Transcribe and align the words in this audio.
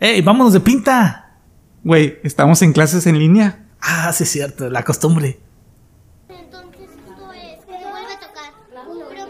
¡Ey, 0.00 0.22
vámonos 0.22 0.52
de 0.52 0.60
pinta! 0.60 1.40
Güey, 1.82 2.20
estamos 2.22 2.62
en 2.62 2.72
clases 2.72 3.08
en 3.08 3.18
línea. 3.18 3.66
Ah, 3.80 4.12
sí 4.12 4.22
es 4.22 4.30
cierto, 4.30 4.70
la 4.70 4.84
costumbre. 4.84 5.40
Entonces 6.28 6.82
esto 6.82 7.32
es 7.32 7.64
que 7.66 7.72
se 7.72 7.90
vuelve 7.90 8.12
a 8.12 8.20
tocar. 8.20 8.52
Pero 8.70 9.08
primero 9.08 9.26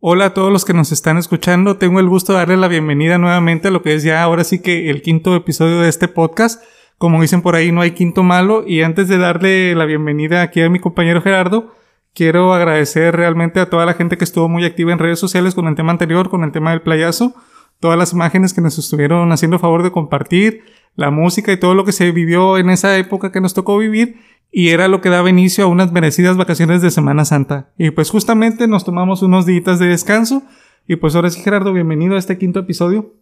Hola 0.00 0.24
a 0.24 0.32
todos 0.32 0.50
los 0.50 0.64
que 0.64 0.72
nos 0.72 0.90
están 0.90 1.18
escuchando. 1.18 1.76
Tengo 1.76 2.00
el 2.00 2.08
gusto 2.08 2.32
de 2.32 2.38
darle 2.38 2.56
la 2.56 2.68
bienvenida 2.68 3.18
nuevamente 3.18 3.68
a 3.68 3.70
lo 3.70 3.82
que 3.82 3.94
es 3.94 4.04
ya 4.04 4.22
ahora 4.22 4.44
sí 4.44 4.60
que 4.62 4.88
el 4.88 5.02
quinto 5.02 5.36
episodio 5.36 5.80
de 5.80 5.90
este 5.90 6.08
podcast. 6.08 6.64
Como 6.96 7.20
dicen 7.20 7.42
por 7.42 7.56
ahí, 7.56 7.72
no 7.72 7.82
hay 7.82 7.90
quinto 7.90 8.22
malo. 8.22 8.64
Y 8.66 8.80
antes 8.80 9.06
de 9.08 9.18
darle 9.18 9.74
la 9.74 9.84
bienvenida 9.84 10.40
aquí 10.40 10.62
a 10.62 10.70
mi 10.70 10.80
compañero 10.80 11.20
Gerardo, 11.20 11.74
quiero 12.14 12.54
agradecer 12.54 13.14
realmente 13.14 13.60
a 13.60 13.68
toda 13.68 13.84
la 13.84 13.94
gente 13.94 14.16
que 14.16 14.24
estuvo 14.24 14.48
muy 14.48 14.64
activa 14.64 14.92
en 14.92 14.98
redes 14.98 15.18
sociales 15.18 15.54
con 15.54 15.66
el 15.66 15.74
tema 15.74 15.92
anterior, 15.92 16.30
con 16.30 16.44
el 16.44 16.52
tema 16.52 16.70
del 16.70 16.82
playazo. 16.82 17.34
Todas 17.80 17.98
las 17.98 18.12
imágenes 18.12 18.54
que 18.54 18.60
nos 18.60 18.78
estuvieron 18.78 19.30
haciendo 19.32 19.58
favor 19.58 19.82
de 19.82 19.92
compartir, 19.92 20.62
la 20.96 21.10
música 21.10 21.52
y 21.52 21.58
todo 21.58 21.74
lo 21.74 21.84
que 21.84 21.92
se 21.92 22.12
vivió 22.12 22.56
en 22.56 22.70
esa 22.70 22.96
época 22.96 23.32
que 23.32 23.40
nos 23.40 23.52
tocó 23.52 23.76
vivir 23.76 24.16
y 24.50 24.68
era 24.68 24.86
lo 24.86 25.00
que 25.00 25.08
daba 25.08 25.28
inicio 25.28 25.64
a 25.64 25.66
unas 25.66 25.90
merecidas 25.90 26.36
vacaciones 26.36 26.80
de 26.80 26.92
Semana 26.92 27.24
Santa. 27.24 27.72
Y 27.76 27.90
pues 27.90 28.10
justamente 28.10 28.68
nos 28.68 28.84
tomamos 28.84 29.22
unos 29.22 29.44
días 29.44 29.80
de 29.80 29.88
descanso 29.88 30.44
y 30.86 30.96
pues 30.96 31.16
ahora 31.16 31.30
sí 31.30 31.40
Gerardo, 31.40 31.72
bienvenido 31.72 32.14
a 32.14 32.18
este 32.18 32.38
quinto 32.38 32.60
episodio. 32.60 33.12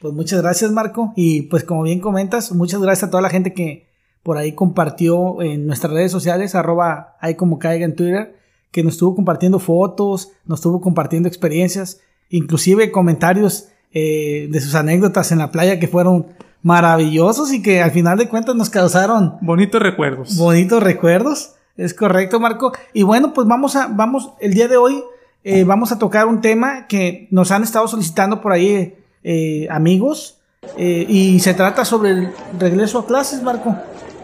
Pues 0.00 0.12
muchas 0.14 0.42
gracias, 0.42 0.72
Marco. 0.72 1.12
Y 1.14 1.42
pues 1.42 1.62
como 1.62 1.84
bien 1.84 2.00
comentas, 2.00 2.50
muchas 2.52 2.80
gracias 2.80 3.08
a 3.08 3.10
toda 3.10 3.22
la 3.22 3.30
gente 3.30 3.54
que 3.54 3.86
por 4.22 4.36
ahí 4.36 4.52
compartió 4.52 5.40
en 5.42 5.66
nuestras 5.66 5.92
redes 5.92 6.10
sociales, 6.10 6.54
arroba 6.54 7.16
ahí 7.20 7.36
como 7.36 7.58
caiga 7.58 7.84
en 7.84 7.94
Twitter, 7.94 8.39
que 8.70 8.82
nos 8.82 8.94
estuvo 8.94 9.14
compartiendo 9.14 9.58
fotos, 9.58 10.30
nos 10.46 10.60
estuvo 10.60 10.80
compartiendo 10.80 11.28
experiencias, 11.28 12.00
inclusive 12.28 12.90
comentarios 12.90 13.68
eh, 13.92 14.48
de 14.50 14.60
sus 14.60 14.74
anécdotas 14.74 15.32
en 15.32 15.38
la 15.38 15.50
playa 15.50 15.80
que 15.80 15.88
fueron 15.88 16.26
maravillosos 16.62 17.52
y 17.52 17.62
que 17.62 17.82
al 17.82 17.90
final 17.90 18.18
de 18.18 18.28
cuentas 18.28 18.54
nos 18.54 18.70
causaron 18.70 19.36
Bonitos 19.40 19.82
recuerdos. 19.82 20.36
bonitos 20.36 20.82
recuerdos. 20.82 21.54
Es 21.76 21.94
correcto, 21.94 22.38
Marco. 22.38 22.72
Y 22.92 23.02
bueno, 23.04 23.32
pues 23.32 23.48
vamos 23.48 23.74
a, 23.74 23.88
vamos, 23.88 24.32
el 24.40 24.52
día 24.52 24.68
de 24.68 24.76
hoy 24.76 25.02
eh, 25.44 25.64
vamos 25.64 25.92
a 25.92 25.98
tocar 25.98 26.26
un 26.26 26.42
tema 26.42 26.86
que 26.86 27.26
nos 27.30 27.50
han 27.50 27.62
estado 27.62 27.88
solicitando 27.88 28.40
por 28.42 28.52
ahí 28.52 28.94
eh, 29.24 29.66
amigos. 29.70 30.36
y 30.76 31.40
se 31.40 31.54
trata 31.54 31.84
sobre 31.86 32.10
el 32.10 32.32
regreso 32.58 32.98
a 32.98 33.06
clases, 33.06 33.42
Marco. 33.42 33.74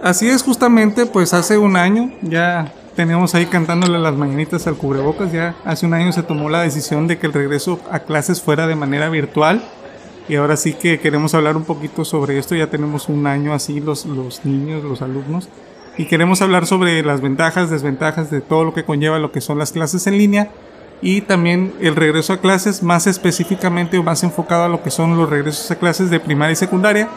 Así 0.02 0.28
es, 0.28 0.42
justamente, 0.42 1.06
pues 1.06 1.32
hace 1.32 1.56
un 1.56 1.76
año 1.76 2.12
ya 2.20 2.72
tenemos 2.96 3.34
ahí 3.34 3.46
cantándole 3.46 3.98
las 3.98 4.16
mañanitas 4.16 4.66
al 4.66 4.76
cubrebocas. 4.76 5.30
Ya 5.30 5.54
hace 5.64 5.86
un 5.86 5.94
año 5.94 6.12
se 6.12 6.22
tomó 6.22 6.48
la 6.48 6.62
decisión 6.62 7.06
de 7.06 7.18
que 7.18 7.26
el 7.26 7.34
regreso 7.34 7.78
a 7.92 8.00
clases 8.00 8.42
fuera 8.42 8.66
de 8.66 8.74
manera 8.74 9.10
virtual. 9.10 9.62
Y 10.28 10.34
ahora 10.34 10.56
sí 10.56 10.72
que 10.72 10.98
queremos 10.98 11.34
hablar 11.34 11.56
un 11.56 11.64
poquito 11.64 12.04
sobre 12.04 12.38
esto. 12.38 12.56
Ya 12.56 12.68
tenemos 12.68 13.08
un 13.08 13.26
año 13.26 13.52
así 13.52 13.80
los, 13.80 14.06
los 14.06 14.44
niños, 14.44 14.82
los 14.82 15.02
alumnos. 15.02 15.48
Y 15.98 16.06
queremos 16.06 16.42
hablar 16.42 16.66
sobre 16.66 17.02
las 17.04 17.20
ventajas, 17.20 17.70
desventajas 17.70 18.30
de 18.30 18.40
todo 18.40 18.64
lo 18.64 18.74
que 18.74 18.84
conlleva 18.84 19.18
lo 19.18 19.30
que 19.30 19.40
son 19.40 19.58
las 19.58 19.72
clases 19.72 20.06
en 20.06 20.18
línea. 20.18 20.50
Y 21.02 21.20
también 21.20 21.74
el 21.80 21.94
regreso 21.94 22.32
a 22.32 22.40
clases 22.40 22.82
más 22.82 23.06
específicamente 23.06 23.98
o 23.98 24.02
más 24.02 24.22
enfocado 24.24 24.64
a 24.64 24.68
lo 24.68 24.82
que 24.82 24.90
son 24.90 25.16
los 25.16 25.28
regresos 25.28 25.70
a 25.70 25.76
clases 25.76 26.10
de 26.10 26.18
primaria 26.18 26.54
y 26.54 26.56
secundaria. 26.56 27.10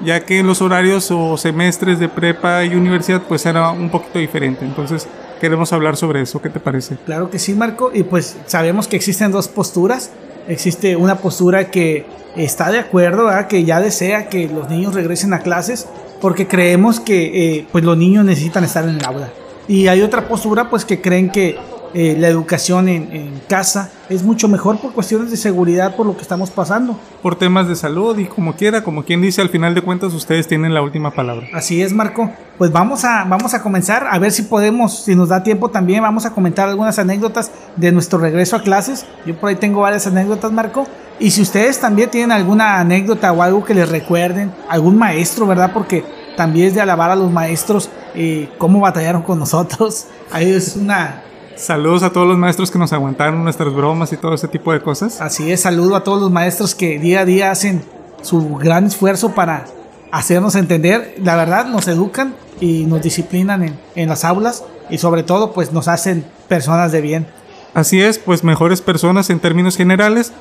Ya 0.00 0.20
que 0.24 0.42
los 0.42 0.62
horarios 0.62 1.10
o 1.10 1.36
semestres 1.36 1.98
de 1.98 2.08
prepa 2.08 2.64
y 2.64 2.74
universidad 2.74 3.22
pues 3.22 3.44
era 3.44 3.70
un 3.70 3.90
poquito 3.90 4.18
diferente. 4.18 4.64
Entonces 4.64 5.06
queremos 5.40 5.72
hablar 5.72 5.96
sobre 5.96 6.22
eso. 6.22 6.40
¿Qué 6.40 6.50
te 6.50 6.60
parece? 6.60 6.96
Claro 7.06 7.30
que 7.30 7.38
sí, 7.38 7.54
Marco. 7.54 7.90
Y 7.92 8.02
pues 8.02 8.36
sabemos 8.46 8.88
que 8.88 8.96
existen 8.96 9.32
dos 9.32 9.48
posturas. 9.48 10.10
Existe 10.48 10.96
una 10.96 11.18
postura 11.18 11.70
que 11.70 12.06
está 12.36 12.70
de 12.70 12.78
acuerdo, 12.78 13.28
que 13.48 13.64
ya 13.64 13.80
desea 13.80 14.28
que 14.28 14.48
los 14.48 14.68
niños 14.68 14.94
regresen 14.94 15.32
a 15.32 15.40
clases 15.40 15.86
porque 16.20 16.46
creemos 16.46 17.00
que 17.00 17.58
eh, 17.58 17.66
pues 17.72 17.84
los 17.84 17.96
niños 17.96 18.24
necesitan 18.24 18.64
estar 18.64 18.84
en 18.88 18.96
el 18.96 19.04
aula. 19.04 19.30
Y 19.68 19.88
hay 19.88 20.02
otra 20.02 20.28
postura 20.28 20.70
pues 20.70 20.84
que 20.84 21.00
creen 21.00 21.30
que 21.30 21.58
eh, 21.94 22.16
la 22.18 22.28
educación 22.28 22.88
en, 22.88 23.12
en 23.12 23.40
casa 23.48 23.90
es 24.08 24.22
mucho 24.22 24.48
mejor 24.48 24.78
por 24.78 24.92
cuestiones 24.92 25.30
de 25.30 25.36
seguridad 25.36 25.96
por 25.96 26.06
lo 26.06 26.16
que 26.16 26.22
estamos 26.22 26.50
pasando. 26.50 26.98
Por 27.22 27.36
temas 27.36 27.68
de 27.68 27.76
salud 27.76 28.16
y 28.18 28.26
como 28.26 28.54
quiera, 28.54 28.84
como 28.84 29.04
quien 29.04 29.20
dice, 29.20 29.40
al 29.40 29.48
final 29.48 29.74
de 29.74 29.82
cuentas 29.82 30.14
ustedes 30.14 30.46
tienen 30.46 30.74
la 30.74 30.82
última 30.82 31.10
palabra. 31.10 31.46
Así 31.52 31.82
es, 31.82 31.92
Marco. 31.92 32.30
Pues 32.58 32.72
vamos 32.72 33.04
a, 33.04 33.24
vamos 33.24 33.54
a 33.54 33.62
comenzar, 33.62 34.06
a 34.10 34.18
ver 34.18 34.32
si 34.32 34.42
podemos, 34.42 35.04
si 35.04 35.14
nos 35.14 35.28
da 35.28 35.42
tiempo 35.42 35.70
también, 35.70 36.02
vamos 36.02 36.24
a 36.24 36.30
comentar 36.30 36.68
algunas 36.68 36.98
anécdotas 36.98 37.50
de 37.76 37.92
nuestro 37.92 38.18
regreso 38.18 38.56
a 38.56 38.62
clases. 38.62 39.04
Yo 39.26 39.36
por 39.36 39.50
ahí 39.50 39.56
tengo 39.56 39.80
varias 39.80 40.06
anécdotas, 40.06 40.52
Marco. 40.52 40.86
Y 41.18 41.30
si 41.30 41.42
ustedes 41.42 41.80
también 41.80 42.10
tienen 42.10 42.32
alguna 42.32 42.78
anécdota 42.78 43.32
o 43.32 43.42
algo 43.42 43.64
que 43.64 43.74
les 43.74 43.88
recuerden, 43.88 44.52
algún 44.68 44.98
maestro, 44.98 45.46
¿verdad? 45.46 45.70
Porque 45.72 46.04
también 46.36 46.68
es 46.68 46.74
de 46.74 46.82
alabar 46.82 47.10
a 47.10 47.16
los 47.16 47.32
maestros 47.32 47.90
eh, 48.14 48.50
cómo 48.58 48.80
batallaron 48.80 49.22
con 49.22 49.38
nosotros. 49.38 50.06
Ahí 50.30 50.50
es 50.50 50.76
una... 50.76 51.22
Saludos 51.56 52.02
a 52.02 52.10
todos 52.10 52.28
los 52.28 52.36
maestros 52.36 52.70
que 52.70 52.78
nos 52.78 52.92
aguantaron 52.92 53.42
nuestras 53.42 53.72
bromas 53.72 54.12
y 54.12 54.18
todo 54.18 54.34
ese 54.34 54.46
tipo 54.46 54.72
de 54.72 54.80
cosas. 54.80 55.20
Así 55.20 55.50
es, 55.50 55.62
saludo 55.62 55.96
a 55.96 56.04
todos 56.04 56.20
los 56.20 56.30
maestros 56.30 56.74
que 56.74 56.98
día 56.98 57.20
a 57.20 57.24
día 57.24 57.50
hacen 57.50 57.82
su 58.22 58.56
gran 58.56 58.84
esfuerzo 58.84 59.34
para 59.34 59.64
hacernos 60.12 60.54
entender. 60.54 61.14
La 61.22 61.34
verdad, 61.34 61.66
nos 61.66 61.88
educan 61.88 62.34
y 62.60 62.84
nos 62.84 63.00
disciplinan 63.00 63.62
en, 63.62 63.78
en 63.94 64.08
las 64.08 64.24
aulas 64.24 64.64
y 64.90 64.98
sobre 64.98 65.22
todo 65.22 65.52
pues 65.52 65.72
nos 65.72 65.88
hacen 65.88 66.26
personas 66.46 66.92
de 66.92 67.00
bien. 67.00 67.26
Así 67.72 68.00
es, 68.00 68.18
pues 68.18 68.44
mejores 68.44 68.82
personas 68.82 69.30
en 69.30 69.40
términos 69.40 69.76
generales, 69.76 70.32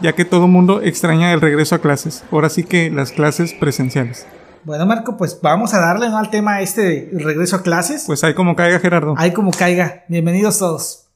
ya 0.00 0.14
que 0.14 0.24
todo 0.24 0.48
mundo 0.48 0.80
extraña 0.82 1.32
el 1.32 1.40
regreso 1.40 1.74
a 1.74 1.80
clases. 1.80 2.24
Ahora 2.30 2.48
sí 2.48 2.64
que 2.64 2.90
las 2.90 3.12
clases 3.12 3.52
presenciales. 3.52 4.26
Bueno, 4.64 4.86
Marco, 4.86 5.16
pues 5.16 5.40
vamos 5.42 5.74
a 5.74 5.80
darle 5.80 6.08
¿no? 6.08 6.18
al 6.18 6.30
tema 6.30 6.60
este 6.60 6.82
de 6.82 7.18
regreso 7.18 7.56
a 7.56 7.62
clases. 7.62 8.04
Pues 8.06 8.22
ahí 8.22 8.32
como 8.32 8.54
caiga 8.54 8.78
Gerardo. 8.78 9.14
Ahí 9.16 9.32
como 9.32 9.50
caiga. 9.50 10.04
Bienvenidos 10.06 10.58
todos. 10.60 11.08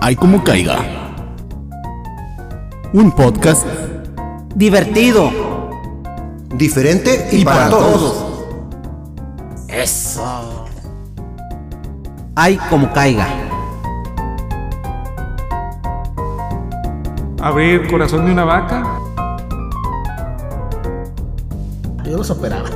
Hay 0.00 0.16
como 0.16 0.42
caiga. 0.42 0.78
Un 2.92 3.12
podcast 3.12 3.64
divertido. 4.56 5.30
diferente 6.56 7.28
y, 7.30 7.44
para, 7.44 7.70
todos. 7.70 8.31
Eso. 10.12 10.66
Hay 12.36 12.58
como 12.68 12.92
caiga. 12.92 13.26
Abrir 17.40 17.90
corazón 17.90 18.26
de 18.26 18.32
una 18.32 18.44
vaca. 18.44 18.84
Yo 22.04 22.18
los 22.18 22.28
operaba. 22.28 22.68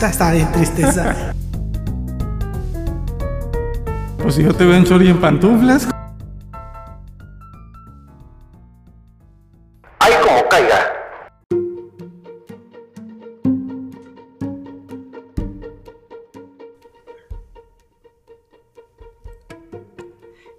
Está, 0.00 0.32
bien 0.32 0.50
tristeza. 0.52 1.34
Pues 4.22 4.34
si 4.34 4.44
yo 4.44 4.54
te 4.54 4.64
veo 4.64 4.76
en 4.76 4.84
short 4.84 5.02
y 5.02 5.08
en 5.10 5.20
pantuflas. 5.20 5.88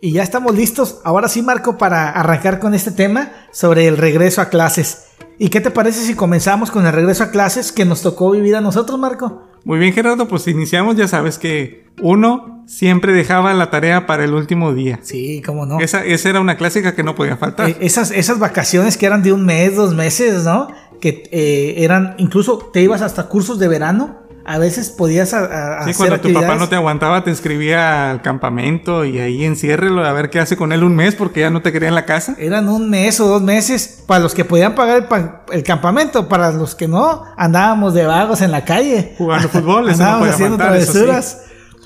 Y 0.10 0.14
ya 0.14 0.24
estamos 0.24 0.56
listos. 0.56 1.02
Ahora 1.04 1.28
sí, 1.28 1.44
Marco, 1.44 1.78
para 1.78 2.10
arrancar 2.10 2.58
con 2.58 2.74
este 2.74 2.90
tema 2.90 3.32
sobre 3.52 3.86
el 3.86 3.96
regreso 3.96 4.42
a 4.42 4.50
clases. 4.50 5.04
¿Y 5.38 5.50
qué 5.50 5.62
te 5.62 5.70
parece 5.70 6.04
si 6.04 6.16
comenzamos 6.16 6.72
con 6.72 6.88
el 6.88 6.94
regreso 6.94 7.26
a 7.26 7.30
clases 7.30 7.72
que 7.72 7.86
nos 7.86 8.02
tocó 8.02 8.32
vivir 8.32 8.56
a 8.56 8.62
nosotros, 8.62 8.98
Marco? 8.98 9.44
Muy 9.66 9.78
bien 9.78 9.94
Gerardo, 9.94 10.28
pues 10.28 10.48
iniciamos, 10.48 10.96
ya 10.96 11.08
sabes 11.08 11.38
que 11.38 11.86
uno 12.02 12.64
siempre 12.66 13.14
dejaba 13.14 13.54
la 13.54 13.70
tarea 13.70 14.08
para 14.08 14.24
el 14.24 14.34
último 14.34 14.74
día. 14.74 14.98
Sí, 15.04 15.44
cómo 15.46 15.68
no. 15.68 15.80
Esa, 15.80 16.04
esa 16.04 16.30
era 16.30 16.42
una 16.42 16.58
clásica 16.58 16.96
que 16.96 17.04
no 17.04 17.14
podía 17.14 17.38
faltar. 17.38 17.70
Eh, 17.70 17.78
esas, 17.80 18.10
esas 18.10 18.40
vacaciones 18.40 18.98
que 18.98 19.06
eran 19.06 19.22
de 19.22 19.32
un 19.32 19.46
mes, 19.46 19.76
dos 19.76 19.94
meses, 19.94 20.44
¿no? 20.44 20.70
Que 21.00 21.30
eh, 21.32 21.84
eran, 21.84 22.16
incluso 22.18 22.72
te 22.74 22.82
ibas 22.82 23.04
hasta 23.04 23.28
cursos 23.28 23.60
de 23.60 23.68
verano. 23.68 24.22
A 24.52 24.58
veces 24.58 24.90
podías 24.90 25.34
a, 25.36 25.80
a 25.80 25.84
Sí, 25.84 25.92
hacer 25.92 25.96
cuando 25.96 26.20
tu 26.22 26.34
papá 26.34 26.56
no 26.56 26.68
te 26.70 26.76
aguantaba, 26.76 27.24
te 27.24 27.30
escribía 27.30 28.10
al 28.10 28.22
campamento 28.24 29.06
y 29.06 29.20
ahí 29.20 29.46
enciérrelo 29.46 30.04
a 30.04 30.12
ver 30.12 30.30
qué 30.32 30.40
hace 30.40 30.58
con 30.58 30.72
él 30.72 30.84
un 30.84 30.96
mes 30.96 31.14
porque 31.14 31.42
ya 31.42 31.50
no 31.52 31.62
te 31.62 31.72
quería 31.72 31.90
en 31.90 31.96
la 31.96 32.06
casa. 32.06 32.36
Eran 32.40 32.68
un 32.68 32.90
mes 32.90 33.20
o 33.20 33.28
dos 33.28 33.42
meses 33.44 34.04
para 34.08 34.22
los 34.22 34.34
que 34.34 34.46
podían 34.46 34.74
pagar 34.74 34.98
el, 34.98 35.04
pa- 35.06 35.44
el 35.52 35.62
campamento, 35.64 36.28
para 36.28 36.52
los 36.52 36.74
que 36.74 36.88
no, 36.88 37.26
andábamos 37.38 37.94
de 37.94 38.06
vagos 38.08 38.42
en 38.42 38.52
la 38.52 38.66
calle. 38.66 39.14
Jugando 39.20 39.50
fútbol, 39.50 39.86
no 39.86 39.92
andábamos 39.92 40.30
haciendo 40.30 40.56
sí. 40.58 40.62
travesuras. 40.64 41.42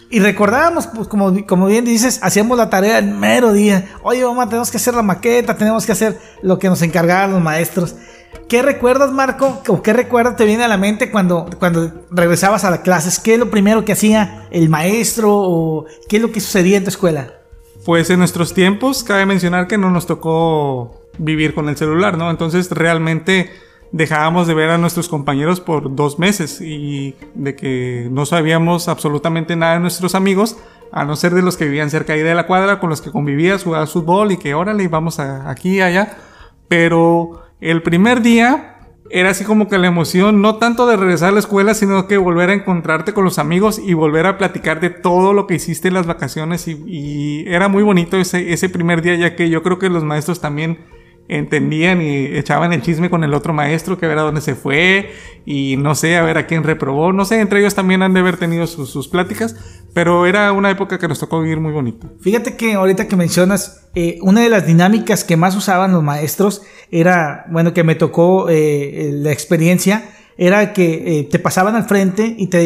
Y 0.10 0.20
recordábamos, 0.20 0.88
pues 0.88 1.08
como, 1.08 1.46
como 1.48 1.66
bien 1.66 1.86
dices, 1.86 2.20
hacíamos 2.22 2.58
la 2.58 2.70
tarea 2.70 3.00
el 3.00 3.08
mero 3.08 3.52
día. 3.52 3.88
Oye, 4.04 4.24
mamá, 4.24 4.48
tenemos 4.48 4.70
que 4.72 4.78
hacer 4.78 4.94
la 4.94 5.02
maqueta, 5.02 5.58
tenemos 5.58 5.86
que 5.86 5.92
hacer 5.92 6.18
lo 6.44 6.60
que 6.60 6.70
nos 6.70 6.82
encargaban 6.84 7.32
los 7.32 7.42
maestros. 7.42 7.96
¿Qué 8.48 8.62
recuerdas, 8.62 9.12
Marco? 9.12 9.62
¿O 9.68 9.82
qué 9.82 9.94
recuerdo 9.94 10.36
te 10.36 10.46
viene 10.46 10.64
a 10.64 10.68
la 10.68 10.78
mente 10.78 11.12
cuando, 11.12 11.50
cuando 11.60 11.92
regresabas 12.12 12.64
a 12.66 12.72
las 12.72 12.80
clases? 12.80 13.20
¿Qué 13.20 13.34
es 13.34 13.40
lo 13.40 13.50
primero 13.50 13.84
que 13.86 13.94
hacía 13.94 14.48
el 14.52 14.70
maestro 14.70 15.32
o 15.34 15.86
qué 16.08 16.18
es 16.18 16.22
lo 16.22 16.32
que 16.32 16.40
sucedía 16.40 16.78
en 16.78 16.84
tu 16.84 16.90
escuela? 16.90 17.34
Pues 17.86 18.10
en 18.10 18.20
nuestros 18.20 18.54
tiempos, 18.54 19.04
cabe 19.04 19.26
mencionar 19.26 19.68
que 19.68 19.78
no 19.78 19.90
nos 19.90 20.06
tocó 20.06 21.02
vivir 21.18 21.54
con 21.54 21.70
el 21.70 21.78
celular, 21.78 22.18
¿no? 22.18 22.30
Entonces 22.30 22.70
realmente 22.72 23.50
dejábamos 23.92 24.48
de 24.48 24.54
ver 24.54 24.72
a 24.72 24.78
nuestros 24.78 25.08
compañeros 25.08 25.60
por 25.60 25.96
dos 25.96 26.18
meses 26.18 26.62
y 26.62 27.16
de 27.36 27.56
que 27.56 28.08
no 28.12 28.26
sabíamos 28.26 28.88
absolutamente 28.88 29.56
nada 29.56 29.74
de 29.74 29.80
nuestros 29.80 30.16
amigos, 30.16 30.58
a 30.92 31.06
no 31.06 31.16
ser 31.16 31.34
de 31.34 31.42
los 31.42 31.58
que 31.58 31.66
vivían 31.66 31.90
cerca 31.90 32.14
ahí 32.14 32.22
de 32.22 32.36
la 32.36 32.48
cuadra, 32.48 32.80
con 32.80 32.90
los 32.90 33.02
que 33.02 33.12
convivías, 33.12 33.64
jugabas 33.64 33.92
fútbol 33.92 34.32
y 34.32 34.38
que 34.38 34.54
órale, 34.54 34.88
vamos 34.88 35.20
a, 35.20 35.50
aquí 35.50 35.78
y 35.78 35.82
allá. 35.82 36.18
Pero 36.68 37.44
el 37.70 37.82
primer 37.82 38.22
día 38.22 38.70
era 39.10 39.30
así 39.30 39.44
como 39.44 39.68
que 39.68 39.78
la 39.78 39.88
emoción, 39.88 40.42
no 40.42 40.58
tanto 40.58 40.88
de 40.88 40.98
regresar 40.98 41.30
a 41.30 41.32
la 41.34 41.40
escuela, 41.40 41.74
sino 41.74 42.08
que 42.08 42.18
volver 42.18 42.50
a 42.50 42.54
encontrarte 42.54 43.14
con 43.14 43.24
los 43.24 43.38
amigos 43.38 43.80
y 43.80 43.94
volver 43.94 44.26
a 44.26 44.38
platicar 44.38 44.80
de 44.80 44.90
todo 44.90 45.34
lo 45.34 45.46
que 45.46 45.56
hiciste 45.56 45.90
en 45.90 45.94
las 45.94 46.08
vacaciones. 46.08 46.68
Y, 46.68 46.82
y 46.88 47.46
era 47.48 47.68
muy 47.68 47.84
bonito 47.84 48.18
ese, 48.18 48.54
ese 48.54 48.70
primer 48.70 49.02
día, 49.02 49.16
ya 49.16 49.36
que 49.36 49.50
yo 49.50 49.62
creo 49.62 49.78
que 49.78 49.90
los 49.90 50.04
maestros 50.04 50.42
también 50.42 50.80
entendían 51.28 52.02
y 52.02 52.26
echaban 52.26 52.74
el 52.74 52.82
chisme 52.82 53.10
con 53.10 53.24
el 53.24 53.34
otro 53.34 53.54
maestro 53.54 53.98
que 53.98 54.06
a 54.06 54.10
ver 54.10 54.20
a 54.20 54.24
dónde 54.24 54.42
se 54.42 54.56
fue 54.56 55.12
y 55.46 55.76
no 55.78 55.96
sé, 55.96 56.18
a 56.18 56.22
ver 56.22 56.38
a 56.38 56.48
quién 56.48 56.64
reprobó, 56.64 57.12
no 57.12 57.26
sé, 57.26 57.40
entre 57.40 57.60
ellos 57.60 57.76
también 57.76 58.02
han 58.02 58.14
de 58.14 58.20
haber 58.20 58.38
tenido 58.38 58.68
sus, 58.68 58.90
sus 58.90 59.08
pláticas, 59.08 59.56
pero 59.94 60.26
era 60.26 60.52
una 60.52 60.70
época 60.70 60.98
que 61.00 61.08
nos 61.08 61.20
tocó 61.20 61.42
vivir 61.42 61.60
muy 61.60 61.72
bonito. 61.72 62.08
Fíjate 62.22 62.56
que 62.56 62.74
ahorita 62.74 63.08
que 63.08 63.16
mencionas, 63.16 63.90
eh, 63.96 64.20
una 64.22 64.42
de 64.42 64.50
las 64.50 64.66
dinámicas 64.66 65.24
que 65.24 65.38
más 65.38 65.56
usaban 65.56 65.92
los 65.92 66.04
maestros 66.04 66.64
era, 66.92 67.46
bueno, 67.50 67.74
que 67.74 67.84
me 67.84 67.96
tocó 67.96 68.50
eh, 68.50 69.12
la 69.14 69.32
experiencia, 69.32 70.04
era 70.38 70.74
que 70.74 71.20
eh, 71.20 71.24
te 71.26 71.40
pasaban 71.40 71.76
al 71.76 71.86
frente 71.86 72.36
y, 72.38 72.48
te, 72.48 72.60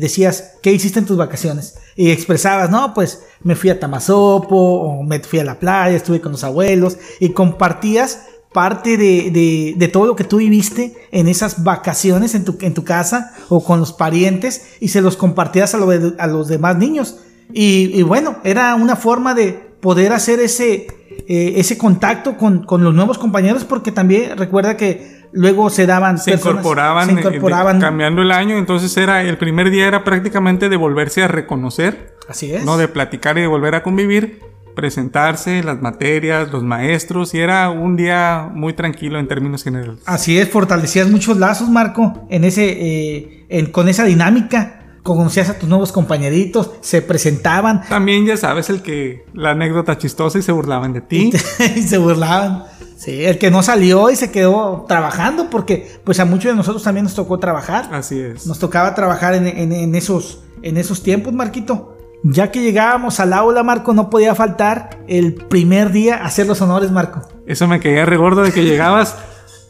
decías, 0.00 0.54
¿qué 0.62 0.72
hiciste 0.72 0.98
en 0.98 1.06
tus 1.06 1.16
vacaciones? 1.16 1.74
Y 1.96 2.10
expresabas, 2.10 2.70
no, 2.70 2.94
pues 2.94 3.22
me 3.42 3.56
fui 3.56 3.70
a 3.70 3.78
Tamazopo, 3.78 4.56
o 4.56 5.02
me 5.02 5.20
fui 5.20 5.38
a 5.38 5.44
la 5.44 5.58
playa, 5.58 5.96
estuve 5.96 6.20
con 6.20 6.32
los 6.32 6.44
abuelos, 6.44 6.98
y 7.20 7.30
compartías 7.30 8.26
parte 8.52 8.96
de, 8.96 9.74
de, 9.76 9.88
todo 9.88 10.06
lo 10.06 10.16
que 10.16 10.24
tú 10.24 10.36
viviste 10.36 10.94
en 11.10 11.26
esas 11.26 11.64
vacaciones 11.64 12.34
en 12.34 12.44
tu, 12.44 12.58
en 12.60 12.74
tu 12.74 12.84
casa 12.84 13.32
o 13.48 13.64
con 13.64 13.80
los 13.80 13.92
parientes 13.94 14.74
y 14.78 14.88
se 14.88 15.00
los 15.00 15.16
compartías 15.16 15.74
a, 15.74 15.78
lo 15.78 15.90
a 15.90 16.26
los 16.26 16.48
demás 16.48 16.76
niños. 16.76 17.18
Y, 17.52 17.90
y 17.94 18.02
bueno, 18.02 18.36
era 18.44 18.74
una 18.74 18.96
forma 18.96 19.34
de 19.34 19.52
poder 19.80 20.12
hacer 20.12 20.40
ese, 20.40 20.86
eh, 21.28 21.54
ese 21.56 21.78
contacto 21.78 22.36
con, 22.36 22.64
con 22.64 22.84
los 22.84 22.94
nuevos 22.94 23.18
compañeros 23.18 23.64
porque 23.64 23.90
también 23.90 24.36
recuerda 24.36 24.76
que 24.76 25.21
luego 25.32 25.70
se 25.70 25.86
daban 25.86 26.18
Se 26.18 26.32
personas- 26.32 26.54
incorporaban, 26.60 27.06
se 27.06 27.12
eh, 27.12 27.14
de- 27.16 27.20
incorporaban 27.22 27.80
cambiando 27.80 28.22
el 28.22 28.30
año, 28.32 28.56
entonces 28.58 28.96
era 28.96 29.22
el 29.22 29.38
primer 29.38 29.70
día 29.70 29.86
era 29.86 30.04
prácticamente 30.04 30.68
de 30.68 30.76
volverse 30.76 31.22
a 31.22 31.28
reconocer, 31.28 32.14
así 32.28 32.52
es 32.52 32.64
no 32.64 32.76
de 32.76 32.88
platicar 32.88 33.38
y 33.38 33.42
de 33.42 33.46
volver 33.46 33.74
a 33.74 33.82
convivir, 33.82 34.40
presentarse, 34.74 35.62
las 35.62 35.80
materias, 35.80 36.50
los 36.50 36.62
maestros, 36.62 37.34
y 37.34 37.38
era 37.40 37.70
un 37.70 37.96
día 37.96 38.48
muy 38.52 38.72
tranquilo 38.72 39.18
en 39.18 39.28
términos 39.28 39.62
generales. 39.64 39.98
Así 40.06 40.38
es, 40.38 40.48
fortalecías 40.48 41.08
muchos 41.10 41.36
lazos, 41.38 41.68
Marco, 41.70 42.26
en 42.30 42.44
ese, 42.44 42.64
eh, 42.70 43.46
en- 43.48 43.66
con 43.70 43.88
esa 43.88 44.04
dinámica. 44.04 44.78
Conocías 45.02 45.50
a 45.50 45.58
tus 45.58 45.68
nuevos 45.68 45.90
compañeritos, 45.90 46.70
se 46.80 47.02
presentaban 47.02 47.82
También 47.88 48.24
ya 48.24 48.36
sabes 48.36 48.70
el 48.70 48.82
que 48.82 49.24
la 49.34 49.50
anécdota 49.50 49.98
chistosa 49.98 50.38
y 50.38 50.42
se 50.42 50.52
burlaban 50.52 50.92
de 50.92 51.00
ti. 51.00 51.32
y 51.76 51.82
se 51.82 51.98
burlaban. 51.98 52.62
Sí, 53.02 53.24
el 53.24 53.38
que 53.38 53.50
no 53.50 53.62
salió 53.62 54.10
y 54.10 54.16
se 54.16 54.30
quedó 54.30 54.84
trabajando, 54.86 55.50
porque 55.50 55.98
pues 56.04 56.20
a 56.20 56.24
muchos 56.24 56.52
de 56.52 56.56
nosotros 56.56 56.82
también 56.84 57.04
nos 57.04 57.14
tocó 57.14 57.38
trabajar. 57.40 57.88
Así 57.92 58.20
es. 58.20 58.46
Nos 58.46 58.58
tocaba 58.60 58.94
trabajar 58.94 59.34
en, 59.34 59.46
en- 59.48 59.72
en 59.72 59.94
esos, 59.94 60.44
en 60.62 60.76
esos 60.76 61.02
tiempos, 61.02 61.32
Marquito. 61.32 61.96
Ya 62.24 62.52
que 62.52 62.62
llegábamos 62.62 63.18
al 63.18 63.32
aula, 63.32 63.64
Marco, 63.64 63.92
no 63.92 64.08
podía 64.08 64.36
faltar 64.36 65.00
el 65.08 65.34
primer 65.34 65.90
día 65.90 66.24
hacer 66.24 66.46
los 66.46 66.60
honores, 66.60 66.92
Marco. 66.92 67.22
Eso 67.46 67.66
me 67.66 67.80
quedé 67.80 68.06
regordo 68.06 68.42
de 68.42 68.52
que 68.52 68.64
llegabas, 68.64 69.16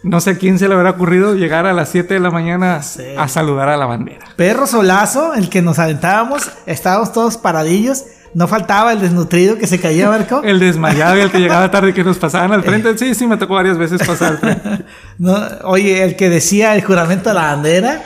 no 0.02 0.20
sé 0.20 0.32
a 0.32 0.34
quién 0.36 0.58
se 0.58 0.68
le 0.68 0.74
habrá 0.74 0.90
ocurrido 0.90 1.34
llegar 1.34 1.64
a 1.64 1.72
las 1.72 1.88
7 1.88 2.12
de 2.12 2.20
la 2.20 2.30
mañana 2.30 2.82
Sí. 2.82 3.02
a 3.16 3.28
saludar 3.28 3.70
a 3.70 3.78
la 3.78 3.86
bandera. 3.86 4.26
Perro 4.36 4.66
solazo, 4.66 5.32
el 5.32 5.48
que 5.48 5.62
nos 5.62 5.78
aventábamos, 5.78 6.50
estábamos 6.66 7.12
todos 7.14 7.38
paradillos. 7.38 8.04
No 8.34 8.48
faltaba 8.48 8.92
el 8.92 9.00
desnutrido 9.00 9.58
que 9.58 9.66
se 9.66 9.78
caía, 9.78 10.08
Marco. 10.08 10.42
El 10.42 10.58
desmayado 10.58 11.18
y 11.18 11.20
el 11.20 11.30
que 11.30 11.38
llegaba 11.40 11.70
tarde 11.70 11.90
y 11.90 11.92
que 11.92 12.04
nos 12.04 12.18
pasaban 12.18 12.52
al 12.52 12.62
frente. 12.62 12.96
Sí, 12.96 13.14
sí, 13.14 13.26
me 13.26 13.36
tocó 13.36 13.54
varias 13.54 13.76
veces 13.76 14.06
pasar 14.06 14.32
al 14.32 14.38
frente. 14.38 14.84
No, 15.18 15.38
oye, 15.64 16.02
el 16.02 16.16
que 16.16 16.28
decía 16.28 16.74
el 16.74 16.82
juramento 16.82 17.30
a 17.30 17.34
la 17.34 17.42
bandera. 17.42 18.02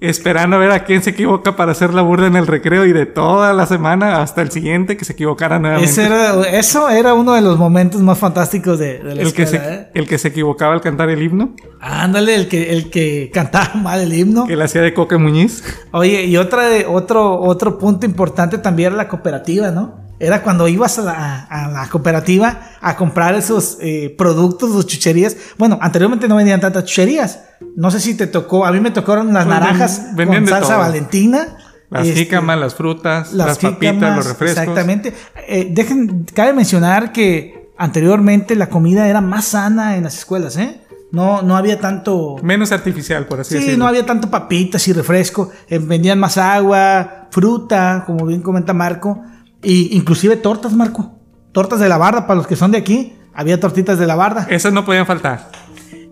Esperando 0.00 0.54
a 0.56 0.58
ver 0.60 0.70
a 0.70 0.84
quién 0.84 1.02
se 1.02 1.10
equivoca 1.10 1.56
para 1.56 1.72
hacer 1.72 1.92
la 1.92 2.02
burla 2.02 2.28
en 2.28 2.36
el 2.36 2.46
recreo 2.46 2.86
y 2.86 2.92
de 2.92 3.04
toda 3.04 3.52
la 3.52 3.66
semana 3.66 4.22
hasta 4.22 4.42
el 4.42 4.52
siguiente 4.52 4.96
que 4.96 5.04
se 5.04 5.14
equivocara 5.14 5.58
nuevamente. 5.58 5.90
Ese 5.90 6.06
era- 6.06 6.40
eso 6.50 6.88
era 6.88 7.14
uno 7.14 7.32
de 7.34 7.40
los 7.40 7.58
momentos 7.58 8.00
más 8.00 8.16
fantásticos 8.16 8.78
de, 8.78 8.98
de 9.00 9.14
la 9.16 9.22
el, 9.22 9.32
que 9.32 9.46
se, 9.46 9.56
¿eh? 9.56 9.88
el 9.94 10.06
que 10.06 10.18
se 10.18 10.28
equivocaba 10.28 10.72
al 10.72 10.80
cantar 10.80 11.10
el 11.10 11.20
himno, 11.20 11.56
Ándale, 11.80 12.36
el 12.36 12.46
que, 12.48 12.70
el 12.72 12.90
que 12.90 13.30
cantaba 13.34 13.74
mal 13.74 14.00
el 14.00 14.12
himno. 14.12 14.46
que 14.46 14.54
le 14.54 14.62
hacía 14.64 14.82
de 14.82 14.94
Coque 14.94 15.16
Muñiz. 15.18 15.64
Oye, 15.90 16.24
y 16.26 16.36
otra 16.36 16.68
de, 16.68 16.86
otro, 16.86 17.40
otro 17.40 17.76
punto 17.78 18.06
importante 18.06 18.58
también 18.58 18.88
era 18.88 18.96
la 18.96 19.08
cooperativa, 19.08 19.72
¿no? 19.72 20.06
Era 20.20 20.42
cuando 20.42 20.66
ibas 20.66 20.98
a 20.98 21.02
la, 21.02 21.44
a 21.44 21.68
la 21.68 21.88
cooperativa 21.88 22.60
a 22.80 22.96
comprar 22.96 23.34
esos 23.36 23.78
eh, 23.80 24.14
productos, 24.18 24.72
sus 24.72 24.86
chucherías. 24.86 25.36
Bueno, 25.56 25.78
anteriormente 25.80 26.26
no 26.28 26.36
vendían 26.36 26.60
tantas 26.60 26.84
chucherías. 26.84 27.40
No 27.76 27.90
sé 27.90 28.00
si 28.00 28.14
te 28.14 28.26
tocó, 28.26 28.66
a 28.66 28.72
mí 28.72 28.80
me 28.80 28.90
tocaron 28.90 29.32
las 29.32 29.44
Pues 29.44 29.56
ven- 29.56 29.64
naranjas 29.64 30.02
vendían 30.16 30.42
con 30.44 30.50
salsa 30.50 30.68
todo. 30.74 30.78
valentina. 30.78 31.56
Las 31.90 32.06
Este, 32.06 32.20
jícamas, 32.24 32.58
las 32.58 32.74
frutas, 32.74 33.32
las, 33.32 33.58
papitas, 33.58 33.94
jícamas, 33.94 34.16
los 34.16 34.26
refrescos. 34.26 34.58
Exactamente. 34.62 35.14
Eh, 35.46 35.68
dejen, 35.70 36.26
cabe 36.34 36.52
mencionar 36.52 37.12
que 37.12 37.70
anteriormente 37.78 38.56
la 38.56 38.68
comida 38.68 39.08
era 39.08 39.20
más 39.20 39.46
sana 39.46 39.96
en 39.96 40.04
las 40.04 40.18
escuelas, 40.18 40.56
¿eh? 40.58 40.82
No, 41.12 41.40
no 41.40 41.56
había 41.56 41.80
tanto... 41.80 42.36
Menos 42.42 42.70
artificial, 42.72 43.24
por 43.26 43.40
así 43.40 43.54
Sí, 43.54 43.60
decirlo. 43.60 43.78
no 43.84 43.88
había 43.88 44.04
tanto 44.04 44.28
papitas 44.28 44.86
y 44.88 44.92
refresco. 44.92 45.50
eh, 45.68 45.78
vendían 45.78 46.18
más 46.18 46.36
agua, 46.36 47.28
fruta, 47.30 48.02
como 48.06 48.26
bien 48.26 48.42
comenta 48.42 48.74
Marco. 48.74 49.22
Y 49.62 49.96
inclusive 49.96 50.36
tortas, 50.36 50.72
Marco. 50.72 51.12
Tortas 51.52 51.80
de 51.80 51.88
la 51.88 51.98
barda, 51.98 52.26
para 52.26 52.36
los 52.36 52.46
que 52.46 52.56
son 52.56 52.70
de 52.70 52.78
aquí. 52.78 53.14
Había 53.34 53.60
tortitas 53.60 53.98
de 53.98 54.06
la 54.06 54.14
barda. 54.16 54.46
Esas 54.50 54.72
no 54.72 54.84
podían 54.84 55.06
faltar. 55.06 55.50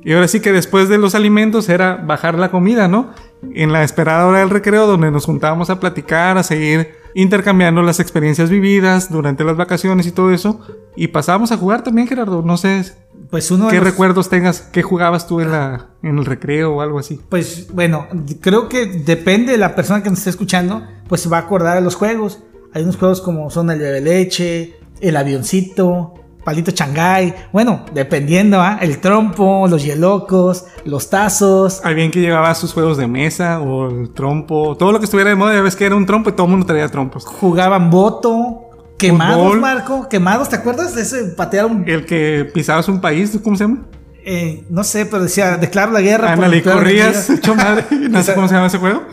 Y 0.04 0.12
ahora 0.12 0.28
sí 0.28 0.40
que 0.40 0.52
después 0.52 0.88
de 0.88 0.98
los 0.98 1.14
alimentos 1.16 1.68
era 1.68 1.96
bajar 1.96 2.38
la 2.38 2.50
comida, 2.50 2.86
¿no? 2.86 3.10
En 3.54 3.72
la 3.72 3.82
esperada 3.82 4.26
hora 4.26 4.38
del 4.38 4.50
recreo, 4.50 4.86
donde 4.86 5.10
nos 5.10 5.24
juntábamos 5.26 5.68
a 5.68 5.80
platicar, 5.80 6.38
a 6.38 6.42
seguir 6.44 6.92
intercambiando 7.14 7.82
las 7.82 7.98
experiencias 7.98 8.48
vividas 8.50 9.10
durante 9.10 9.42
las 9.42 9.56
vacaciones 9.56 10.06
y 10.06 10.12
todo 10.12 10.30
eso. 10.32 10.60
Y 10.94 11.08
pasábamos 11.08 11.50
a 11.50 11.56
jugar 11.56 11.82
también, 11.82 12.06
Gerardo. 12.06 12.42
No 12.42 12.56
sé 12.56 12.84
Pues 13.30 13.50
uno 13.50 13.66
qué 13.68 13.76
los- 13.76 13.84
recuerdos 13.84 14.28
tengas, 14.28 14.60
qué 14.60 14.82
jugabas 14.82 15.26
tú 15.26 15.40
en, 15.40 15.50
la, 15.50 15.88
en 16.04 16.18
el 16.18 16.24
recreo 16.24 16.74
o 16.76 16.80
algo 16.82 17.00
así. 17.00 17.20
Pues 17.28 17.66
bueno, 17.72 18.06
creo 18.40 18.68
que 18.68 18.86
depende 18.86 19.52
de 19.52 19.58
la 19.58 19.74
persona 19.74 20.02
que 20.04 20.10
nos 20.10 20.18
esté 20.20 20.30
escuchando, 20.30 20.84
pues 21.08 21.20
se 21.22 21.28
va 21.28 21.38
a 21.38 21.40
acordar 21.40 21.74
de 21.74 21.82
los 21.82 21.96
juegos. 21.96 22.42
Hay 22.76 22.82
unos 22.82 22.98
juegos 22.98 23.22
como 23.22 23.48
son 23.48 23.70
el 23.70 23.78
de 23.78 24.02
leche, 24.02 24.74
el 25.00 25.16
avioncito, 25.16 26.12
palito 26.44 26.72
changay. 26.72 27.34
Bueno, 27.50 27.86
dependiendo, 27.94 28.60
¿ah? 28.60 28.76
El 28.82 28.98
trompo, 28.98 29.66
los 29.66 29.82
hielocos, 29.82 30.66
los 30.84 31.08
tazos. 31.08 31.80
Alguien 31.84 32.10
que 32.10 32.20
llevaba 32.20 32.54
sus 32.54 32.74
juegos 32.74 32.98
de 32.98 33.06
mesa 33.06 33.62
o 33.62 33.88
el 33.88 34.12
trompo, 34.12 34.76
todo 34.76 34.92
lo 34.92 34.98
que 34.98 35.06
estuviera 35.06 35.30
de 35.30 35.36
moda, 35.36 35.54
ya 35.54 35.62
ves 35.62 35.74
que 35.74 35.86
era 35.86 35.96
un 35.96 36.04
trompo 36.04 36.28
y 36.28 36.34
todo 36.34 36.44
el 36.44 36.50
mundo 36.50 36.66
traía 36.66 36.86
trompos. 36.90 37.24
Jugaban 37.24 37.88
voto. 37.88 38.68
Quemados, 38.98 39.42
Fútbol. 39.42 39.60
Marco. 39.60 40.08
Quemados, 40.10 40.50
¿te 40.50 40.56
acuerdas 40.56 40.94
de 40.94 41.00
ese 41.00 41.24
patear 41.28 41.64
un... 41.64 41.82
El 41.88 42.04
que 42.04 42.46
pisabas 42.52 42.88
un 42.88 43.00
país, 43.00 43.38
¿cómo 43.42 43.56
se 43.56 43.64
llama? 43.64 43.86
eh, 44.28 44.64
no 44.68 44.82
sé, 44.82 45.06
pero 45.06 45.22
decía, 45.22 45.56
declaro 45.56 45.92
la 45.92 46.00
guerra. 46.00 46.32
Ándale, 46.32 46.60
corrías, 46.60 47.30
hecho 47.30 47.54
madre. 47.54 47.84
No 48.10 48.22
sé 48.22 48.34
cómo 48.34 48.48
se 48.48 48.54
llama 48.54 48.66
ese 48.66 48.78
juego. 48.78 49.04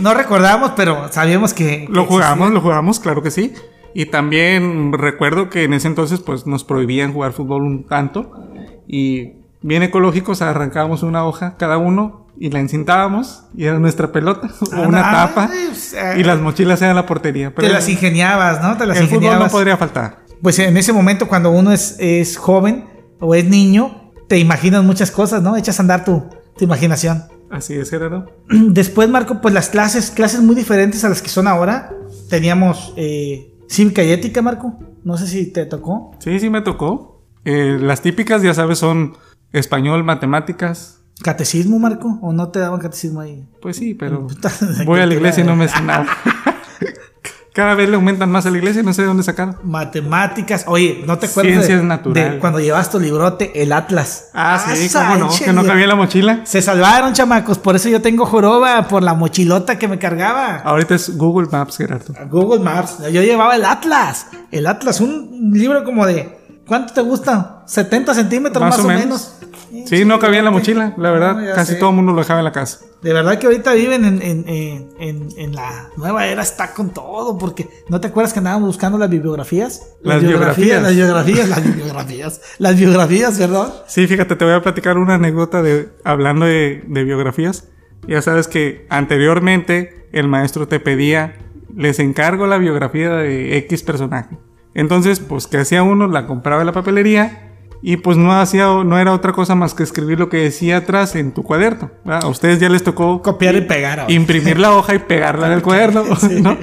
No 0.00 0.14
recordamos, 0.14 0.72
pero 0.76 1.10
sabíamos 1.12 1.54
que... 1.54 1.86
Lo 1.90 2.04
jugamos, 2.06 2.30
existía. 2.48 2.54
lo 2.54 2.60
jugamos, 2.60 3.00
claro 3.00 3.22
que 3.22 3.30
sí. 3.30 3.52
Y 3.94 4.06
también 4.06 4.92
recuerdo 4.92 5.50
que 5.50 5.64
en 5.64 5.72
ese 5.72 5.88
entonces 5.88 6.20
pues 6.20 6.46
nos 6.46 6.64
prohibían 6.64 7.12
jugar 7.12 7.32
fútbol 7.32 7.62
un 7.62 7.84
tanto. 7.86 8.32
Y 8.86 9.32
bien 9.62 9.82
ecológicos, 9.82 10.42
arrancábamos 10.42 11.02
una 11.02 11.24
hoja 11.24 11.56
cada 11.58 11.76
uno 11.78 12.26
y 12.38 12.50
la 12.50 12.60
encintábamos 12.60 13.44
y 13.54 13.64
era 13.66 13.78
nuestra 13.78 14.12
pelota 14.12 14.48
o 14.76 14.80
una 14.88 15.00
Ah, 15.24 15.26
tapa. 15.28 15.46
pues, 15.48 15.92
eh, 15.94 16.14
Y 16.18 16.24
las 16.24 16.40
mochilas 16.40 16.80
eran 16.82 16.96
la 16.96 17.04
portería. 17.06 17.52
Pero 17.54 17.66
Te 17.68 17.74
las 17.74 17.88
ingeniabas, 17.88 18.62
¿no? 18.62 18.76
Te 18.76 18.86
las 18.86 18.98
el 18.98 19.08
fútbol 19.08 19.38
no 19.38 19.48
podría 19.48 19.76
faltar. 19.76 20.20
Pues 20.40 20.58
en 20.60 20.76
ese 20.76 20.92
momento 20.92 21.28
cuando 21.28 21.50
uno 21.50 21.70
es, 21.72 21.96
es 21.98 22.36
joven 22.38 22.86
o 23.18 23.34
es 23.34 23.44
niño, 23.44 24.12
te 24.28 24.38
imaginas 24.38 24.82
muchas 24.84 25.10
cosas, 25.10 25.42
¿no? 25.42 25.56
Echas 25.56 25.78
a 25.80 25.82
andar 25.82 26.04
tu, 26.04 26.24
tu 26.56 26.64
imaginación. 26.64 27.24
Así 27.50 27.74
es, 27.74 27.90
Gerardo. 27.90 28.26
Después, 28.48 29.08
Marco, 29.08 29.40
pues 29.40 29.52
las 29.52 29.68
clases, 29.68 30.10
clases 30.10 30.40
muy 30.40 30.54
diferentes 30.54 31.04
a 31.04 31.08
las 31.08 31.20
que 31.20 31.28
son 31.28 31.48
ahora. 31.48 31.92
Teníamos 32.28 32.94
eh, 32.96 33.54
cívica 33.68 34.02
y 34.02 34.12
ética, 34.12 34.40
Marco. 34.40 34.78
No 35.04 35.16
sé 35.16 35.26
si 35.26 35.46
te 35.52 35.66
tocó. 35.66 36.12
Sí, 36.20 36.38
sí 36.38 36.50
me 36.50 36.62
tocó. 36.62 37.24
Eh, 37.44 37.78
las 37.80 38.02
típicas, 38.02 38.42
ya 38.42 38.54
sabes, 38.54 38.78
son 38.78 39.16
español, 39.52 40.04
matemáticas. 40.04 41.02
¿Catecismo, 41.22 41.78
Marco? 41.78 42.18
¿O 42.22 42.32
no 42.32 42.48
te 42.48 42.60
daban 42.60 42.80
catecismo 42.80 43.20
ahí? 43.20 43.46
Pues 43.60 43.76
sí, 43.76 43.94
pero 43.94 44.26
voy 44.86 45.00
a 45.00 45.06
la 45.06 45.14
iglesia 45.14 45.42
y 45.44 45.46
no 45.46 45.56
me 45.56 45.68
sé 45.68 45.82
nada. 45.82 46.06
Cada 47.52 47.74
vez 47.74 47.88
le 47.88 47.96
aumentan 47.96 48.30
más 48.30 48.46
a 48.46 48.50
la 48.50 48.58
iglesia 48.58 48.80
y 48.80 48.84
no 48.84 48.92
sé 48.92 49.02
de 49.02 49.08
dónde 49.08 49.24
sacaron. 49.24 49.56
Matemáticas. 49.64 50.64
Oye, 50.68 51.02
¿no 51.04 51.18
te 51.18 51.26
acuerdas 51.26 51.52
Ciencias 51.54 51.80
de, 51.80 51.86
naturales. 51.86 52.32
de 52.34 52.38
cuando 52.38 52.60
llevas 52.60 52.90
tu 52.90 53.00
librote, 53.00 53.60
el 53.60 53.72
Atlas? 53.72 54.30
Ah, 54.34 54.64
sí, 54.72 54.86
Asa, 54.86 55.08
cómo 55.08 55.26
no, 55.26 55.30
que 55.36 55.52
no 55.52 55.64
cabía 55.64 55.88
la 55.88 55.96
mochila. 55.96 56.42
Se 56.44 56.62
salvaron, 56.62 57.12
chamacos. 57.12 57.58
Por 57.58 57.74
eso 57.74 57.88
yo 57.88 58.00
tengo 58.00 58.24
joroba, 58.24 58.86
por 58.86 59.02
la 59.02 59.14
mochilota 59.14 59.78
que 59.78 59.88
me 59.88 59.98
cargaba. 59.98 60.58
Ahorita 60.58 60.94
es 60.94 61.16
Google 61.16 61.48
Maps, 61.50 61.76
Gerardo. 61.76 62.14
Google 62.30 62.60
Maps. 62.60 62.98
Yo 63.12 63.22
llevaba 63.22 63.56
el 63.56 63.64
Atlas. 63.64 64.28
El 64.52 64.66
Atlas, 64.68 65.00
un 65.00 65.50
libro 65.52 65.82
como 65.82 66.06
de. 66.06 66.38
¿Cuánto 66.66 66.92
te 66.92 67.00
gusta? 67.00 67.64
¿70 67.66 68.14
centímetros 68.14 68.62
más, 68.62 68.78
o 68.78 68.84
menos? 68.84 69.34
Sí, 69.86 70.04
no 70.04 70.18
cabía 70.18 70.38
en 70.40 70.44
la 70.44 70.50
mochila, 70.50 70.94
la 70.96 71.10
verdad. 71.10 71.36
No, 71.36 71.54
casi 71.54 71.72
sé. 71.74 71.78
todo 71.78 71.90
el 71.90 71.96
mundo 71.96 72.12
lo 72.12 72.18
dejaba 72.18 72.40
en 72.40 72.44
la 72.44 72.52
casa. 72.52 72.80
De 73.02 73.12
verdad 73.14 73.38
que 73.38 73.46
ahorita 73.46 73.72
viven 73.72 74.04
en, 74.04 74.20
en- 74.22 74.44
en- 74.98 75.28
en- 75.36 75.54
la 75.54 75.88
nueva 75.96 76.26
era, 76.26 76.42
está 76.42 76.74
con 76.74 76.90
todo, 76.90 77.38
porque 77.38 77.68
¿no 77.88 78.00
te 78.00 78.08
acuerdas 78.08 78.32
que 78.32 78.40
andábamos 78.40 78.66
buscando 78.66 78.98
las 78.98 79.08
bibliografías? 79.08 79.94
Las 80.02 80.22
biografías. 80.22 80.82
Las 80.82 80.94
biografías, 80.94 81.48
las 81.48 81.64
bibliografías, 81.64 82.40
las 82.58 82.76
biografías, 82.76 83.38
¿verdad? 83.38 83.84
Sí, 83.86 84.06
fíjate, 84.06 84.36
te 84.36 84.44
voy 84.44 84.54
a 84.54 84.62
platicar 84.62 84.98
una 84.98 85.14
anécdota 85.14 85.62
de 85.62 85.88
hablando 86.04 86.44
de, 86.46 86.84
de 86.86 87.04
biografías. 87.04 87.68
Ya 88.06 88.20
sabes 88.22 88.48
que 88.48 88.86
anteriormente 88.90 90.08
el 90.12 90.28
maestro 90.28 90.66
te 90.68 90.80
pedía, 90.80 91.36
les 91.76 91.98
encargo 92.00 92.46
la 92.46 92.58
biografía 92.58 93.10
de 93.10 93.56
X 93.58 93.82
personaje. 93.82 94.36
Entonces, 94.74 95.20
pues, 95.20 95.46
¿qué 95.46 95.58
hacía 95.58 95.82
uno? 95.82 96.06
La 96.06 96.26
compraba 96.26 96.62
en 96.62 96.66
la 96.66 96.72
papelería 96.72 97.49
y 97.82 97.96
pues 97.96 98.16
no 98.16 98.32
hacía, 98.38 98.64
no 98.84 98.98
era 98.98 99.12
otra 99.12 99.32
cosa 99.32 99.54
más 99.54 99.74
que 99.74 99.82
escribir 99.82 100.18
lo 100.18 100.28
que 100.28 100.38
decía 100.38 100.78
atrás 100.78 101.16
en 101.16 101.32
tu 101.32 101.42
cuaderno. 101.42 101.90
¿verdad? 102.04 102.24
A 102.24 102.28
ustedes 102.28 102.60
ya 102.60 102.68
les 102.68 102.84
tocó 102.84 103.22
Copiar 103.22 103.56
y 103.56 103.62
pegar. 103.62 104.00
ahora. 104.00 104.12
imprimir 104.12 104.58
la 104.58 104.72
hoja 104.74 104.94
y 104.94 104.98
pegarla 104.98 105.46
en 105.46 105.52
el 105.54 105.62
cuaderno, 105.62 106.04
¿no? 106.42 106.58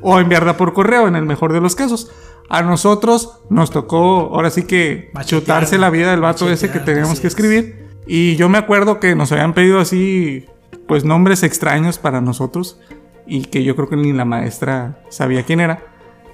O 0.00 0.18
enviarla 0.18 0.56
por 0.56 0.72
correo, 0.72 1.06
en 1.08 1.16
el 1.16 1.24
mejor 1.26 1.52
de 1.52 1.60
los 1.60 1.74
casos. 1.74 2.10
A 2.48 2.62
nosotros 2.62 3.40
nos 3.50 3.70
tocó, 3.70 4.30
ahora 4.34 4.50
sí 4.50 4.64
que, 4.64 5.10
Machetear, 5.14 5.40
chutarse 5.42 5.78
la 5.78 5.90
vida 5.90 6.10
del 6.10 6.20
vato 6.20 6.50
ese 6.50 6.70
que 6.70 6.80
teníamos 6.80 7.20
que 7.20 7.28
es. 7.28 7.34
escribir. 7.34 7.88
Y 8.06 8.36
yo 8.36 8.48
me 8.48 8.58
acuerdo 8.58 8.98
que 8.98 9.14
nos 9.14 9.30
habían 9.32 9.54
pedido 9.54 9.78
así, 9.78 10.46
pues 10.88 11.04
nombres 11.04 11.42
extraños 11.44 11.98
para 11.98 12.20
nosotros. 12.20 12.80
Y 13.26 13.42
que 13.44 13.62
yo 13.62 13.76
creo 13.76 13.88
que 13.88 13.96
ni 13.96 14.12
la 14.12 14.24
maestra 14.24 15.02
sabía 15.08 15.44
quién 15.44 15.60
era. 15.60 15.91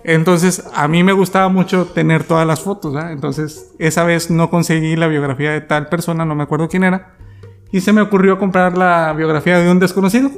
Entonces, 0.09 0.65
a 0.75 0.89
mí 0.89 1.05
me 1.05 1.13
gustaba 1.13 1.51
mucho 1.51 1.85
tener 1.85 2.25
todas 2.25 2.47
las 2.47 2.61
fotos. 2.61 2.97
Entonces, 3.11 3.75
esa 3.79 4.05
vez 4.05 4.31
no 4.31 4.49
conseguí 4.49 4.97
la 4.97 5.07
biografía 5.07 5.53
de 5.53 5.61
tal 5.61 5.91
persona, 5.91 6.25
no 6.25 6.35
me 6.35 6.45
acuerdo 6.45 6.67
quién 6.67 6.85
era. 6.85 7.15
Y 7.73 7.83
se 7.83 7.93
me 7.93 8.01
ocurrió 8.01 8.39
comprar 8.39 8.79
la 8.79 9.13
biografía 9.13 9.59
de 9.59 9.71
un 9.71 9.79
desconocido. 9.79 10.31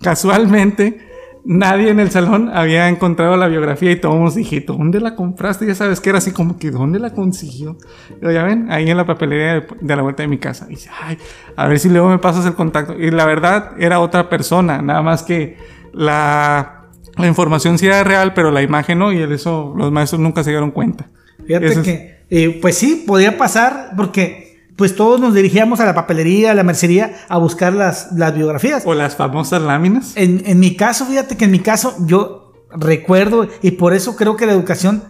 Casualmente, 0.00 1.06
nadie 1.44 1.90
en 1.90 2.00
el 2.00 2.10
salón 2.10 2.48
había 2.54 2.88
encontrado 2.88 3.36
la 3.36 3.48
biografía 3.48 3.90
y 3.90 3.96
todos 3.96 4.34
dije, 4.34 4.64
¿dónde 4.66 4.98
la 4.98 5.14
compraste? 5.14 5.66
Ya 5.66 5.74
sabes 5.74 6.00
que 6.00 6.08
era 6.08 6.16
así 6.16 6.32
como 6.32 6.56
que, 6.56 6.70
¿dónde 6.70 6.98
la 6.98 7.10
consiguió? 7.10 7.76
Pero 8.18 8.32
ya 8.32 8.44
ven, 8.44 8.72
ahí 8.72 8.88
en 8.88 8.96
la 8.96 9.04
papelería 9.04 9.66
de 9.78 9.96
la 9.96 10.00
vuelta 10.00 10.22
de 10.22 10.28
mi 10.28 10.38
casa. 10.38 10.64
Y 10.68 10.76
dice, 10.76 10.88
ay, 11.02 11.18
a 11.54 11.66
ver 11.66 11.78
si 11.78 11.90
luego 11.90 12.08
me 12.08 12.18
pasas 12.18 12.46
el 12.46 12.54
contacto. 12.54 12.98
Y 12.98 13.10
la 13.10 13.26
verdad, 13.26 13.72
era 13.78 14.00
otra 14.00 14.30
persona, 14.30 14.80
nada 14.80 15.02
más 15.02 15.22
que 15.22 15.58
la, 15.92 16.81
la 17.16 17.26
información 17.26 17.78
sí 17.78 17.86
era 17.86 18.04
real, 18.04 18.34
pero 18.34 18.50
la 18.50 18.62
imagen 18.62 18.98
no, 18.98 19.12
y 19.12 19.22
eso 19.22 19.74
los 19.76 19.92
maestros 19.92 20.20
nunca 20.20 20.42
se 20.44 20.50
dieron 20.50 20.70
cuenta. 20.70 21.10
Fíjate 21.46 21.66
Eso 21.66 21.82
que, 21.82 22.20
eh, 22.30 22.58
pues 22.60 22.76
sí, 22.78 23.04
podía 23.06 23.36
pasar 23.36 23.92
porque 23.96 24.66
pues 24.76 24.96
todos 24.96 25.20
nos 25.20 25.34
dirigíamos 25.34 25.80
a 25.80 25.84
la 25.84 25.94
papelería, 25.94 26.52
a 26.52 26.54
la 26.54 26.62
mercería 26.62 27.14
a 27.28 27.38
buscar 27.38 27.72
las, 27.72 28.12
las 28.12 28.34
biografías. 28.34 28.82
O 28.86 28.94
las 28.94 29.16
famosas 29.16 29.62
láminas. 29.62 30.12
En, 30.16 30.42
en 30.46 30.58
mi 30.58 30.76
caso, 30.76 31.04
fíjate 31.06 31.36
que 31.36 31.44
en 31.44 31.50
mi 31.50 31.60
caso 31.60 31.94
yo 32.06 32.52
recuerdo 32.74 33.48
y 33.60 33.72
por 33.72 33.92
eso 33.92 34.16
creo 34.16 34.36
que 34.36 34.46
la 34.46 34.52
educación 34.52 35.04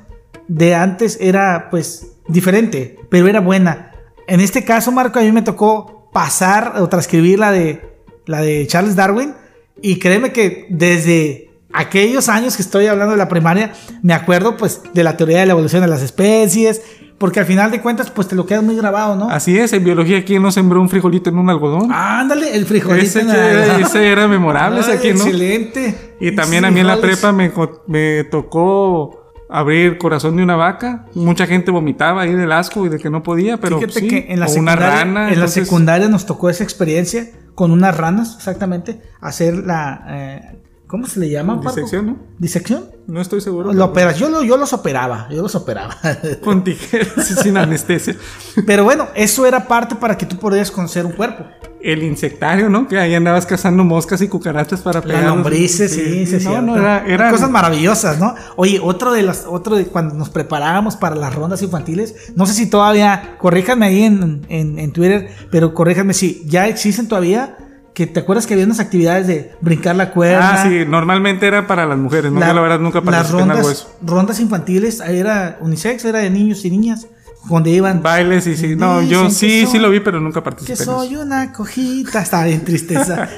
de 0.48 0.74
antes 0.74 1.18
era 1.20 1.68
pues 1.70 2.16
diferente, 2.28 2.98
pero 3.08 3.28
era 3.28 3.40
buena. 3.40 3.92
En 4.26 4.40
este 4.40 4.64
caso, 4.64 4.92
Marco, 4.92 5.18
a 5.18 5.22
mí 5.22 5.32
me 5.32 5.42
tocó 5.42 6.10
pasar 6.12 6.74
o 6.76 6.88
transcribir 6.88 7.38
la 7.38 7.52
de, 7.52 7.80
la 8.26 8.40
de 8.40 8.66
Charles 8.66 8.96
Darwin 8.96 9.34
y 9.80 9.98
créeme 9.98 10.32
que 10.32 10.66
desde 10.70 11.51
aquellos 11.72 12.28
años 12.28 12.56
que 12.56 12.62
estoy 12.62 12.86
hablando 12.86 13.12
de 13.12 13.18
la 13.18 13.28
primaria, 13.28 13.72
me 14.02 14.14
acuerdo 14.14 14.56
pues 14.56 14.80
de 14.92 15.02
la 15.04 15.16
teoría 15.16 15.40
de 15.40 15.46
la 15.46 15.52
evolución 15.52 15.82
de 15.82 15.88
las 15.88 16.02
especies, 16.02 16.82
porque 17.18 17.38
al 17.40 17.46
final 17.46 17.70
de 17.70 17.80
cuentas 17.80 18.10
pues 18.10 18.26
te 18.26 18.34
lo 18.34 18.46
quedas 18.46 18.64
muy 18.64 18.74
grabado, 18.76 19.14
¿no? 19.14 19.28
Así 19.30 19.56
es, 19.56 19.72
en 19.72 19.84
biología, 19.84 20.24
¿quién 20.24 20.42
no 20.42 20.50
sembró 20.50 20.80
un 20.80 20.88
frijolito 20.88 21.30
en 21.30 21.38
un 21.38 21.48
algodón? 21.50 21.92
Ándale, 21.92 22.56
el 22.56 22.66
frijolito. 22.66 23.04
ese, 23.06 23.20
en 23.20 23.26
que- 23.28 23.32
la- 23.32 23.78
ese 23.86 24.08
era 24.10 24.26
memorable, 24.26 24.80
ese 24.80 24.92
aquí, 24.92 25.08
¿no? 25.12 25.24
Excelente. 25.24 26.16
Y 26.20 26.34
también 26.34 26.62
Sí, 26.64 26.68
a 26.68 26.70
mí 26.72 26.80
en 26.80 26.86
la 26.88 27.00
prepa 27.00 27.32
me, 27.32 28.24
tocó 28.24 29.18
abrir 29.48 29.98
corazón 29.98 30.36
de 30.36 30.42
una 30.42 30.56
vaca. 30.56 31.06
Mucha 31.14 31.46
gente 31.46 31.70
vomitaba 31.70 32.22
ahí 32.22 32.34
del 32.34 32.50
asco 32.52 32.86
y 32.86 32.88
de 32.88 32.98
que 32.98 33.10
no 33.10 33.22
podía, 33.22 33.58
pero 33.58 33.78
Fíjate 33.78 34.00
sí. 34.00 34.08
que 34.08 34.26
en 34.30 34.40
la 34.40 34.46
o 34.46 34.48
una 34.48 34.72
secundaria, 34.72 35.04
rana. 35.04 35.32
en 35.32 35.40
la 35.40 35.48
secundaria 35.48 36.08
nos 36.08 36.26
tocó 36.26 36.48
esa 36.50 36.64
experiencia 36.64 37.28
con 37.54 37.70
unas 37.70 37.96
ranas, 37.96 38.34
exactamente, 38.36 39.00
hacer 39.20 39.54
la 39.58 40.04
eh, 40.08 40.61
¿cómo 40.92 41.06
se 41.06 41.20
le 41.20 41.30
llama? 41.30 41.58
Disección, 41.64 42.06
¿no? 42.06 42.16
¿Disección? 42.38 42.84
No 43.06 43.22
estoy 43.22 43.40
seguro. 43.40 43.72
Lo 43.72 43.86
operas, 43.86 44.18
yo, 44.18 44.42
yo 44.44 44.58
los 44.58 44.74
operaba, 44.74 45.26
yo 45.30 45.40
los 45.40 45.54
operaba. 45.54 45.96
Con 46.44 46.62
tijeras 46.62 47.30
y 47.30 47.34
sin 47.34 47.56
anestesia. 47.56 48.14
Pero 48.66 48.84
bueno, 48.84 49.08
eso 49.14 49.46
era 49.46 49.66
parte 49.66 49.96
para 49.96 50.18
que 50.18 50.26
tú 50.26 50.36
pudieras 50.36 50.70
conocer 50.70 51.06
un 51.06 51.12
cuerpo. 51.12 51.44
El 51.80 52.02
insectario, 52.04 52.68
¿no? 52.68 52.86
Que 52.86 52.98
ahí 52.98 53.14
andabas 53.14 53.46
cazando 53.46 53.82
moscas 53.84 54.20
y 54.20 54.28
cucarachas 54.28 54.82
para 54.82 55.00
pegar. 55.00 55.24
lombrices, 55.24 55.90
sí, 55.92 56.26
sí, 56.26 56.38
sí. 56.40 56.46
No, 56.46 56.60
no, 56.62 56.76
era, 56.76 57.04
eran- 57.06 57.32
Cosas 57.32 57.50
maravillosas, 57.50 58.20
¿no? 58.20 58.34
Oye, 58.56 58.78
otro 58.80 59.12
de 59.12 59.22
las, 59.22 59.46
otro 59.48 59.74
de 59.76 59.86
cuando 59.86 60.14
nos 60.14 60.28
preparábamos 60.30 60.94
para 60.96 61.16
las 61.16 61.34
rondas 61.34 61.62
infantiles, 61.62 62.14
no 62.36 62.44
sé 62.46 62.52
si 62.52 62.70
todavía, 62.70 63.36
corríjanme 63.38 63.86
ahí 63.86 64.02
en, 64.02 64.46
en, 64.48 64.78
en 64.78 64.92
Twitter, 64.92 65.30
pero 65.50 65.72
corríjanme 65.74 66.12
si 66.14 66.42
ya 66.46 66.68
existen 66.68 67.08
todavía, 67.08 67.56
que 67.94 68.06
te 68.06 68.20
acuerdas 68.20 68.46
que 68.46 68.54
había 68.54 68.64
unas 68.66 68.80
actividades 68.80 69.26
de 69.26 69.52
brincar 69.60 69.94
la 69.96 70.10
cuerda. 70.12 70.62
Ah, 70.62 70.62
sí, 70.66 70.84
normalmente 70.86 71.46
era 71.46 71.66
para 71.66 71.84
las 71.86 71.98
mujeres, 71.98 72.32
¿no? 72.32 72.40
Yo 72.40 72.52
la 72.54 72.60
verdad 72.60 72.78
nunca 72.80 73.00
las 73.00 73.04
participé 73.06 73.42
en 73.42 73.50
algo 73.50 73.62
rondas, 73.62 73.78
eso. 73.78 73.96
rondas 74.02 74.40
infantiles, 74.40 75.00
era 75.00 75.58
unisex, 75.60 76.04
era 76.06 76.20
de 76.20 76.30
niños 76.30 76.64
y 76.64 76.70
niñas, 76.70 77.06
donde 77.50 77.70
iban. 77.70 78.02
Bailes 78.02 78.46
y 78.46 78.56
sí. 78.56 78.76
No, 78.76 79.02
yo 79.02 79.24
que 79.24 79.30
sí, 79.30 79.62
soy- 79.64 79.72
sí 79.72 79.78
lo 79.78 79.90
vi, 79.90 80.00
pero 80.00 80.20
nunca 80.20 80.40
Que 80.40 80.44
participé 80.44 80.72
en 80.78 80.84
soy 80.86 81.12
eso. 81.14 81.22
una 81.22 81.52
cojita. 81.52 82.22
Estaba 82.22 82.44
bien 82.44 82.64
tristeza. 82.64 83.28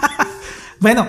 bueno, 0.80 1.06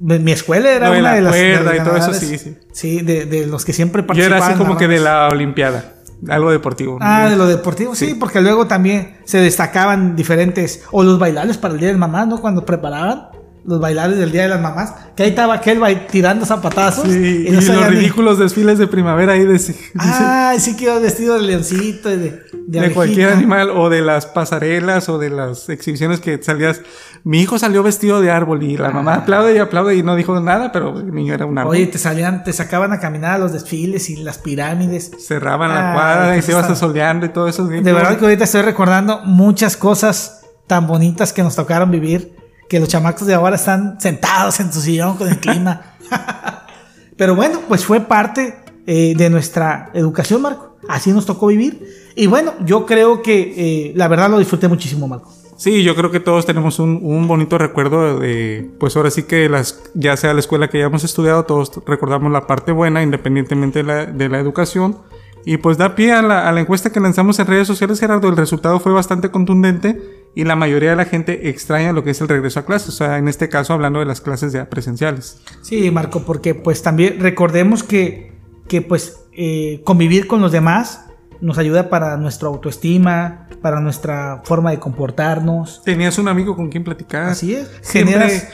mi 0.00 0.32
escuela 0.32 0.70
era 0.70 0.90
una 0.90 1.00
la 1.00 1.14
de 1.14 1.20
las. 1.22 1.32
de 1.34 1.40
cuerda 1.40 1.72
las 1.72 1.80
y 1.80 1.84
todo 1.84 1.96
eso, 1.96 2.14
sí, 2.14 2.38
sí. 2.38 2.56
Sí, 2.72 3.02
de, 3.02 3.26
de 3.26 3.46
los 3.46 3.64
que 3.64 3.72
siempre 3.72 4.02
Yo 4.02 4.06
participaban. 4.06 4.42
era 4.42 4.46
así 4.54 4.58
como 4.58 4.72
en 4.72 4.78
que 4.78 4.88
de 4.88 4.96
rondas. 4.98 5.12
la 5.12 5.28
Olimpiada. 5.28 5.94
Algo 6.28 6.50
deportivo. 6.50 6.98
Ah, 7.00 7.28
de 7.28 7.36
lo 7.36 7.46
deportivo, 7.46 7.94
sí, 7.94 8.14
porque 8.14 8.40
luego 8.40 8.66
también 8.66 9.18
se 9.24 9.38
destacaban 9.38 10.14
diferentes. 10.14 10.84
O 10.92 11.02
los 11.02 11.18
bailables 11.18 11.58
para 11.58 11.74
el 11.74 11.80
Día 11.80 11.88
de 11.88 11.94
las 11.94 12.00
Mamás, 12.00 12.28
¿no? 12.28 12.40
Cuando 12.40 12.64
preparaban 12.64 13.28
los 13.64 13.80
bailables 13.80 14.18
del 14.18 14.32
Día 14.32 14.42
de 14.42 14.48
las 14.48 14.60
Mamás. 14.60 14.92
Que 15.16 15.22
ahí 15.24 15.28
estaba 15.30 15.54
aquel 15.54 15.80
tirando 16.10 16.44
zapatazos. 16.46 17.04
Sí, 17.08 17.44
y, 17.46 17.50
no 17.50 17.60
los 17.60 17.68
ni- 17.68 17.96
ridículos 17.96 18.38
desfiles 18.38 18.78
de 18.78 18.86
primavera 18.86 19.34
ahí 19.34 19.44
de, 19.44 19.52
de 19.58 19.74
Ah, 19.98 20.54
sí 20.58 20.76
que 20.76 20.84
iba 20.84 20.98
vestido 20.98 21.36
de 21.38 21.42
leoncito 21.42 22.10
y 22.10 22.16
de, 22.16 22.42
de, 22.66 22.78
abejita. 22.78 22.94
cualquier 22.94 23.28
animal 23.30 23.70
o 23.70 23.88
de 23.90 24.00
las 24.02 24.26
pasarelas 24.26 25.08
o 25.08 25.18
de 25.18 25.30
las 25.30 25.68
exhibiciones 25.68 26.20
que 26.20 26.42
salías. 26.42 26.80
Mi 27.24 27.40
hijo 27.40 27.56
salió 27.58 27.84
vestido 27.84 28.20
de 28.20 28.32
árbol 28.32 28.64
y 28.64 28.76
la 28.76 28.90
mamá 28.90 29.14
aplaude 29.14 29.54
y 29.54 29.58
aplaude 29.58 29.94
y 29.94 30.02
no 30.02 30.16
dijo 30.16 30.40
nada, 30.40 30.72
pero 30.72 30.98
el 30.98 31.14
niño 31.14 31.34
era 31.34 31.46
un 31.46 31.56
árbol. 31.56 31.76
Ah. 31.76 31.78
Oye, 31.78 31.86
te 31.86 31.98
salían, 31.98 32.42
te 32.42 32.52
sacaban 32.52 32.92
a 32.92 32.98
caminar 32.98 33.34
a 33.34 33.38
los 33.38 33.52
desfiles 33.52 34.10
y 34.10 34.16
las 34.16 34.38
pirámides. 34.38 35.12
Cerraban 35.24 35.68
la 35.72 35.90
Ay, 35.90 35.94
cuadra 35.94 36.36
y 36.36 36.42
se 36.42 36.50
ibas 36.50 36.64
está- 36.64 36.74
soleando 36.74 37.26
y 37.26 37.28
todo 37.28 37.46
eso. 37.46 37.64
De 37.68 37.80
verdad 37.92 38.18
que 38.18 38.24
ahorita 38.24 38.42
estoy 38.44 38.62
recordando 38.62 39.20
muchas 39.24 39.76
cosas 39.76 40.40
tan 40.66 40.86
bonitas 40.88 41.32
que 41.32 41.42
nos 41.44 41.54
tocaron 41.54 41.90
vivir, 41.92 42.34
que 42.68 42.80
los 42.80 42.88
chamacos 42.88 43.26
de 43.26 43.34
ahora 43.34 43.56
están 43.56 44.00
sentados 44.00 44.60
en 44.60 44.72
su 44.72 44.80
sillón 44.80 45.16
con 45.16 45.28
el 45.28 45.38
clima. 45.38 45.82
Pero 47.16 47.34
bueno, 47.34 47.60
pues 47.68 47.84
fue 47.84 48.00
parte 48.00 48.56
eh, 48.86 49.14
de 49.16 49.30
nuestra 49.30 49.90
educación, 49.94 50.42
Marco. 50.42 50.76
Así 50.88 51.12
nos 51.12 51.26
tocó 51.26 51.46
vivir. 51.48 51.86
Y 52.16 52.26
bueno, 52.26 52.54
yo 52.64 52.86
creo 52.86 53.22
que 53.22 53.54
eh, 53.56 53.92
la 53.94 54.08
verdad 54.08 54.30
lo 54.30 54.38
disfruté 54.38 54.68
muchísimo, 54.68 55.06
Marco. 55.06 55.32
Sí, 55.56 55.84
yo 55.84 55.94
creo 55.94 56.10
que 56.10 56.18
todos 56.18 56.44
tenemos 56.44 56.80
un, 56.80 56.98
un 57.02 57.28
bonito 57.28 57.56
recuerdo 57.58 58.18
de, 58.18 58.68
pues 58.80 58.96
ahora 58.96 59.10
sí 59.10 59.22
que 59.22 59.48
las, 59.48 59.80
ya 59.94 60.16
sea 60.16 60.34
la 60.34 60.40
escuela 60.40 60.68
que 60.68 60.78
hayamos 60.78 61.04
estudiado, 61.04 61.44
todos 61.44 61.70
recordamos 61.86 62.32
la 62.32 62.48
parte 62.48 62.72
buena, 62.72 63.02
independientemente 63.02 63.80
de 63.80 63.84
la, 63.84 64.06
de 64.06 64.28
la 64.28 64.40
educación. 64.40 64.96
Y 65.44 65.58
pues 65.58 65.76
da 65.78 65.94
pie 65.94 66.12
a 66.12 66.22
la, 66.22 66.48
a 66.48 66.52
la 66.52 66.60
encuesta 66.60 66.90
que 66.90 67.00
lanzamos 67.00 67.38
en 67.38 67.46
redes 67.46 67.66
sociales, 67.66 68.00
Gerardo. 68.00 68.28
El 68.28 68.36
resultado 68.36 68.80
fue 68.80 68.92
bastante 68.92 69.30
contundente 69.30 70.21
y 70.34 70.44
la 70.44 70.56
mayoría 70.56 70.90
de 70.90 70.96
la 70.96 71.04
gente 71.04 71.48
extraña 71.50 71.92
lo 71.92 72.02
que 72.04 72.10
es 72.10 72.20
el 72.20 72.28
regreso 72.28 72.60
a 72.60 72.64
clases, 72.64 72.88
o 72.88 72.92
sea, 72.92 73.18
en 73.18 73.28
este 73.28 73.48
caso 73.48 73.72
hablando 73.74 73.98
de 73.98 74.06
las 74.06 74.20
clases 74.20 74.52
ya 74.52 74.70
presenciales. 74.70 75.40
Sí, 75.62 75.90
Marco, 75.90 76.22
porque 76.24 76.54
pues 76.54 76.82
también 76.82 77.20
recordemos 77.20 77.82
que, 77.82 78.32
que 78.68 78.80
pues 78.82 79.20
eh, 79.32 79.80
convivir 79.84 80.26
con 80.26 80.40
los 80.40 80.52
demás 80.52 81.06
nos 81.40 81.58
ayuda 81.58 81.90
para 81.90 82.16
nuestra 82.16 82.48
autoestima, 82.48 83.48
para 83.60 83.80
nuestra 83.80 84.42
forma 84.44 84.70
de 84.70 84.78
comportarnos. 84.78 85.82
Tenías 85.84 86.16
un 86.18 86.28
amigo 86.28 86.54
con 86.56 86.68
quien 86.70 86.84
platicar. 86.84 87.24
Así 87.24 87.54
es. 87.54 87.68
Siempre- 87.80 88.12
Generas, 88.14 88.48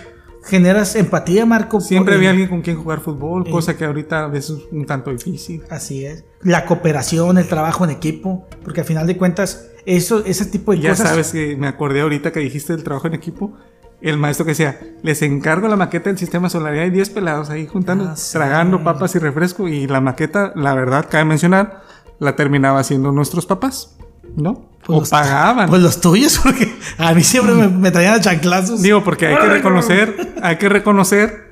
generas 0.45 0.97
empatía, 0.97 1.45
Marco. 1.45 1.81
Siempre 1.81 2.15
había 2.15 2.31
alguien 2.31 2.49
con 2.49 2.63
quien 2.63 2.77
jugar 2.77 3.01
fútbol, 3.01 3.45
Eh. 3.47 3.51
cosa 3.51 3.77
que 3.77 3.85
ahorita 3.85 4.25
a 4.25 4.29
veces 4.29 4.57
es 4.59 4.73
un 4.73 4.87
tanto 4.87 5.11
difícil. 5.11 5.63
Así 5.71 6.05
es. 6.07 6.25
La 6.43 6.65
cooperación, 6.65 7.37
el 7.39 7.47
trabajo 7.47 7.85
en 7.85 7.91
equipo, 7.91 8.47
porque 8.65 8.81
al 8.81 8.87
final 8.87 9.07
de 9.07 9.17
cuentas, 9.19 9.69
eso, 9.97 10.25
ese 10.25 10.45
tipo 10.47 10.73
de 10.73 10.81
Ya 10.81 10.91
cosas. 10.91 11.09
sabes 11.11 11.33
que 11.33 11.57
me 11.57 11.67
acordé 11.67 12.01
ahorita 12.03 12.31
que 12.33 12.41
dijiste 12.41 12.73
del 12.75 12.85
trabajo 12.85 13.07
en 13.07 13.15
equipo. 13.15 13.55
El 14.01 14.17
maestro 14.17 14.45
que 14.45 14.51
decía, 14.53 14.79
les 15.03 15.23
encargo 15.23 15.67
la 15.67 15.75
maqueta 15.77 16.09
del 16.11 16.19
sistema 16.19 16.49
solar 16.49 16.75
y 16.77 16.79
hay 16.79 16.91
10 16.91 17.11
pelados 17.11 17.51
ahí 17.51 17.67
juntando, 17.67 18.05
Ah, 18.11 18.17
sí. 18.17 18.33
tragando 18.33 18.85
papas 18.85 19.15
y 19.17 19.19
refresco. 19.19 19.67
Y 19.67 19.87
la 19.89 20.01
maqueta, 20.01 20.53
la 20.55 20.75
verdad, 20.75 21.07
cabe 21.11 21.25
mencionar, 21.25 21.83
la 22.21 22.37
terminaba 22.37 22.79
haciendo 22.79 23.11
nuestros 23.13 23.45
papás, 23.47 23.97
¿no? 24.37 24.69
Pues 24.87 24.97
o 24.97 25.01
los- 25.01 25.11
pagaban. 25.11 25.69
Pues 25.69 25.83
los 25.83 26.01
tuyos, 26.01 26.39
porque 26.43 26.73
a 26.99 27.13
mí 27.13 27.23
siempre 27.25 27.55
me, 27.55 27.67
me 27.69 27.91
traían 27.91 28.15
a 28.15 28.21
chanclazos. 28.21 28.83
Digo, 28.83 29.03
porque 29.03 29.27
hay 29.27 29.37
que 29.37 29.49
reconocer, 29.49 30.35
hay 30.43 30.57
que 30.59 30.69
reconocer 30.69 31.49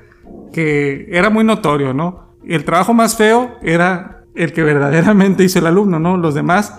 que 0.53 1.07
era 1.11 1.29
muy 1.29 1.43
notorio, 1.43 1.93
¿no? 1.93 2.35
El 2.45 2.63
trabajo 2.63 2.93
más 2.93 3.17
feo 3.17 3.55
era 3.61 4.23
el 4.35 4.53
que 4.53 4.63
verdaderamente 4.63 5.43
hizo 5.43 5.59
el 5.59 5.67
alumno, 5.67 5.99
¿no? 5.99 6.15
Los 6.17 6.33
demás 6.33 6.73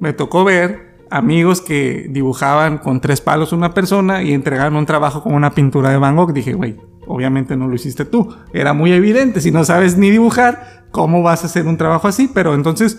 me 0.00 0.12
tocó 0.12 0.44
ver 0.44 0.93
amigos 1.10 1.60
que 1.60 2.06
dibujaban 2.10 2.78
con 2.78 3.00
tres 3.00 3.20
palos 3.20 3.52
una 3.52 3.74
persona 3.74 4.22
y 4.22 4.32
entregaban 4.32 4.76
un 4.76 4.86
trabajo 4.86 5.22
con 5.22 5.34
una 5.34 5.54
pintura 5.54 5.90
de 5.90 5.98
Van 5.98 6.16
Gogh. 6.16 6.32
Dije, 6.32 6.54
güey, 6.54 6.76
obviamente 7.06 7.56
no 7.56 7.68
lo 7.68 7.74
hiciste 7.74 8.04
tú. 8.04 8.34
Era 8.52 8.72
muy 8.72 8.92
evidente. 8.92 9.40
Si 9.40 9.50
no 9.50 9.64
sabes 9.64 9.96
ni 9.96 10.10
dibujar, 10.10 10.86
¿cómo 10.90 11.22
vas 11.22 11.42
a 11.42 11.46
hacer 11.46 11.66
un 11.66 11.76
trabajo 11.76 12.08
así? 12.08 12.30
Pero 12.32 12.54
entonces, 12.54 12.98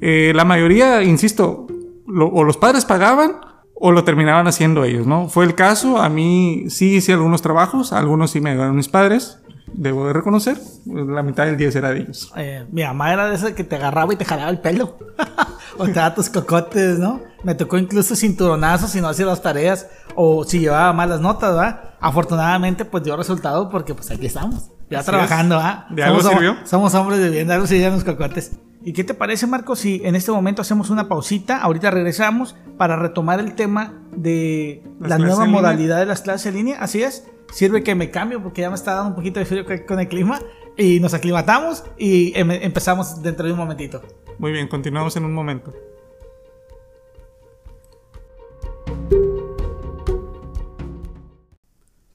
eh, 0.00 0.32
la 0.34 0.44
mayoría, 0.44 1.02
insisto, 1.02 1.66
o 2.06 2.44
los 2.44 2.56
padres 2.56 2.84
pagaban 2.84 3.36
o 3.74 3.92
lo 3.92 4.04
terminaban 4.04 4.46
haciendo 4.46 4.84
ellos, 4.84 5.06
¿no? 5.06 5.28
Fue 5.28 5.44
el 5.44 5.54
caso, 5.54 5.98
a 5.98 6.08
mí 6.08 6.64
sí 6.68 6.96
hice 6.96 7.12
algunos 7.12 7.42
trabajos, 7.42 7.92
algunos 7.92 8.32
sí 8.32 8.40
me 8.40 8.50
ayudaron 8.50 8.74
mis 8.74 8.88
padres, 8.88 9.38
debo 9.74 10.06
de 10.06 10.12
reconocer, 10.12 10.58
la 10.86 11.22
mitad 11.22 11.46
del 11.46 11.56
10 11.56 11.76
era 11.76 11.90
de 11.90 12.00
ellos. 12.00 12.32
Eh, 12.36 12.66
mi 12.70 12.82
mamá 12.82 13.12
era 13.12 13.28
de 13.28 13.34
esa 13.34 13.54
que 13.54 13.64
te 13.64 13.76
agarraba 13.76 14.12
y 14.12 14.16
te 14.16 14.24
jalaba 14.24 14.50
el 14.50 14.60
pelo. 14.60 14.98
o 15.78 15.84
te 15.84 15.92
daba 15.92 16.14
tus 16.14 16.28
cocotes, 16.28 16.98
¿no? 16.98 17.20
Me 17.44 17.54
tocó 17.54 17.78
incluso 17.78 18.16
cinturonazos 18.16 18.90
si 18.90 19.00
no 19.00 19.08
hacía 19.08 19.26
las 19.26 19.42
tareas 19.42 19.88
o 20.14 20.44
si 20.44 20.60
llevaba 20.60 20.92
malas 20.92 21.20
notas, 21.20 21.54
¿verdad? 21.54 21.94
Afortunadamente, 22.00 22.84
pues 22.84 23.04
dio 23.04 23.16
resultado 23.16 23.68
porque 23.70 23.94
pues 23.94 24.10
aquí 24.10 24.26
estamos. 24.26 24.70
Ya 24.90 25.00
Así 25.00 25.10
trabajando, 25.10 25.58
¿ah? 25.58 25.86
¿De 25.90 26.02
algo 26.02 26.20
somos, 26.20 26.32
sirvió? 26.38 26.56
Somos 26.64 26.94
hombres 26.94 27.20
de 27.20 27.30
bien, 27.30 27.48
de 27.48 27.54
algo 27.54 27.66
sirvieron 27.66 27.94
los 27.94 28.04
cocotes. 28.04 28.52
¿Y 28.82 28.92
qué 28.92 29.04
te 29.04 29.12
parece, 29.12 29.46
Marco, 29.46 29.76
si 29.76 30.00
en 30.04 30.14
este 30.14 30.30
momento 30.30 30.62
hacemos 30.62 30.88
una 30.90 31.08
pausita? 31.08 31.58
Ahorita 31.60 31.90
regresamos 31.90 32.56
para 32.78 32.96
retomar 32.96 33.40
el 33.40 33.54
tema 33.54 33.92
de 34.16 34.82
Las 35.00 35.10
la 35.10 35.18
nueva 35.18 35.44
modalidad 35.46 35.98
de 35.98 36.06
las 36.06 36.22
clases 36.22 36.46
en 36.46 36.54
línea. 36.54 36.80
Así 36.80 37.02
es. 37.02 37.24
Sirve 37.52 37.82
que 37.82 37.94
me 37.94 38.10
cambio 38.10 38.42
porque 38.42 38.60
ya 38.62 38.68
me 38.70 38.74
está 38.76 38.94
dando 38.94 39.10
un 39.10 39.14
poquito 39.16 39.40
de 39.40 39.46
frío 39.46 39.64
con- 39.86 40.00
el 40.00 40.08
clima. 40.08 40.38
Y 40.76 41.00
nos 41.00 41.12
aclimatamos 41.12 41.82
y 41.98 42.38
em- 42.38 42.50
empezamos 42.52 43.20
dentro 43.20 43.46
de 43.46 43.52
un 43.52 43.58
momentito. 43.58 44.00
Muy 44.38 44.52
bien, 44.52 44.68
continuamos 44.68 45.16
en 45.16 45.24
un 45.24 45.34
momento. 45.34 45.72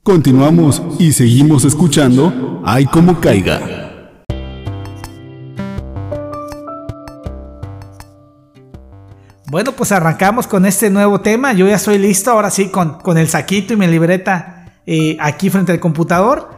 Continuamos 0.04 0.82
y 1.00 1.12
seguimos 1.14 1.64
escuchando 1.66 2.62
Ay 2.66 2.86
como 2.86 3.20
caiga. 3.20 3.62
Bueno, 9.50 9.72
pues 9.74 9.92
arrancamos 9.92 10.48
con 10.48 10.66
este 10.66 10.90
nuevo 10.90 11.22
tema. 11.22 11.54
Yo 11.54 11.68
ya 11.68 11.76
estoy 11.76 12.00
listo, 12.00 12.32
ahora 12.32 12.50
sí, 12.50 12.70
con, 12.70 13.00
con 13.00 13.18
el 13.18 13.28
saquito 13.28 13.74
y 13.74 13.78
mi 13.78 13.88
libreta 13.88 14.53
eh, 14.86 15.18
aquí 15.20 15.50
frente 15.50 15.72
al 15.72 15.80
computador, 15.80 16.50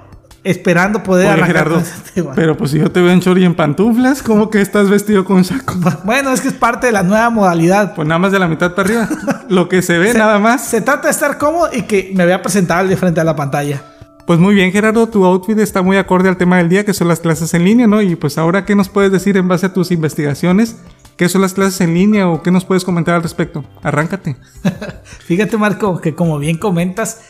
esperando 0.44 1.02
poder 1.04 1.26
Oye, 1.26 1.34
arrancar 1.42 1.64
Gerardo, 1.70 1.80
este 1.80 2.24
pero 2.36 2.56
pues 2.56 2.72
si 2.72 2.78
yo 2.80 2.92
te 2.92 3.02
veo 3.02 3.12
en 3.12 3.20
short 3.20 3.40
y 3.40 3.46
en 3.46 3.56
pantuflas, 3.56 4.22
¿cómo 4.22 4.50
que 4.50 4.62
estás 4.62 4.90
vestido 4.90 5.26
con 5.26 5.44
saco? 5.44 5.74
Bueno, 6.06 6.32
es 6.32 6.42
que 6.42 6.50
es 6.50 6.54
parte 6.54 6.88
de 6.88 6.94
la 6.94 7.04
nueva 7.04 7.30
modalidad. 7.30 7.96
Pues 7.96 8.08
nada 8.08 8.20
más 8.20 8.32
de 8.32 8.40
la 8.40 8.48
mitad 8.48 8.76
para 8.76 8.88
arriba, 8.88 9.10
lo 9.50 9.68
que 9.70 9.82
se 9.82 9.98
ve 9.98 10.12
Se- 10.12 10.18
nada 10.18 10.38
más. 10.40 10.66
Se 10.66 10.82
trata 10.82 11.08
de 11.08 11.12
estar 11.12 11.38
cómodo 11.38 11.70
y 11.74 11.84
que 11.84 12.12
me 12.16 12.26
vea 12.26 12.42
presentable 12.42 12.96
frente 12.98 13.20
a 13.22 13.24
la 13.24 13.36
pantalla. 13.36 13.82
Pues 14.28 14.40
muy 14.40 14.56
bien, 14.56 14.72
Gerardo, 14.72 15.08
tu 15.08 15.24
outfit 15.24 15.58
está 15.60 15.84
muy 15.84 15.98
acorde 15.98 16.30
al 16.30 16.38
tema 16.38 16.58
del 16.58 16.68
día, 16.68 16.84
que 16.84 16.96
son 16.96 17.08
las 17.08 17.20
clases 17.20 17.54
en 17.54 17.64
línea, 17.64 17.86
¿no? 17.86 18.02
Y 18.02 18.16
pues 18.16 18.40
ahora, 18.40 18.66
¿qué 18.66 18.74
nos 18.76 18.90
puedes 18.90 19.12
decir 19.12 19.38
en 19.38 19.48
base 19.48 19.68
a 19.68 19.74
tus 19.74 19.92
investigaciones? 19.92 20.78
¿Qué 21.16 21.30
son 21.30 21.42
las 21.42 21.54
clases 21.54 21.80
en 21.82 21.94
línea 21.94 22.28
o 22.28 22.42
qué 22.42 22.50
nos 22.52 22.66
puedes 22.66 22.84
comentar 22.84 23.14
al 23.16 23.22
respecto? 23.24 23.64
Arráncate. 23.84 24.36
Fíjate, 25.04 25.58
Marco, 25.58 26.02
que 26.02 26.16
como 26.16 26.40
bien 26.40 26.58
comentas, 26.58 27.22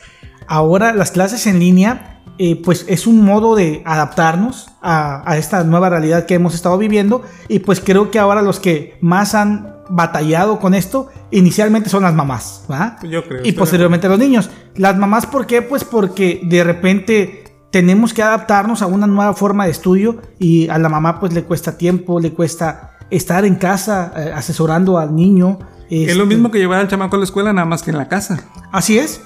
ahora 0.47 0.93
las 0.93 1.11
clases 1.11 1.47
en 1.47 1.59
línea, 1.59 2.21
eh, 2.37 2.61
pues 2.61 2.85
es 2.89 3.07
un 3.07 3.21
modo 3.21 3.55
de 3.55 3.81
adaptarnos 3.85 4.67
a, 4.81 5.29
a 5.29 5.37
esta 5.37 5.63
nueva 5.63 5.89
realidad 5.89 6.25
que 6.25 6.35
hemos 6.35 6.53
estado 6.53 6.77
viviendo. 6.77 7.23
Y 7.47 7.59
pues 7.59 7.79
creo 7.79 8.11
que 8.11 8.19
ahora 8.19 8.41
los 8.41 8.59
que 8.59 8.97
más 9.01 9.35
han 9.35 9.75
batallado 9.89 10.59
con 10.59 10.73
esto, 10.73 11.09
inicialmente 11.31 11.89
son 11.89 12.03
las 12.03 12.13
mamás, 12.13 12.63
¿va? 12.69 12.97
Yo 13.03 13.23
creo, 13.23 13.41
Y 13.43 13.51
posteriormente 13.51 14.09
los 14.09 14.19
niños. 14.19 14.49
Las 14.75 14.97
mamás, 14.97 15.25
¿por 15.25 15.45
qué? 15.45 15.61
Pues 15.61 15.83
porque 15.83 16.41
de 16.43 16.63
repente 16.63 17.43
tenemos 17.71 18.13
que 18.13 18.23
adaptarnos 18.23 18.81
a 18.81 18.87
una 18.87 19.07
nueva 19.07 19.33
forma 19.33 19.65
de 19.65 19.71
estudio 19.71 20.21
y 20.39 20.69
a 20.69 20.77
la 20.77 20.89
mamá 20.89 21.19
pues 21.19 21.33
le 21.33 21.43
cuesta 21.43 21.77
tiempo, 21.77 22.19
le 22.19 22.33
cuesta 22.33 22.97
estar 23.09 23.45
en 23.45 23.55
casa 23.55 24.13
eh, 24.15 24.31
asesorando 24.33 24.97
al 24.97 25.15
niño. 25.15 25.59
Es 25.89 26.15
lo 26.15 26.23
este, 26.23 26.35
mismo 26.35 26.51
que 26.51 26.57
llevar 26.57 26.79
al 26.79 26.87
chamaco 26.87 27.15
a 27.15 27.19
la 27.19 27.25
escuela, 27.25 27.53
nada 27.53 27.65
más 27.65 27.83
que 27.83 27.91
en 27.91 27.97
la 27.97 28.07
casa. 28.07 28.43
Así 28.71 28.97
es. 28.97 29.21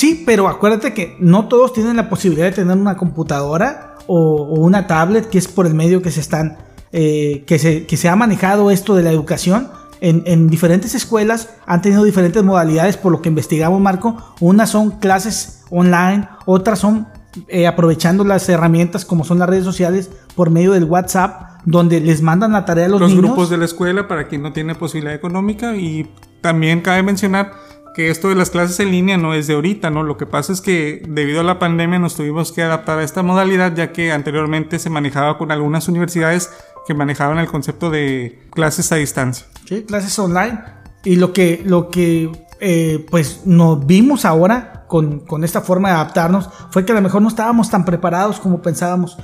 Sí, 0.00 0.22
pero 0.24 0.48
acuérdate 0.48 0.94
que 0.94 1.14
no 1.20 1.46
todos 1.46 1.74
tienen 1.74 1.94
la 1.94 2.08
posibilidad 2.08 2.46
de 2.46 2.52
tener 2.52 2.74
una 2.74 2.96
computadora 2.96 3.96
o, 4.06 4.44
o 4.44 4.60
una 4.60 4.86
tablet, 4.86 5.28
que 5.28 5.36
es 5.36 5.46
por 5.46 5.66
el 5.66 5.74
medio 5.74 6.00
que 6.00 6.10
se 6.10 6.20
están, 6.20 6.56
eh, 6.90 7.44
que, 7.46 7.58
se, 7.58 7.84
que 7.84 7.98
se 7.98 8.08
ha 8.08 8.16
manejado 8.16 8.70
esto 8.70 8.96
de 8.96 9.02
la 9.02 9.10
educación. 9.10 9.68
En, 10.00 10.22
en 10.24 10.48
diferentes 10.48 10.94
escuelas 10.94 11.50
han 11.66 11.82
tenido 11.82 12.02
diferentes 12.02 12.42
modalidades, 12.42 12.96
por 12.96 13.12
lo 13.12 13.20
que 13.20 13.28
investigamos, 13.28 13.78
Marco. 13.78 14.16
Unas 14.40 14.70
son 14.70 14.92
clases 14.92 15.64
online, 15.68 16.26
otras 16.46 16.78
son 16.78 17.06
eh, 17.48 17.66
aprovechando 17.66 18.24
las 18.24 18.48
herramientas 18.48 19.04
como 19.04 19.24
son 19.24 19.38
las 19.38 19.50
redes 19.50 19.64
sociales 19.64 20.08
por 20.34 20.48
medio 20.48 20.72
del 20.72 20.84
WhatsApp, 20.84 21.60
donde 21.66 22.00
les 22.00 22.22
mandan 22.22 22.52
la 22.52 22.64
tarea 22.64 22.86
a 22.86 22.88
los, 22.88 23.02
Los 23.02 23.10
niños. 23.10 23.26
grupos 23.26 23.50
de 23.50 23.58
la 23.58 23.66
escuela 23.66 24.08
para 24.08 24.28
quien 24.28 24.40
no 24.40 24.54
tiene 24.54 24.74
posibilidad 24.74 25.14
económica 25.14 25.76
y 25.76 26.10
también 26.40 26.80
cabe 26.80 27.02
mencionar 27.02 27.52
que 28.00 28.10
esto 28.10 28.30
de 28.30 28.34
las 28.34 28.48
clases 28.48 28.80
en 28.80 28.90
línea 28.90 29.18
no 29.18 29.34
es 29.34 29.46
de 29.46 29.52
ahorita, 29.54 29.90
¿no? 29.90 30.02
Lo 30.02 30.16
que 30.16 30.24
pasa 30.24 30.54
es 30.54 30.62
que 30.62 31.02
debido 31.06 31.40
a 31.40 31.44
la 31.44 31.58
pandemia 31.58 31.98
nos 31.98 32.14
tuvimos 32.14 32.50
que 32.50 32.62
adaptar 32.62 32.98
a 32.98 33.02
esta 33.02 33.22
modalidad 33.22 33.74
ya 33.76 33.92
que 33.92 34.10
anteriormente 34.10 34.78
se 34.78 34.88
manejaba 34.88 35.36
con 35.36 35.52
algunas 35.52 35.86
universidades 35.86 36.50
que 36.86 36.94
manejaban 36.94 37.36
el 37.36 37.46
concepto 37.46 37.90
de 37.90 38.38
clases 38.52 38.90
a 38.90 38.96
distancia. 38.96 39.46
Sí, 39.66 39.82
clases 39.82 40.18
online. 40.18 40.62
Y 41.04 41.16
lo 41.16 41.34
que, 41.34 41.62
lo 41.62 41.90
que 41.90 42.32
eh, 42.60 43.04
pues 43.10 43.42
nos 43.44 43.86
vimos 43.86 44.24
ahora 44.24 44.86
con, 44.88 45.20
con 45.20 45.44
esta 45.44 45.60
forma 45.60 45.90
de 45.90 45.96
adaptarnos 45.96 46.48
fue 46.70 46.86
que 46.86 46.92
a 46.92 46.94
lo 46.94 47.02
mejor 47.02 47.20
no 47.20 47.28
estábamos 47.28 47.68
tan 47.68 47.84
preparados 47.84 48.40
como 48.40 48.62
pensábamos. 48.62 49.18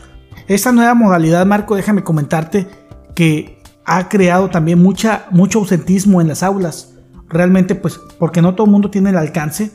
Esta 0.48 0.70
nueva 0.70 0.92
modalidad, 0.92 1.46
Marco, 1.46 1.76
déjame 1.76 2.04
comentarte 2.04 2.68
que 3.14 3.62
ha 3.86 4.10
creado 4.10 4.50
también 4.50 4.82
mucha, 4.82 5.28
mucho 5.30 5.60
ausentismo 5.60 6.20
en 6.20 6.28
las 6.28 6.42
aulas. 6.42 6.95
Realmente, 7.28 7.74
pues, 7.74 7.98
porque 8.18 8.42
no 8.42 8.54
todo 8.54 8.66
el 8.66 8.72
mundo 8.72 8.90
tiene 8.90 9.10
el 9.10 9.16
alcance, 9.16 9.72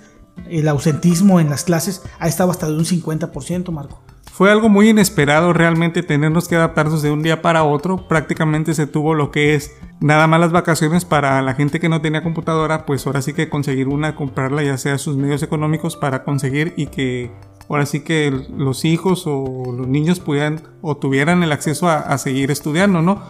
el 0.50 0.68
ausentismo 0.68 1.40
en 1.40 1.50
las 1.50 1.64
clases 1.64 2.02
ha 2.20 2.28
estado 2.28 2.52
hasta 2.52 2.68
de 2.68 2.74
un 2.74 2.86
50%, 2.86 3.72
Marco. 3.72 4.02
Fue 4.32 4.50
algo 4.50 4.70
muy 4.70 4.90
inesperado 4.90 5.54
realmente 5.54 6.04
tenernos 6.04 6.48
que 6.48 6.56
adaptarnos 6.56 7.02
de 7.02 7.12
un 7.12 7.22
día 7.22 7.42
para 7.42 7.64
otro. 7.64 8.08
Prácticamente 8.08 8.74
se 8.74 8.88
tuvo 8.88 9.14
lo 9.14 9.30
que 9.30 9.56
es 9.56 9.76
nada 10.00 10.26
más 10.26 10.40
las 10.40 10.52
vacaciones 10.52 11.06
para 11.06 11.42
la 11.42 11.54
gente 11.54 11.80
que 11.80 11.90
no 11.90 12.02
tenía 12.02 12.24
computadora, 12.24 12.86
pues 12.86 13.06
ahora 13.06 13.22
sí 13.22 13.34
que 13.34 13.50
conseguir 13.50 13.88
una, 13.88 14.16
comprarla 14.16 14.64
ya 14.64 14.78
sea 14.78 14.98
sus 14.98 15.18
medios 15.18 15.44
económicos 15.44 15.96
para 15.98 16.24
conseguir 16.24 16.74
y 16.78 16.88
que 16.88 17.30
ahora 17.70 17.86
sí 17.86 18.00
que 18.00 18.32
los 18.58 18.84
hijos 18.86 19.24
o 19.28 19.74
los 19.78 19.88
niños 19.88 20.20
pudieran 20.20 20.64
o 20.82 20.98
tuvieran 20.98 21.44
el 21.44 21.52
acceso 21.52 21.88
a, 21.88 22.00
a 22.00 22.18
seguir 22.18 22.52
estudiando, 22.52 23.02
¿no? 23.02 23.22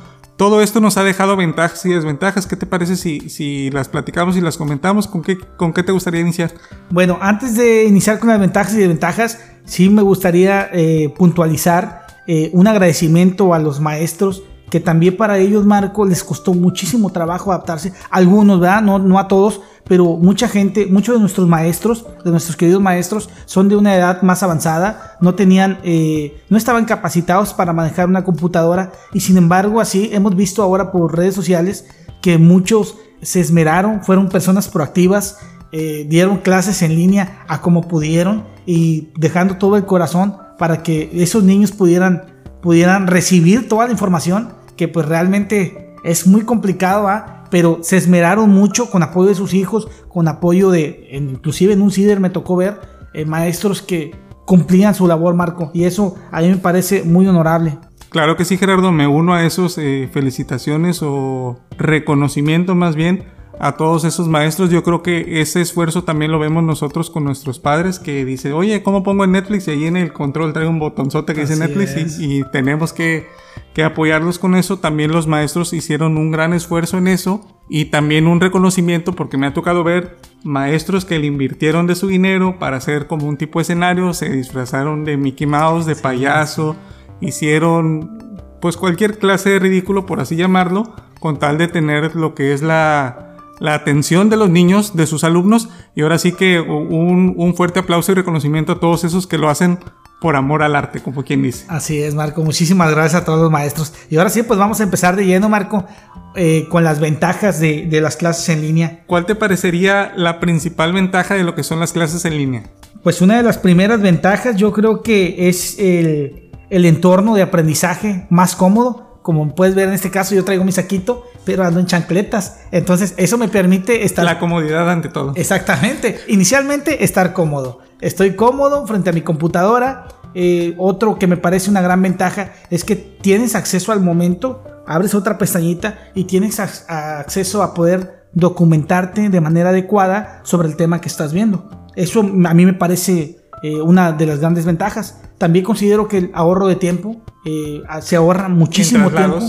Todo 0.42 0.64
esto 0.64 0.80
nos 0.80 0.98
ha 0.98 1.04
dejado 1.04 1.36
ventajas 1.36 1.86
y 1.86 1.90
desventajas. 1.90 2.48
¿Qué 2.48 2.56
te 2.56 2.66
parece 2.66 2.96
si, 2.96 3.30
si 3.30 3.70
las 3.70 3.90
platicamos 3.90 4.36
y 4.36 4.42
las 4.42 4.58
comentamos? 4.58 5.06
¿Con 5.06 5.22
qué, 5.22 5.38
¿Con 5.38 5.72
qué 5.72 5.84
te 5.84 5.92
gustaría 5.92 6.20
iniciar? 6.20 6.52
Bueno, 6.90 7.20
antes 7.22 7.56
de 7.56 7.84
iniciar 7.84 8.18
con 8.18 8.30
las 8.30 8.40
ventajas 8.40 8.74
y 8.74 8.78
desventajas, 8.78 9.38
sí 9.66 9.88
me 9.88 10.02
gustaría 10.02 10.68
eh, 10.74 11.14
puntualizar 11.16 12.08
eh, 12.26 12.50
un 12.54 12.66
agradecimiento 12.66 13.54
a 13.54 13.60
los 13.60 13.80
maestros 13.80 14.42
que 14.72 14.80
también 14.80 15.16
para 15.16 15.38
ellos, 15.38 15.64
Marco, 15.64 16.06
les 16.08 16.24
costó 16.24 16.56
muchísimo 16.56 17.12
trabajo 17.12 17.52
adaptarse. 17.52 17.94
Algunos, 18.10 18.60
¿verdad? 18.60 18.82
No, 18.82 18.98
no 18.98 19.20
a 19.20 19.28
todos, 19.28 19.62
pero 19.88 20.18
mucha 20.18 20.48
gente, 20.48 20.86
muchos 20.86 21.16
de 21.16 21.22
nuestros 21.22 21.48
maestros, 21.48 22.06
de 22.24 22.32
nuestros 22.32 22.56
queridos 22.56 22.82
maestros, 22.82 23.30
son 23.46 23.70
de 23.70 23.76
una 23.76 23.96
edad 23.96 24.22
más 24.22 24.44
avanzada, 24.44 25.18
no 25.22 25.36
tenían, 25.36 25.80
eh, 25.84 26.42
no 26.50 26.58
estaban 26.58 26.86
capacitados 26.86 27.54
para 27.54 27.74
manejar 27.74 28.08
una 28.08 28.24
computadora 28.24 28.92
y 29.14 29.20
sin 29.20 29.38
embargo 29.38 29.82
así 29.82 30.10
hemos 30.14 30.36
visto 30.36 30.64
ahora 30.64 30.92
por 30.92 31.16
redes 31.16 31.36
sociales 31.36 31.86
que 32.22 32.38
muchos 32.38 32.98
se 33.22 33.40
esmeraron, 33.40 34.04
fueron 34.04 34.30
personas 34.30 34.68
proactivas, 34.68 35.38
eh, 35.72 36.06
dieron 36.10 36.38
clases 36.38 36.82
en 36.82 36.96
línea 36.96 37.44
a 37.48 37.62
como 37.62 37.88
pudieron 37.88 38.46
y 38.66 39.10
dejando 39.18 39.58
todo 39.58 39.78
el 39.78 39.86
corazón 39.86 40.38
para 40.58 40.84
que 40.84 41.10
esos 41.14 41.44
niños 41.44 41.72
pudieran, 41.72 42.26
pudieran 42.62 43.08
recibir 43.08 43.68
toda 43.70 43.86
la 43.86 43.92
información 43.92 44.50
que 44.76 44.88
pues 44.88 45.06
realmente 45.06 45.96
es 46.04 46.28
muy 46.28 46.42
complicado. 46.42 47.08
Pero 47.52 47.80
se 47.82 47.98
esmeraron 47.98 48.50
mucho 48.50 48.90
con 48.90 49.04
apoyo 49.04 49.30
de 49.30 49.36
sus 49.36 49.54
hijos, 49.54 49.88
con 50.08 50.28
apoyo 50.28 50.72
de, 50.72 51.08
inclusive 51.12 51.74
en 51.74 51.82
un 51.82 51.92
CIDER 51.92 52.20
me 52.20 52.32
tocó 52.32 52.56
ver 52.56 52.82
eh, 53.14 53.26
maestros 53.26 53.84
que 53.84 54.16
cumplían 54.46 54.96
su 54.96 55.08
labor, 55.08 55.36
Marco, 55.36 55.70
y 55.74 55.84
eso 55.84 56.16
a 56.32 56.42
mí 56.42 56.48
me 56.48 56.58
parece 56.58 57.04
muy 57.04 57.28
honorable. 57.28 57.78
Claro 58.10 58.36
que 58.36 58.44
sí, 58.44 58.58
Gerardo, 58.58 58.92
me 58.92 59.08
uno 59.08 59.34
a 59.34 59.46
esos 59.46 59.78
eh, 59.78 60.10
felicitaciones 60.12 61.02
o 61.02 61.60
reconocimiento 61.78 62.76
más 62.76 62.96
bien 62.96 63.24
a 63.62 63.78
todos 63.78 64.04
esos 64.04 64.28
maestros. 64.28 64.70
Yo 64.70 64.84
creo 64.84 65.02
que 65.04 65.40
ese 65.40 65.62
esfuerzo 65.62 66.04
también 66.04 66.32
lo 66.32 66.40
vemos 66.40 66.64
nosotros 66.64 67.10
con 67.10 67.24
nuestros 67.24 67.60
padres 67.60 68.00
que 68.00 68.26
dice, 68.26 68.54
oye, 68.54 68.84
¿cómo 68.84 69.04
pongo 69.04 69.24
en 69.24 69.32
Netflix? 69.32 69.68
Y 69.68 69.72
ahí 69.72 69.86
en 69.86 69.96
el 69.96 70.12
control 70.12 70.52
trae 70.52 70.68
un 70.68 70.80
botonzote 70.80 71.34
que 71.34 71.42
dice 71.42 71.56
Netflix 71.56 72.20
y 72.20 72.44
tenemos 72.52 72.92
que, 72.92 73.28
que 73.74 73.84
apoyarlos 73.84 74.40
con 74.40 74.56
eso. 74.56 74.80
También 74.80 75.12
los 75.12 75.28
maestros 75.28 75.74
hicieron 75.74 76.18
un 76.18 76.32
gran 76.32 76.54
esfuerzo 76.54 76.98
en 76.98 77.08
eso 77.08 77.46
y 77.70 77.86
también 77.86 78.28
un 78.28 78.42
reconocimiento 78.42 79.14
porque 79.14 79.38
me 79.38 79.48
ha 79.48 79.54
tocado 79.54 79.84
ver 79.84 80.18
maestros 80.44 81.06
que 81.06 81.20
le 81.20 81.28
invirtieron 81.28 81.88
de 81.88 81.96
su 81.96 82.08
dinero 82.08 82.60
para 82.60 82.78
hacer 82.78 83.08
como 83.08 83.28
un 83.28 83.38
tipo 83.38 83.60
de 83.60 83.64
escenario, 83.64 84.14
se 84.14 84.30
disfrazaron 84.30 85.06
de 85.06 85.18
Mickey 85.18 85.48
Mouse, 85.48 85.86
de 85.86 85.96
payaso, 85.96 86.76
hicieron 87.22 88.20
pues 88.60 88.78
cualquier 88.78 89.18
clase 89.18 89.52
de 89.52 89.60
ridículo, 89.60 90.06
por 90.06 90.20
así 90.20 90.36
llamarlo, 90.36 90.94
con 91.20 91.40
tal 91.40 91.58
de 91.58 91.68
tener 91.68 92.16
lo 92.16 92.36
que 92.36 92.54
es 92.54 92.62
la, 92.62 93.38
la 93.60 93.74
atención 93.74 94.30
de 94.30 94.38
los 94.38 94.50
niños, 94.50 94.96
de 94.96 95.08
sus 95.08 95.24
alumnos, 95.24 95.70
y 95.96 96.02
ahora 96.02 96.20
sí 96.20 96.34
que 96.34 96.60
un, 96.60 97.34
un 97.36 97.56
fuerte 97.56 97.80
aplauso 97.80 98.12
y 98.12 98.16
reconocimiento 98.16 98.74
a 98.74 98.80
todos 98.80 99.04
esos 99.04 99.28
que 99.28 99.38
lo 99.38 99.50
hacen 99.50 99.80
por 100.22 100.36
amor 100.36 100.62
al 100.62 100.76
arte, 100.76 101.00
como 101.02 101.24
quien 101.24 101.42
dice. 101.42 101.66
Así 101.68 102.00
es, 102.00 102.14
Marco. 102.14 102.44
Muchísimas 102.44 102.92
gracias 102.92 103.24
a 103.24 103.26
todos 103.26 103.42
los 103.42 103.50
maestros. 103.50 103.92
Y 104.08 104.18
ahora 104.18 104.30
sí, 104.30 104.44
pues 104.44 104.60
vamos 104.60 104.80
a 104.80 104.84
empezar 104.84 105.16
de 105.16 105.26
lleno, 105.26 105.50
Marco, 105.50 105.88
eh, 106.36 106.68
con 106.70 106.84
las 106.84 107.00
ventajas 107.00 107.60
de, 107.60 107.88
de 107.88 108.02
las 108.02 108.18
clases 108.18 108.48
en 108.50 108.62
línea. 108.62 109.04
¿Cuál 109.08 109.26
te 109.26 109.34
parecería 109.34 110.14
la 110.16 110.40
principal 110.40 110.94
ventaja 110.94 111.34
de 111.34 111.44
lo 111.44 111.56
que 111.56 111.64
son 111.64 111.80
las 111.80 111.92
clases 111.92 112.24
en 112.26 112.38
línea? 112.38 112.66
Pues 113.02 113.20
una 113.20 113.36
de 113.38 113.42
las 113.42 113.58
primeras 113.58 114.00
ventajas 114.00 114.58
yo 114.58 114.72
creo 114.72 115.02
que 115.02 115.50
es 115.50 115.80
el, 115.80 116.52
el 116.70 116.86
entorno 116.86 117.34
de 117.34 117.42
aprendizaje 117.42 118.28
más 118.30 118.56
cómodo. 118.56 119.20
Como 119.24 119.56
puedes 119.56 119.74
ver 119.74 119.88
en 119.88 119.96
este 119.96 120.12
caso 120.12 120.36
yo 120.36 120.46
traigo 120.46 120.64
mi 120.64 120.72
saquito, 120.72 121.26
pero 121.46 121.64
ando 121.64 121.80
en 121.80 121.88
chancletas. 121.88 122.60
Entonces 122.72 123.16
eso 123.18 123.40
me 123.40 123.48
permite 123.48 124.06
estar... 124.06 124.24
La 124.24 124.38
comodidad 124.38 124.88
ante 124.88 125.10
todo. 125.10 125.34
Exactamente. 125.36 126.20
Inicialmente 126.28 127.04
estar 127.04 127.34
cómodo. 127.34 127.80
Estoy 128.02 128.36
cómodo 128.36 128.86
frente 128.88 129.10
a 129.10 129.14
mi 129.14 129.22
computadora. 129.22 130.08
Eh, 130.34 130.76
otro 130.78 131.20
que 131.20 131.28
me 131.28 131.38
parece 131.38 131.70
una 131.70 131.82
gran 131.82 132.02
ventaja 132.02 132.54
es 132.70 132.84
que 132.84 132.96
tienes 132.96 133.56
acceso 133.56 133.92
al 133.92 134.02
momento. 134.02 134.64
Abres 134.88 135.14
otra 135.14 135.38
pestañita 135.38 136.00
y 136.16 136.24
tienes 136.26 136.60
ac- 136.60 136.86
acceso 136.88 137.62
a 137.64 137.74
poder 137.74 138.26
documentarte 138.34 139.30
de 139.30 139.42
manera 139.42 139.70
adecuada 139.70 140.42
sobre 140.44 140.68
el 140.68 140.76
tema 140.76 141.02
que 141.02 141.10
estás 141.10 141.34
viendo. 141.34 141.70
Eso 141.96 142.22
a 142.22 142.54
mí 142.54 142.66
me 142.66 142.74
parece 142.74 143.38
eh, 143.64 143.82
una 143.82 144.12
de 144.14 144.26
las 144.26 144.40
grandes 144.40 144.66
ventajas. 144.66 145.22
También 145.38 145.66
considero 145.66 146.08
que 146.08 146.18
el 146.18 146.32
ahorro 146.34 146.68
de 146.68 146.76
tiempo 146.78 147.22
eh, 147.46 147.82
se 148.02 148.16
ahorra 148.16 148.48
muchísimo 148.50 149.10
tiempo. 149.12 149.40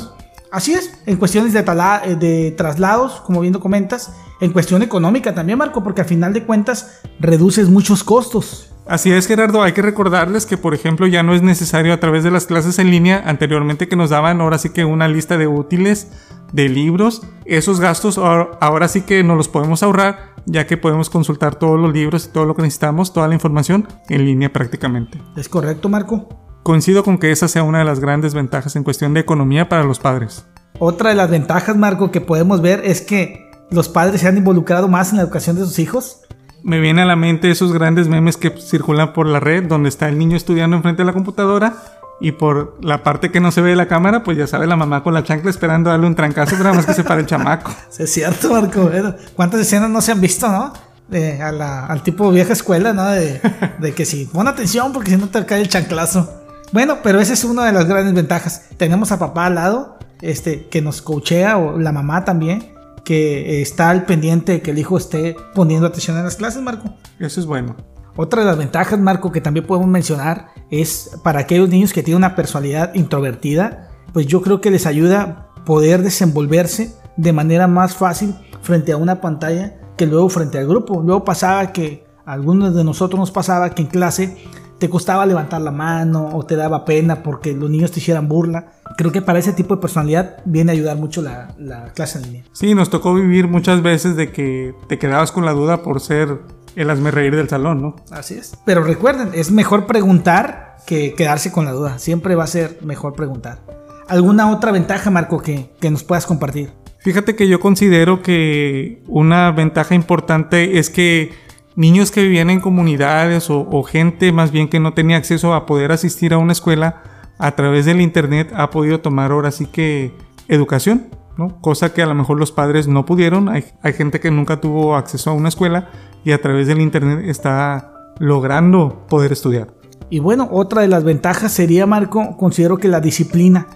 Así 0.50 0.74
es, 0.74 0.92
en 1.06 1.16
cuestiones 1.16 1.54
de, 1.54 1.62
de 1.62 2.50
traslados, 2.58 3.22
como 3.22 3.40
bien 3.40 3.54
comentas, 3.54 4.12
en 4.42 4.52
cuestión 4.52 4.82
económica 4.82 5.34
también, 5.34 5.56
Marco, 5.56 5.84
porque 5.84 6.00
al 6.00 6.08
final 6.08 6.32
de 6.32 6.42
cuentas 6.42 7.00
reduces 7.20 7.70
muchos 7.70 8.02
costos. 8.02 8.74
Así 8.88 9.12
es, 9.12 9.28
Gerardo. 9.28 9.62
Hay 9.62 9.70
que 9.70 9.82
recordarles 9.82 10.46
que, 10.46 10.56
por 10.56 10.74
ejemplo, 10.74 11.06
ya 11.06 11.22
no 11.22 11.32
es 11.32 11.42
necesario 11.42 11.92
a 11.92 12.00
través 12.00 12.24
de 12.24 12.32
las 12.32 12.46
clases 12.46 12.80
en 12.80 12.90
línea, 12.90 13.22
anteriormente 13.24 13.86
que 13.86 13.94
nos 13.94 14.10
daban 14.10 14.40
ahora 14.40 14.58
sí 14.58 14.70
que 14.70 14.84
una 14.84 15.06
lista 15.06 15.38
de 15.38 15.46
útiles, 15.46 16.08
de 16.52 16.68
libros, 16.68 17.22
esos 17.44 17.78
gastos 17.78 18.18
ahora 18.18 18.58
ahora 18.60 18.88
sí 18.88 19.02
que 19.02 19.22
nos 19.22 19.36
los 19.36 19.46
podemos 19.46 19.84
ahorrar, 19.84 20.34
ya 20.44 20.66
que 20.66 20.76
podemos 20.76 21.08
consultar 21.08 21.54
todos 21.54 21.78
los 21.78 21.92
libros 21.92 22.26
y 22.26 22.32
todo 22.32 22.44
lo 22.44 22.56
que 22.56 22.62
necesitamos, 22.62 23.12
toda 23.12 23.28
la 23.28 23.34
información 23.34 23.86
en 24.08 24.26
línea 24.26 24.52
prácticamente. 24.52 25.22
¿Es 25.36 25.48
correcto, 25.48 25.88
Marco? 25.88 26.28
Coincido 26.64 27.04
con 27.04 27.18
que 27.18 27.30
esa 27.30 27.46
sea 27.46 27.62
una 27.62 27.78
de 27.78 27.84
las 27.84 28.00
grandes 28.00 28.34
ventajas 28.34 28.74
en 28.74 28.82
cuestión 28.82 29.14
de 29.14 29.20
economía 29.20 29.68
para 29.68 29.84
los 29.84 30.00
padres. 30.00 30.44
Otra 30.80 31.10
de 31.10 31.16
las 31.16 31.30
ventajas, 31.30 31.76
Marco, 31.76 32.10
que 32.10 32.20
podemos 32.20 32.60
ver 32.60 32.82
es 32.84 33.02
que 33.02 33.51
los 33.72 33.88
padres 33.88 34.20
se 34.20 34.28
han 34.28 34.36
involucrado 34.36 34.88
más 34.88 35.10
en 35.10 35.16
la 35.16 35.22
educación 35.22 35.56
de 35.56 35.62
sus 35.62 35.78
hijos. 35.78 36.20
Me 36.62 36.78
viene 36.80 37.02
a 37.02 37.06
la 37.06 37.16
mente 37.16 37.50
esos 37.50 37.72
grandes 37.72 38.06
memes 38.08 38.36
que 38.36 38.50
circulan 38.50 39.12
por 39.12 39.26
la 39.26 39.40
red, 39.40 39.64
donde 39.64 39.88
está 39.88 40.08
el 40.08 40.18
niño 40.18 40.36
estudiando 40.36 40.76
enfrente 40.76 41.02
de 41.02 41.06
la 41.06 41.12
computadora 41.12 41.74
y 42.20 42.30
por 42.32 42.76
la 42.84 43.02
parte 43.02 43.32
que 43.32 43.40
no 43.40 43.50
se 43.50 43.60
ve 43.60 43.70
de 43.70 43.76
la 43.76 43.88
cámara, 43.88 44.22
pues 44.22 44.38
ya 44.38 44.46
sabe 44.46 44.68
la 44.68 44.76
mamá 44.76 45.02
con 45.02 45.12
la 45.12 45.24
chancla 45.24 45.50
esperando 45.50 45.90
darle 45.90 46.06
un 46.06 46.14
trancazo, 46.14 46.52
pero 46.52 46.64
nada 46.64 46.76
más 46.76 46.86
que 46.86 46.94
se 46.94 47.02
para 47.02 47.20
el 47.20 47.26
chamaco. 47.26 47.72
Sí, 47.90 48.04
Es 48.04 48.12
cierto, 48.12 48.52
Marco. 48.52 48.88
¿Cuántas 49.34 49.60
escenas 49.60 49.90
no 49.90 50.00
se 50.00 50.12
han 50.12 50.20
visto, 50.20 50.48
no? 50.48 50.72
De- 51.08 51.42
a 51.42 51.50
la- 51.50 51.86
al 51.86 52.02
tipo 52.04 52.30
vieja 52.30 52.52
escuela, 52.52 52.92
¿no? 52.92 53.06
De, 53.06 53.40
de 53.80 53.92
que 53.92 54.04
si 54.04 54.26
pon 54.26 54.46
atención 54.46 54.92
porque 54.92 55.10
si 55.10 55.16
no 55.16 55.28
te 55.28 55.44
cae 55.44 55.60
el 55.62 55.68
chanclazo. 55.68 56.30
Bueno, 56.70 56.98
pero 57.02 57.18
esa 57.20 57.32
es 57.32 57.42
una 57.44 57.64
de 57.66 57.72
las 57.72 57.86
grandes 57.86 58.14
ventajas. 58.14 58.66
Tenemos 58.76 59.10
a 59.10 59.18
papá 59.18 59.46
al 59.46 59.56
lado, 59.56 59.98
este, 60.20 60.68
que 60.68 60.80
nos 60.80 61.02
coachea, 61.02 61.58
o 61.58 61.76
la 61.78 61.90
mamá 61.90 62.24
también, 62.24 62.71
que 63.04 63.58
eh, 63.58 63.62
está 63.62 63.90
al 63.90 64.06
pendiente 64.06 64.52
de 64.52 64.62
que 64.62 64.70
el 64.70 64.78
hijo 64.78 64.96
esté 64.96 65.36
poniendo 65.54 65.86
atención 65.86 66.16
en 66.16 66.24
las 66.24 66.36
clases, 66.36 66.62
Marco. 66.62 66.94
Eso 67.18 67.40
es 67.40 67.46
bueno. 67.46 67.76
Otra 68.16 68.42
de 68.42 68.46
las 68.46 68.58
ventajas, 68.58 69.00
Marco, 69.00 69.32
que 69.32 69.40
también 69.40 69.66
podemos 69.66 69.88
mencionar 69.88 70.48
es 70.70 71.10
para 71.22 71.40
aquellos 71.40 71.68
niños 71.68 71.92
que 71.92 72.02
tienen 72.02 72.18
una 72.18 72.34
personalidad 72.34 72.94
introvertida, 72.94 73.90
pues 74.12 74.26
yo 74.26 74.42
creo 74.42 74.60
que 74.60 74.70
les 74.70 74.86
ayuda 74.86 75.48
poder 75.64 76.02
desenvolverse 76.02 76.94
de 77.16 77.32
manera 77.32 77.66
más 77.66 77.94
fácil 77.94 78.34
frente 78.60 78.92
a 78.92 78.96
una 78.96 79.20
pantalla 79.20 79.78
que 79.96 80.06
luego 80.06 80.28
frente 80.28 80.58
al 80.58 80.66
grupo. 80.66 81.00
Luego 81.00 81.24
pasaba 81.24 81.72
que 81.72 82.04
a 82.26 82.32
algunos 82.32 82.74
de 82.74 82.84
nosotros 82.84 83.18
nos 83.18 83.30
pasaba 83.30 83.70
que 83.70 83.82
en 83.82 83.88
clase 83.88 84.36
te 84.82 84.90
costaba 84.90 85.24
levantar 85.26 85.60
la 85.60 85.70
mano 85.70 86.30
o 86.32 86.44
te 86.44 86.56
daba 86.56 86.84
pena 86.84 87.22
porque 87.22 87.52
los 87.52 87.70
niños 87.70 87.92
te 87.92 88.00
hicieran 88.00 88.26
burla. 88.26 88.72
Creo 88.96 89.12
que 89.12 89.22
para 89.22 89.38
ese 89.38 89.52
tipo 89.52 89.76
de 89.76 89.80
personalidad 89.80 90.38
viene 90.44 90.72
a 90.72 90.74
ayudar 90.74 90.96
mucho 90.96 91.22
la, 91.22 91.54
la 91.56 91.92
clase 91.92 92.18
en 92.18 92.24
línea. 92.24 92.44
Sí, 92.50 92.74
nos 92.74 92.90
tocó 92.90 93.14
vivir 93.14 93.46
muchas 93.46 93.80
veces 93.80 94.16
de 94.16 94.32
que 94.32 94.74
te 94.88 94.98
quedabas 94.98 95.30
con 95.30 95.44
la 95.44 95.52
duda 95.52 95.84
por 95.84 96.00
ser 96.00 96.40
el 96.74 96.90
hazme 96.90 97.12
reír 97.12 97.36
del 97.36 97.48
salón, 97.48 97.80
¿no? 97.80 97.94
Así 98.10 98.34
es. 98.34 98.56
Pero 98.66 98.82
recuerden, 98.82 99.30
es 99.34 99.52
mejor 99.52 99.86
preguntar 99.86 100.78
que 100.84 101.14
quedarse 101.14 101.52
con 101.52 101.64
la 101.64 101.70
duda. 101.70 102.00
Siempre 102.00 102.34
va 102.34 102.42
a 102.42 102.48
ser 102.48 102.80
mejor 102.82 103.12
preguntar. 103.12 103.60
¿Alguna 104.08 104.50
otra 104.50 104.72
ventaja, 104.72 105.12
Marco, 105.12 105.40
que, 105.40 105.70
que 105.80 105.90
nos 105.92 106.02
puedas 106.02 106.26
compartir? 106.26 106.72
Fíjate 106.98 107.36
que 107.36 107.46
yo 107.46 107.60
considero 107.60 108.20
que 108.20 109.02
una 109.06 109.52
ventaja 109.52 109.94
importante 109.94 110.78
es 110.80 110.90
que 110.90 111.30
niños 111.76 112.10
que 112.10 112.22
vivían 112.22 112.50
en 112.50 112.60
comunidades 112.60 113.48
o, 113.50 113.82
gente 113.82 114.32
más 114.32 114.50
bien 114.50 114.68
que 114.68 114.80
no 114.80 114.94
tenía 114.94 115.16
acceso 115.16 115.54
a 115.54 115.66
poder 115.66 115.92
asistir 115.92 116.32
a 116.34 116.38
una 116.38 116.52
escuela 116.52 117.02
a 117.38 117.52
través 117.52 117.86
del 117.86 118.00
internet 118.00 118.52
ha 118.54 118.70
podido 118.70 119.00
tomar 119.00 119.32
ahora 119.32 119.50
sí 119.50 119.66
que 119.66 120.14
educación, 120.48 121.08
¿no? 121.36 121.60
Cosa 121.60 121.92
que 121.92 122.02
a 122.02 122.06
lo 122.06 122.14
mejor 122.14 122.38
los 122.38 122.52
padres 122.52 122.86
no 122.86 123.04
pudieron. 123.04 123.48
Hay, 123.48 123.64
hay 123.82 123.92
gente 123.94 124.20
que 124.20 124.30
nunca 124.30 124.60
tuvo 124.60 124.96
acceso 124.96 125.30
a 125.30 125.32
una 125.32 125.48
escuela 125.48 125.88
y 126.24 126.32
a 126.32 126.40
través 126.40 126.66
del 126.68 126.80
internet 126.80 127.24
está 127.26 127.92
logrando 128.18 129.06
poder 129.08 129.32
estudiar. 129.32 129.74
Y 130.08 130.18
bueno, 130.18 130.48
otra 130.52 130.82
de 130.82 130.88
las 130.88 131.04
ventajas 131.04 131.52
sería, 131.52 131.86
Marco, 131.86 132.36
considero 132.36 132.76
que 132.76 132.88
la 132.88 133.00
disciplina. 133.00 133.66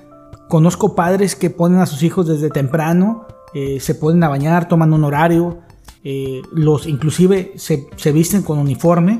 Conozco 0.49 0.95
padres 0.95 1.35
que 1.35 1.51
ponen 1.51 1.81
a 1.81 1.87
sus 1.87 2.03
hijos 2.03 2.29
desde 2.29 2.51
temprano, 2.51 3.27
eh, 3.55 3.81
se 3.81 3.95
ponen 3.95 4.23
a 4.23 4.29
bañar, 4.29 4.69
toman 4.69 4.93
un 4.93 5.03
horario, 5.03 5.61
eh, 6.09 6.41
los 6.53 6.87
inclusive 6.87 7.55
se, 7.57 7.89
se 7.97 8.13
visten 8.13 8.43
con 8.43 8.59
uniforme. 8.59 9.19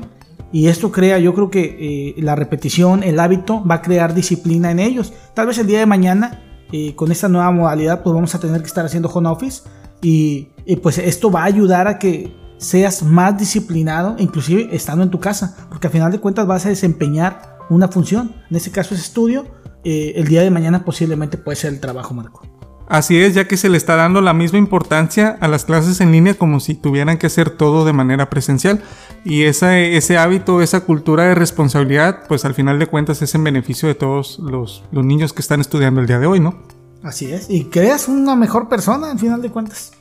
Y 0.53 0.67
esto 0.67 0.89
crea, 0.89 1.19
yo 1.19 1.33
creo 1.33 1.49
que 1.49 2.15
eh, 2.17 2.21
la 2.21 2.33
repetición, 2.33 3.03
el 3.03 3.19
hábito, 3.19 3.61
va 3.65 3.75
a 3.75 3.81
crear 3.81 4.13
disciplina 4.13 4.71
en 4.71 4.79
ellos. 4.79 5.11
Tal 5.33 5.47
vez 5.47 5.57
el 5.57 5.67
día 5.67 5.79
de 5.79 5.85
mañana, 5.85 6.41
eh, 6.71 6.95
con 6.95 7.11
esta 7.11 7.27
nueva 7.27 7.51
modalidad, 7.51 8.03
pues 8.03 8.13
vamos 8.13 8.33
a 8.33 8.39
tener 8.39 8.61
que 8.61 8.67
estar 8.67 8.85
haciendo 8.85 9.09
home 9.09 9.27
office. 9.27 9.63
Y, 10.01 10.47
y 10.65 10.77
pues 10.77 10.97
esto 10.97 11.29
va 11.29 11.41
a 11.41 11.45
ayudar 11.45 11.89
a 11.89 11.99
que 11.99 12.33
seas 12.57 13.03
más 13.03 13.37
disciplinado, 13.37 14.15
inclusive 14.17 14.69
estando 14.71 15.03
en 15.03 15.09
tu 15.09 15.19
casa, 15.19 15.67
porque 15.67 15.87
al 15.87 15.93
final 15.93 16.11
de 16.13 16.19
cuentas 16.19 16.47
vas 16.47 16.65
a 16.65 16.69
desempeñar 16.69 17.57
una 17.69 17.89
función. 17.89 18.33
En 18.49 18.55
este 18.55 18.71
caso 18.71 18.95
es 18.95 19.01
estudio. 19.01 19.45
eh, 19.83 20.13
el 20.15 20.27
día 20.27 20.41
de 20.41 20.51
mañana 20.51 20.83
posiblemente 20.85 21.37
puede 21.37 21.55
ser 21.57 21.73
el 21.73 21.79
trabajo, 21.79 22.13
Marco. 22.13 22.56
Así 22.87 23.17
es, 23.17 23.33
ya 23.33 23.47
que 23.47 23.57
se 23.57 23.69
le 23.69 23.77
está 23.77 23.95
dando 23.95 24.21
la 24.21 24.33
misma 24.33 24.59
importancia 24.59 25.37
a 25.41 25.47
las 25.49 25.65
clases 25.65 25.99
en 25.99 26.11
línea 26.11 26.35
como 26.35 26.61
si 26.61 26.73
tuvieran 26.73 27.17
que 27.17 27.27
hacer 27.27 27.49
todo 27.49 27.83
de 27.83 27.91
manera 27.91 28.29
presencial. 28.29 28.81
Y 29.25 29.43
ese 29.43 30.17
hábito, 30.17 30.61
esa 30.61 30.81
cultura 30.81 31.25
de 31.25 31.35
responsabilidad, 31.35 32.23
pues 32.27 32.45
al 32.45 32.53
final 32.53 32.79
de 32.79 32.87
cuentas 32.87 33.21
es 33.21 33.35
en 33.35 33.43
beneficio 33.43 33.89
de 33.89 33.95
todos 33.95 34.39
los, 34.39 34.83
los 34.91 35.03
niños 35.03 35.33
que 35.33 35.41
están 35.41 35.59
estudiando 35.59 35.99
el 35.99 36.07
día 36.07 36.19
de 36.19 36.27
hoy, 36.27 36.39
¿no? 36.39 36.55
Así 37.03 37.31
es. 37.31 37.49
Y 37.49 37.65
creas 37.65 38.07
una 38.07 38.35
mejor 38.35 38.69
persona, 38.69 39.11
al 39.11 39.19
final 39.19 39.41
de 39.41 39.49
cuentas. 39.49 39.91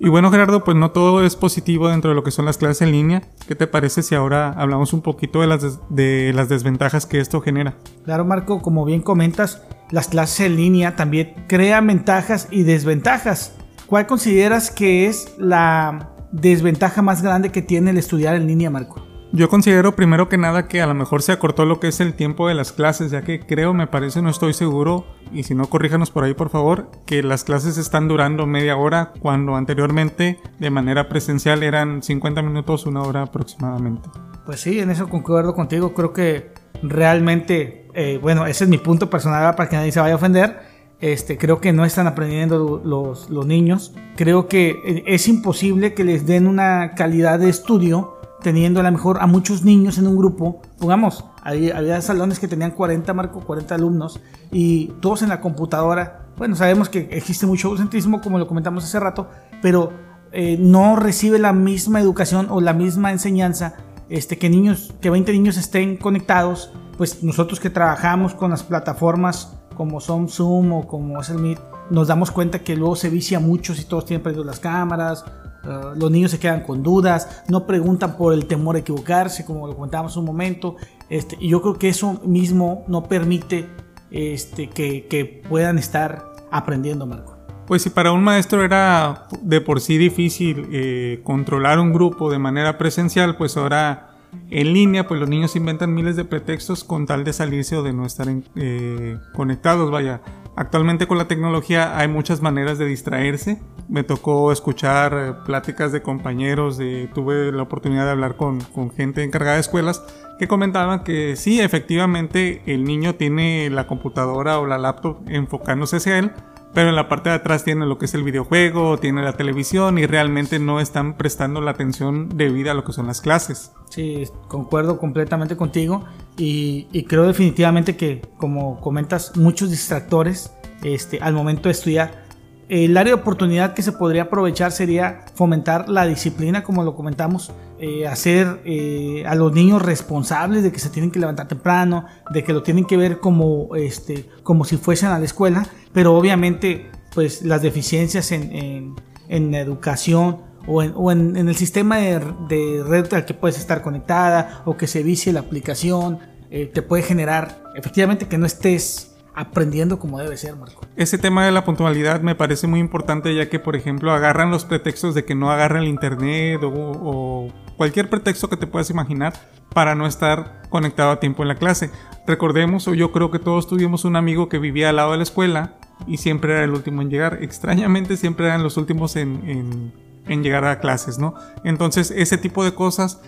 Y 0.00 0.08
bueno, 0.08 0.30
Gerardo, 0.30 0.62
pues 0.62 0.76
no 0.76 0.92
todo 0.92 1.24
es 1.24 1.34
positivo 1.34 1.88
dentro 1.88 2.10
de 2.10 2.14
lo 2.14 2.22
que 2.22 2.30
son 2.30 2.44
las 2.44 2.56
clases 2.56 2.82
en 2.82 2.92
línea. 2.92 3.22
¿Qué 3.48 3.56
te 3.56 3.66
parece 3.66 4.02
si 4.02 4.14
ahora 4.14 4.50
hablamos 4.50 4.92
un 4.92 5.02
poquito 5.02 5.40
de 5.40 5.48
las, 5.48 5.80
de 5.88 6.32
las 6.34 6.48
desventajas 6.48 7.04
que 7.04 7.18
esto 7.18 7.40
genera? 7.40 7.74
Claro, 8.04 8.24
Marco, 8.24 8.62
como 8.62 8.84
bien 8.84 9.02
comentas, 9.02 9.62
las 9.90 10.06
clases 10.06 10.46
en 10.46 10.56
línea 10.56 10.94
también 10.94 11.34
crean 11.48 11.88
ventajas 11.88 12.46
y 12.50 12.62
desventajas. 12.62 13.56
¿Cuál 13.86 14.06
consideras 14.06 14.70
que 14.70 15.06
es 15.06 15.34
la 15.36 16.10
desventaja 16.30 17.02
más 17.02 17.20
grande 17.22 17.50
que 17.50 17.62
tiene 17.62 17.90
el 17.90 17.98
estudiar 17.98 18.36
en 18.36 18.46
línea, 18.46 18.70
Marco? 18.70 19.07
Yo 19.30 19.50
considero 19.50 19.94
primero 19.94 20.30
que 20.30 20.38
nada 20.38 20.68
que 20.68 20.80
a 20.80 20.86
lo 20.86 20.94
mejor 20.94 21.22
se 21.22 21.32
acortó 21.32 21.66
lo 21.66 21.80
que 21.80 21.88
es 21.88 22.00
el 22.00 22.14
tiempo 22.14 22.48
de 22.48 22.54
las 22.54 22.72
clases, 22.72 23.10
ya 23.10 23.22
que 23.22 23.40
creo, 23.40 23.74
me 23.74 23.86
parece, 23.86 24.22
no 24.22 24.30
estoy 24.30 24.54
seguro, 24.54 25.04
y 25.32 25.42
si 25.42 25.54
no, 25.54 25.66
corríjanos 25.66 26.10
por 26.10 26.24
ahí 26.24 26.32
por 26.32 26.48
favor, 26.48 26.90
que 27.04 27.22
las 27.22 27.44
clases 27.44 27.76
están 27.76 28.08
durando 28.08 28.46
media 28.46 28.78
hora 28.78 29.12
cuando 29.20 29.54
anteriormente 29.54 30.40
de 30.58 30.70
manera 30.70 31.10
presencial 31.10 31.62
eran 31.62 32.02
50 32.02 32.40
minutos, 32.40 32.86
una 32.86 33.02
hora 33.02 33.22
aproximadamente. 33.22 34.08
Pues 34.46 34.60
sí, 34.60 34.80
en 34.80 34.90
eso 34.90 35.10
concuerdo 35.10 35.54
contigo. 35.54 35.92
Creo 35.92 36.14
que 36.14 36.52
realmente, 36.82 37.86
eh, 37.92 38.18
bueno, 38.22 38.46
ese 38.46 38.64
es 38.64 38.70
mi 38.70 38.78
punto 38.78 39.10
personal 39.10 39.54
para 39.56 39.68
que 39.68 39.76
nadie 39.76 39.92
se 39.92 40.00
vaya 40.00 40.14
a 40.14 40.16
ofender. 40.16 40.78
Este, 41.00 41.36
creo 41.36 41.60
que 41.60 41.72
no 41.72 41.84
están 41.84 42.06
aprendiendo 42.06 42.80
los, 42.82 43.28
los 43.28 43.46
niños. 43.46 43.94
Creo 44.16 44.48
que 44.48 44.70
eh, 44.70 45.04
es 45.06 45.28
imposible 45.28 45.92
que 45.92 46.02
les 46.02 46.26
den 46.26 46.46
una 46.46 46.94
calidad 46.96 47.38
de 47.38 47.50
estudio 47.50 48.17
teniendo 48.42 48.80
a 48.80 48.82
lo 48.82 48.92
mejor 48.92 49.18
a 49.20 49.26
muchos 49.26 49.64
niños 49.64 49.98
en 49.98 50.06
un 50.06 50.16
grupo. 50.16 50.60
Pongamos, 50.78 51.24
había, 51.42 52.00
salones 52.00 52.38
que 52.38 52.48
tenían 52.48 52.72
40, 52.72 53.12
Marco, 53.14 53.40
40 53.40 53.74
alumnos 53.74 54.20
y 54.50 54.88
todos 55.00 55.22
en 55.22 55.28
la 55.28 55.40
computadora. 55.40 56.26
Bueno, 56.36 56.54
sabemos 56.54 56.88
que 56.88 57.08
existe 57.10 57.46
mucho 57.46 57.68
egocentrismo, 57.68 58.20
como 58.20 58.38
lo 58.38 58.46
comentamos 58.46 58.84
hace 58.84 59.00
rato, 59.00 59.28
pero 59.60 59.92
eh, 60.32 60.56
no 60.58 60.96
recibe 60.96 61.38
la 61.38 61.52
misma 61.52 62.00
educación 62.00 62.46
o 62.50 62.60
la 62.60 62.72
misma 62.72 63.10
enseñanza 63.10 63.74
este, 64.08 64.38
que 64.38 64.48
niños, 64.48 64.94
que 65.00 65.10
20 65.10 65.32
niños 65.32 65.56
estén 65.56 65.96
conectados, 65.96 66.72
pues 66.96 67.22
nosotros 67.22 67.60
que 67.60 67.70
trabajamos 67.70 68.34
con 68.34 68.50
las 68.50 68.62
plataformas 68.62 69.54
como 69.74 70.00
son 70.00 70.28
Zoom 70.28 70.72
o 70.72 70.86
como 70.88 71.20
es 71.20 71.30
el 71.30 71.38
Meet, 71.38 71.60
nos 71.90 72.08
damos 72.08 72.30
cuenta 72.30 72.58
que 72.58 72.74
luego 72.74 72.96
se 72.96 73.08
vicia 73.10 73.38
mucho 73.38 73.74
si 73.74 73.84
todos 73.84 74.04
tienen 74.04 74.22
prendidas 74.22 74.46
las 74.46 74.60
cámaras, 74.60 75.24
uh, 75.68 75.94
los 75.94 76.10
niños 76.10 76.30
se 76.30 76.38
quedan 76.38 76.62
con 76.62 76.82
dudas, 76.82 77.42
no 77.48 77.66
preguntan 77.66 78.16
por 78.16 78.32
el 78.32 78.46
temor 78.46 78.76
a 78.76 78.78
equivocarse, 78.80 79.44
como 79.44 79.66
lo 79.66 79.74
comentábamos 79.74 80.16
un 80.16 80.24
momento, 80.24 80.76
este, 81.08 81.36
y 81.38 81.48
yo 81.48 81.62
creo 81.62 81.78
que 81.78 81.88
eso 81.88 82.20
mismo 82.24 82.84
no 82.88 83.04
permite 83.04 83.68
este, 84.10 84.68
que, 84.68 85.06
que 85.06 85.24
puedan 85.48 85.78
estar 85.78 86.24
aprendiendo, 86.50 87.06
Marco. 87.06 87.36
Pues 87.66 87.82
si 87.82 87.90
para 87.90 88.12
un 88.12 88.24
maestro 88.24 88.64
era 88.64 89.26
de 89.42 89.60
por 89.60 89.82
sí 89.82 89.98
difícil 89.98 90.68
eh, 90.72 91.20
controlar 91.22 91.78
un 91.78 91.92
grupo 91.92 92.30
de 92.30 92.38
manera 92.38 92.78
presencial, 92.78 93.36
pues 93.36 93.58
ahora 93.58 94.07
en 94.50 94.72
línea, 94.72 95.06
pues 95.06 95.20
los 95.20 95.28
niños 95.28 95.56
inventan 95.56 95.94
miles 95.94 96.16
de 96.16 96.24
pretextos 96.24 96.84
con 96.84 97.06
tal 97.06 97.24
de 97.24 97.32
salirse 97.32 97.76
o 97.76 97.82
de 97.82 97.92
no 97.92 98.06
estar 98.06 98.26
eh, 98.56 99.18
conectados. 99.34 99.90
Vaya, 99.90 100.20
actualmente 100.56 101.06
con 101.06 101.18
la 101.18 101.28
tecnología 101.28 101.98
hay 101.98 102.08
muchas 102.08 102.40
maneras 102.42 102.78
de 102.78 102.86
distraerse. 102.86 103.60
Me 103.88 104.04
tocó 104.04 104.52
escuchar 104.52 105.14
eh, 105.14 105.34
pláticas 105.44 105.92
de 105.92 106.02
compañeros, 106.02 106.78
de, 106.78 107.10
tuve 107.14 107.52
la 107.52 107.62
oportunidad 107.62 108.04
de 108.04 108.10
hablar 108.12 108.36
con, 108.36 108.60
con 108.60 108.90
gente 108.90 109.22
encargada 109.22 109.54
de 109.54 109.60
escuelas 109.60 110.02
que 110.38 110.46
comentaban 110.46 111.02
que 111.02 111.34
sí, 111.36 111.60
efectivamente 111.60 112.62
el 112.66 112.84
niño 112.84 113.16
tiene 113.16 113.68
la 113.70 113.86
computadora 113.86 114.60
o 114.60 114.66
la 114.66 114.78
laptop 114.78 115.18
enfocándose 115.26 115.96
hacia 115.96 116.18
él, 116.18 116.30
pero 116.74 116.90
en 116.90 116.96
la 116.96 117.08
parte 117.08 117.30
de 117.30 117.36
atrás 117.36 117.64
tiene 117.64 117.86
lo 117.86 117.98
que 117.98 118.04
es 118.04 118.14
el 118.14 118.22
videojuego, 118.22 118.98
tiene 118.98 119.22
la 119.22 119.32
televisión 119.32 119.98
y 119.98 120.06
realmente 120.06 120.58
no 120.58 120.80
están 120.80 121.16
prestando 121.16 121.60
la 121.60 121.72
atención 121.72 122.28
debida 122.36 122.72
a 122.72 122.74
lo 122.74 122.84
que 122.84 122.92
son 122.92 123.06
las 123.06 123.20
clases. 123.20 123.72
Sí, 123.88 124.24
concuerdo 124.48 124.98
completamente 124.98 125.56
contigo 125.56 126.04
y, 126.36 126.86
y 126.92 127.04
creo 127.04 127.26
definitivamente 127.26 127.96
que, 127.96 128.22
como 128.36 128.80
comentas, 128.80 129.36
muchos 129.36 129.70
distractores 129.70 130.52
este, 130.82 131.18
al 131.20 131.34
momento 131.34 131.68
de 131.68 131.72
estudiar. 131.72 132.27
El 132.68 132.98
área 132.98 133.14
de 133.14 133.20
oportunidad 133.20 133.72
que 133.72 133.80
se 133.80 133.92
podría 133.92 134.24
aprovechar 134.24 134.72
sería 134.72 135.22
fomentar 135.34 135.88
la 135.88 136.06
disciplina, 136.06 136.62
como 136.62 136.84
lo 136.84 136.94
comentamos, 136.94 137.50
eh, 137.78 138.06
hacer 138.06 138.60
eh, 138.66 139.24
a 139.26 139.34
los 139.34 139.54
niños 139.54 139.80
responsables 139.80 140.62
de 140.62 140.70
que 140.70 140.78
se 140.78 140.90
tienen 140.90 141.10
que 141.10 141.18
levantar 141.18 141.48
temprano, 141.48 142.04
de 142.30 142.44
que 142.44 142.52
lo 142.52 142.62
tienen 142.62 142.84
que 142.84 142.98
ver 142.98 143.20
como, 143.20 143.74
este, 143.74 144.28
como 144.42 144.66
si 144.66 144.76
fuesen 144.76 145.08
a 145.08 145.18
la 145.18 145.24
escuela, 145.24 145.66
pero 145.94 146.14
obviamente 146.14 146.90
pues 147.14 147.40
las 147.40 147.62
deficiencias 147.62 148.32
en, 148.32 148.54
en, 148.54 148.94
en 149.28 149.54
educación 149.54 150.42
o 150.66 150.82
en, 150.82 150.92
o 150.94 151.10
en, 151.10 151.36
el 151.36 151.56
sistema 151.56 151.96
de, 151.96 152.20
de, 152.48 152.84
red 152.86 153.10
al 153.14 153.24
que 153.24 153.32
puedes 153.32 153.58
estar 153.58 153.80
conectada 153.80 154.62
o 154.66 154.76
que 154.76 154.86
se 154.86 155.02
vicie 155.02 155.32
la 155.32 155.40
aplicación, 155.40 156.18
eh, 156.50 156.66
te 156.66 156.82
puede 156.82 157.02
generar 157.02 157.62
efectivamente 157.74 158.26
que 158.26 158.36
no 158.36 158.44
estés 158.44 159.07
aprendiendo 159.38 160.00
como 160.00 160.18
debe 160.18 160.36
ser, 160.36 160.56
Marco. 160.56 160.84
Ese 160.96 161.16
tema 161.16 161.46
de 161.46 161.52
la 161.52 161.64
puntualidad 161.64 162.20
me 162.20 162.34
parece 162.34 162.66
muy 162.66 162.80
importante 162.80 163.32
ya 163.36 163.48
que, 163.48 163.60
por 163.60 163.76
ejemplo, 163.76 164.10
agarran 164.10 164.50
los 164.50 164.64
pretextos 164.64 165.14
de 165.14 165.24
que 165.24 165.36
no 165.36 165.52
agarra 165.52 165.78
el 165.78 165.86
internet 165.86 166.60
o, 166.64 167.48
cualquier 167.76 168.10
pretexto 168.10 168.48
que 168.48 168.56
te 168.56 168.66
puedas 168.66 168.90
imaginar 168.90 169.34
para 169.72 169.94
no 169.94 170.08
estar 170.08 170.62
conectado 170.70 171.12
a 171.12 171.20
tiempo 171.20 171.42
en 171.42 171.48
la 171.48 171.54
clase. 171.54 171.90
Recordemos, 172.26 172.88
o 172.88 172.94
yo 172.94 173.12
creo 173.12 173.30
que 173.30 173.38
todos 173.38 173.68
tuvimos 173.68 174.04
un 174.04 174.16
amigo 174.16 174.48
que 174.48 174.58
vivía 174.58 174.88
al 174.88 174.96
lado 174.96 175.12
de 175.12 175.18
la 175.18 175.22
escuela 175.22 175.74
y 176.08 176.16
siempre 176.16 176.54
era 176.54 176.64
el 176.64 176.70
último 176.70 177.02
en 177.02 177.10
llegar. 177.10 177.38
Extrañamente 177.40 178.16
siempre 178.16 178.46
eran 178.46 178.64
los 178.64 178.76
últimos 178.76 179.14
en 179.14 179.92
llegar 180.26 180.64
a 180.64 180.80
clases, 180.80 181.20
¿no? 181.20 181.34
Entonces 181.62 182.10
ese 182.10 182.38
tipo 182.38 182.64
de 182.64 182.74
cosas 182.74 183.20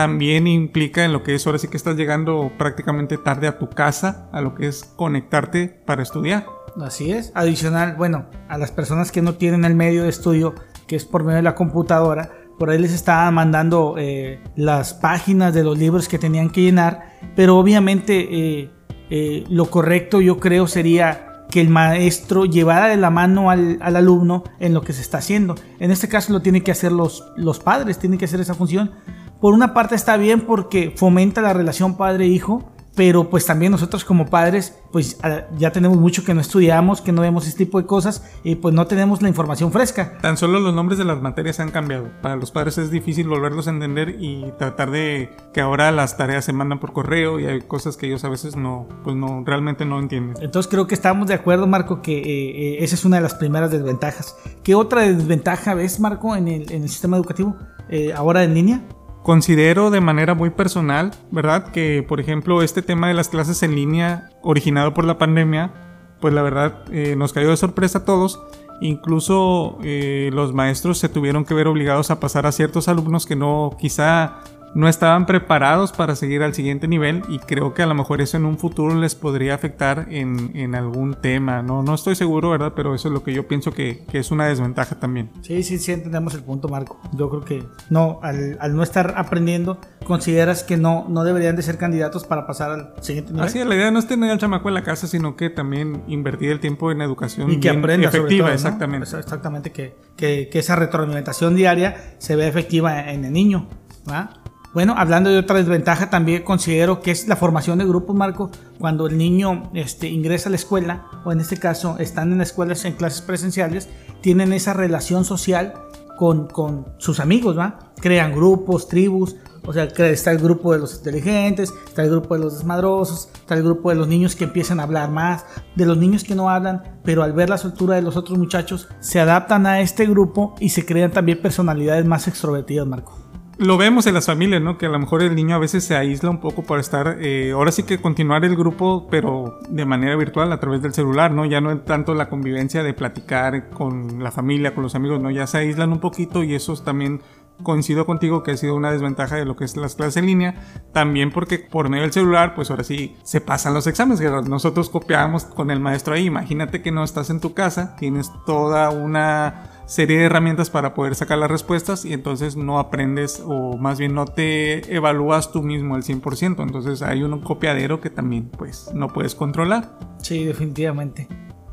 también 0.00 0.46
implica 0.46 1.04
en 1.04 1.12
lo 1.12 1.22
que 1.22 1.34
es 1.34 1.46
ahora 1.46 1.58
sí 1.58 1.68
que 1.68 1.76
estás 1.76 1.94
llegando 1.94 2.52
prácticamente 2.56 3.18
tarde 3.18 3.46
a 3.46 3.58
tu 3.58 3.68
casa, 3.68 4.30
a 4.32 4.40
lo 4.40 4.54
que 4.54 4.66
es 4.66 4.82
conectarte 4.96 5.68
para 5.68 6.02
estudiar. 6.02 6.46
Así 6.80 7.12
es. 7.12 7.32
Adicional, 7.34 7.96
bueno, 7.96 8.24
a 8.48 8.56
las 8.56 8.70
personas 8.70 9.12
que 9.12 9.20
no 9.20 9.34
tienen 9.34 9.66
el 9.66 9.74
medio 9.74 10.04
de 10.04 10.08
estudio, 10.08 10.54
que 10.86 10.96
es 10.96 11.04
por 11.04 11.22
medio 11.22 11.36
de 11.36 11.42
la 11.42 11.54
computadora, 11.54 12.30
por 12.58 12.70
ahí 12.70 12.78
les 12.78 12.94
estaban 12.94 13.34
mandando 13.34 13.96
eh, 13.98 14.42
las 14.56 14.94
páginas 14.94 15.52
de 15.52 15.64
los 15.64 15.76
libros 15.76 16.08
que 16.08 16.18
tenían 16.18 16.48
que 16.48 16.62
llenar, 16.62 17.18
pero 17.36 17.58
obviamente 17.58 18.28
eh, 18.30 18.70
eh, 19.10 19.44
lo 19.50 19.66
correcto 19.66 20.22
yo 20.22 20.40
creo 20.40 20.66
sería 20.66 21.44
que 21.50 21.60
el 21.60 21.68
maestro 21.68 22.46
llevara 22.46 22.86
de 22.86 22.96
la 22.96 23.10
mano 23.10 23.50
al, 23.50 23.76
al, 23.82 23.96
alumno 23.96 24.44
en 24.60 24.72
lo 24.72 24.80
que 24.80 24.94
se 24.94 25.02
está 25.02 25.18
haciendo. 25.18 25.56
En 25.78 25.90
este 25.90 26.08
caso 26.08 26.32
lo 26.32 26.40
tienen 26.40 26.62
que 26.62 26.70
hacer 26.70 26.90
los, 26.90 27.22
los 27.36 27.58
padres, 27.58 27.98
tienen 27.98 28.18
que 28.18 28.24
hacer 28.24 28.40
esa 28.40 28.54
función. 28.54 28.92
Por 29.40 29.54
una 29.54 29.72
parte 29.72 29.94
está 29.94 30.16
bien 30.18 30.42
porque 30.42 30.92
fomenta 30.94 31.40
la 31.40 31.54
relación 31.54 31.96
padre-hijo, 31.96 32.70
pero 32.94 33.30
pues 33.30 33.46
también 33.46 33.72
nosotros 33.72 34.04
como 34.04 34.26
padres 34.26 34.74
pues 34.92 35.16
ya 35.56 35.72
tenemos 35.72 35.96
mucho 35.96 36.24
que 36.24 36.34
no 36.34 36.42
estudiamos, 36.42 37.00
que 37.00 37.12
no 37.12 37.22
vemos 37.22 37.46
este 37.46 37.64
tipo 37.64 37.80
de 37.80 37.86
cosas 37.86 38.22
y 38.44 38.56
pues 38.56 38.74
no 38.74 38.86
tenemos 38.86 39.22
la 39.22 39.28
información 39.28 39.72
fresca. 39.72 40.18
Tan 40.20 40.36
solo 40.36 40.60
los 40.60 40.74
nombres 40.74 40.98
de 40.98 41.04
las 41.04 41.22
materias 41.22 41.60
han 41.60 41.70
cambiado. 41.70 42.10
Para 42.20 42.36
los 42.36 42.50
padres 42.50 42.76
es 42.76 42.90
difícil 42.90 43.28
volverlos 43.28 43.68
a 43.68 43.70
entender 43.70 44.16
y 44.18 44.52
tratar 44.58 44.90
de 44.90 45.30
que 45.54 45.62
ahora 45.62 45.90
las 45.92 46.18
tareas 46.18 46.44
se 46.44 46.52
mandan 46.52 46.80
por 46.80 46.92
correo 46.92 47.40
y 47.40 47.46
hay 47.46 47.62
cosas 47.62 47.96
que 47.96 48.08
ellos 48.08 48.24
a 48.24 48.28
veces 48.28 48.56
no, 48.56 48.86
pues 49.04 49.16
no, 49.16 49.44
realmente 49.46 49.86
no 49.86 49.98
entienden. 49.98 50.36
Entonces 50.42 50.68
creo 50.70 50.86
que 50.86 50.94
estamos 50.94 51.28
de 51.28 51.34
acuerdo 51.34 51.66
Marco 51.66 52.02
que 52.02 52.18
eh, 52.18 52.22
eh, 52.24 52.84
esa 52.84 52.96
es 52.96 53.06
una 53.06 53.16
de 53.16 53.22
las 53.22 53.34
primeras 53.34 53.70
desventajas. 53.70 54.36
¿Qué 54.62 54.74
otra 54.74 55.02
desventaja 55.02 55.72
ves 55.72 56.00
Marco 56.00 56.36
en 56.36 56.48
el, 56.48 56.70
en 56.70 56.82
el 56.82 56.88
sistema 56.90 57.16
educativo 57.16 57.56
eh, 57.88 58.12
ahora 58.12 58.44
en 58.44 58.52
línea? 58.52 58.82
Considero 59.30 59.92
de 59.92 60.00
manera 60.00 60.34
muy 60.34 60.50
personal, 60.50 61.12
¿verdad? 61.30 61.70
Que, 61.70 62.02
por 62.02 62.18
ejemplo, 62.18 62.62
este 62.62 62.82
tema 62.82 63.06
de 63.06 63.14
las 63.14 63.28
clases 63.28 63.62
en 63.62 63.76
línea 63.76 64.28
originado 64.42 64.92
por 64.92 65.04
la 65.04 65.18
pandemia, 65.18 65.72
pues 66.20 66.34
la 66.34 66.42
verdad 66.42 66.82
eh, 66.90 67.14
nos 67.14 67.32
cayó 67.32 67.50
de 67.50 67.56
sorpresa 67.56 67.98
a 67.98 68.04
todos. 68.04 68.42
Incluso 68.80 69.78
eh, 69.84 70.30
los 70.32 70.52
maestros 70.52 70.98
se 70.98 71.08
tuvieron 71.08 71.44
que 71.44 71.54
ver 71.54 71.68
obligados 71.68 72.10
a 72.10 72.18
pasar 72.18 72.44
a 72.44 72.50
ciertos 72.50 72.88
alumnos 72.88 73.24
que 73.24 73.36
no, 73.36 73.76
quizá 73.78 74.40
no 74.74 74.88
estaban 74.88 75.26
preparados 75.26 75.90
para 75.92 76.14
seguir 76.14 76.42
al 76.42 76.54
siguiente 76.54 76.86
nivel 76.86 77.22
y 77.28 77.38
creo 77.40 77.74
que 77.74 77.82
a 77.82 77.86
lo 77.86 77.94
mejor 77.94 78.20
eso 78.20 78.36
en 78.36 78.44
un 78.44 78.56
futuro 78.58 78.94
les 78.94 79.14
podría 79.16 79.54
afectar 79.54 80.06
en, 80.10 80.52
en 80.54 80.74
algún 80.76 81.14
tema. 81.14 81.60
No, 81.62 81.82
no 81.82 81.94
estoy 81.94 82.14
seguro, 82.14 82.50
¿verdad? 82.50 82.72
Pero 82.76 82.94
eso 82.94 83.08
es 83.08 83.14
lo 83.14 83.22
que 83.24 83.32
yo 83.32 83.48
pienso 83.48 83.72
que, 83.72 84.04
que 84.10 84.18
es 84.18 84.30
una 84.30 84.46
desventaja 84.46 85.00
también. 85.00 85.30
Sí, 85.42 85.62
sí, 85.64 85.78
sí, 85.78 85.90
entendemos 85.92 86.34
el 86.34 86.42
punto, 86.44 86.68
Marco. 86.68 87.00
Yo 87.14 87.28
creo 87.30 87.44
que 87.44 87.64
no, 87.90 88.20
al, 88.22 88.56
al 88.60 88.76
no 88.76 88.82
estar 88.84 89.14
aprendiendo, 89.16 89.78
consideras 90.06 90.62
que 90.62 90.76
no, 90.76 91.06
no 91.08 91.24
deberían 91.24 91.56
de 91.56 91.62
ser 91.62 91.76
candidatos 91.76 92.24
para 92.24 92.46
pasar 92.46 92.70
al 92.70 92.94
siguiente 93.00 93.32
nivel. 93.32 93.46
Así 93.48 93.58
es, 93.58 93.66
la 93.66 93.74
idea 93.74 93.90
no 93.90 93.98
es 93.98 94.06
tener 94.06 94.30
al 94.30 94.38
chamaco 94.38 94.68
en 94.68 94.74
la 94.74 94.82
casa, 94.84 95.06
sino 95.08 95.34
que 95.34 95.50
también 95.50 96.02
invertir 96.06 96.50
el 96.52 96.60
tiempo 96.60 96.92
en 96.92 97.00
educación 97.02 97.50
y 97.50 97.58
que 97.58 97.70
aprenda 97.70 98.08
efectiva, 98.08 98.46
todo, 98.46 98.48
¿no? 98.48 98.54
exactamente. 98.54 99.16
Exactamente, 99.18 99.72
que, 99.72 99.96
que- 100.16 100.48
que 100.50 100.58
esa 100.60 100.76
retroalimentación 100.76 101.56
diaria 101.56 102.14
se 102.18 102.36
vea 102.36 102.46
efectiva 102.46 103.10
en 103.10 103.24
el 103.24 103.32
niño. 103.32 103.68
¿va? 104.08 104.39
Bueno, 104.72 104.94
hablando 104.96 105.30
de 105.30 105.38
otra 105.38 105.56
desventaja, 105.56 106.10
también 106.10 106.44
considero 106.44 107.00
que 107.00 107.10
es 107.10 107.26
la 107.26 107.34
formación 107.34 107.78
de 107.78 107.86
grupos, 107.86 108.14
Marco. 108.14 108.52
Cuando 108.78 109.08
el 109.08 109.18
niño 109.18 109.68
este, 109.74 110.08
ingresa 110.08 110.48
a 110.48 110.50
la 110.50 110.56
escuela, 110.56 111.06
o 111.24 111.32
en 111.32 111.40
este 111.40 111.56
caso 111.56 111.96
están 111.98 112.30
en 112.30 112.38
las 112.38 112.48
escuelas 112.50 112.84
en 112.84 112.94
clases 112.94 113.20
presenciales, 113.20 113.88
tienen 114.20 114.52
esa 114.52 114.72
relación 114.72 115.24
social 115.24 115.74
con, 116.16 116.46
con 116.46 116.86
sus 116.98 117.18
amigos, 117.18 117.58
¿va? 117.58 117.92
Crean 117.96 118.32
grupos, 118.32 118.86
tribus, 118.86 119.34
o 119.66 119.72
sea, 119.72 119.84
está 119.84 120.30
el 120.30 120.38
grupo 120.38 120.72
de 120.72 120.78
los 120.78 120.98
inteligentes, 120.98 121.74
está 121.88 122.02
el 122.02 122.10
grupo 122.10 122.36
de 122.36 122.44
los 122.44 122.54
desmadrosos, 122.54 123.28
está 123.34 123.54
el 123.54 123.64
grupo 123.64 123.90
de 123.90 123.96
los 123.96 124.06
niños 124.06 124.36
que 124.36 124.44
empiezan 124.44 124.78
a 124.78 124.84
hablar 124.84 125.10
más, 125.10 125.46
de 125.74 125.84
los 125.84 125.98
niños 125.98 126.22
que 126.22 126.36
no 126.36 126.48
hablan, 126.48 127.00
pero 127.02 127.24
al 127.24 127.32
ver 127.32 127.50
la 127.50 127.58
soltura 127.58 127.96
de 127.96 128.02
los 128.02 128.16
otros 128.16 128.38
muchachos, 128.38 128.88
se 129.00 129.18
adaptan 129.18 129.66
a 129.66 129.80
este 129.80 130.06
grupo 130.06 130.54
y 130.60 130.68
se 130.68 130.86
crean 130.86 131.10
también 131.10 131.42
personalidades 131.42 132.04
más 132.04 132.28
extrovertidas, 132.28 132.86
Marco. 132.86 133.19
Lo 133.60 133.76
vemos 133.76 134.06
en 134.06 134.14
las 134.14 134.24
familias, 134.24 134.62
¿no? 134.62 134.78
Que 134.78 134.86
a 134.86 134.88
lo 134.88 134.98
mejor 134.98 135.22
el 135.22 135.34
niño 135.34 135.54
a 135.54 135.58
veces 135.58 135.84
se 135.84 135.94
aísla 135.94 136.30
un 136.30 136.40
poco 136.40 136.62
por 136.62 136.80
estar, 136.80 137.18
eh, 137.20 137.50
ahora 137.52 137.70
sí 137.72 137.82
que 137.82 138.00
continuar 138.00 138.42
el 138.46 138.56
grupo, 138.56 139.06
pero 139.10 139.58
de 139.68 139.84
manera 139.84 140.16
virtual 140.16 140.50
a 140.50 140.58
través 140.58 140.80
del 140.80 140.94
celular, 140.94 141.30
¿no? 141.30 141.44
Ya 141.44 141.60
no 141.60 141.70
es 141.70 141.84
tanto 141.84 142.14
la 142.14 142.30
convivencia 142.30 142.82
de 142.82 142.94
platicar 142.94 143.68
con 143.68 144.24
la 144.24 144.30
familia, 144.30 144.74
con 144.74 144.82
los 144.82 144.94
amigos, 144.94 145.20
¿no? 145.20 145.30
Ya 145.30 145.46
se 145.46 145.58
aíslan 145.58 145.92
un 145.92 146.00
poquito 146.00 146.42
y 146.42 146.54
eso 146.54 146.72
es 146.72 146.82
también 146.84 147.20
coincido 147.62 148.06
contigo 148.06 148.42
que 148.42 148.52
ha 148.52 148.56
sido 148.56 148.74
una 148.74 148.92
desventaja 148.92 149.36
de 149.36 149.44
lo 149.44 149.56
que 149.56 149.64
es 149.64 149.76
las 149.76 149.94
clases 149.94 150.16
en 150.16 150.26
línea, 150.26 150.54
también 150.92 151.30
porque 151.30 151.58
por 151.58 151.88
medio 151.88 152.02
del 152.02 152.12
celular, 152.12 152.54
pues 152.54 152.70
ahora 152.70 152.84
sí 152.84 153.16
se 153.22 153.40
pasan 153.40 153.74
los 153.74 153.86
exámenes, 153.86 154.20
que 154.20 154.30
nosotros 154.48 154.90
copiábamos 154.90 155.44
con 155.44 155.70
el 155.70 155.80
maestro 155.80 156.14
ahí, 156.14 156.26
imagínate 156.26 156.82
que 156.82 156.92
no 156.92 157.04
estás 157.04 157.30
en 157.30 157.40
tu 157.40 157.54
casa, 157.54 157.96
tienes 157.96 158.30
toda 158.46 158.90
una 158.90 159.70
serie 159.86 160.18
de 160.18 160.26
herramientas 160.26 160.70
para 160.70 160.94
poder 160.94 161.16
sacar 161.16 161.38
las 161.38 161.50
respuestas 161.50 162.04
y 162.04 162.12
entonces 162.12 162.54
no 162.56 162.78
aprendes 162.78 163.42
o 163.44 163.76
más 163.76 163.98
bien 163.98 164.14
no 164.14 164.24
te 164.24 164.94
evalúas 164.94 165.50
tú 165.50 165.62
mismo 165.62 165.96
al 165.96 166.04
100%, 166.04 166.62
entonces 166.62 167.02
hay 167.02 167.24
un 167.24 167.40
copiadero 167.40 168.00
que 168.00 168.08
también 168.08 168.50
pues 168.56 168.90
no 168.94 169.08
puedes 169.08 169.34
controlar. 169.34 169.98
Sí, 170.18 170.44
definitivamente. 170.44 171.26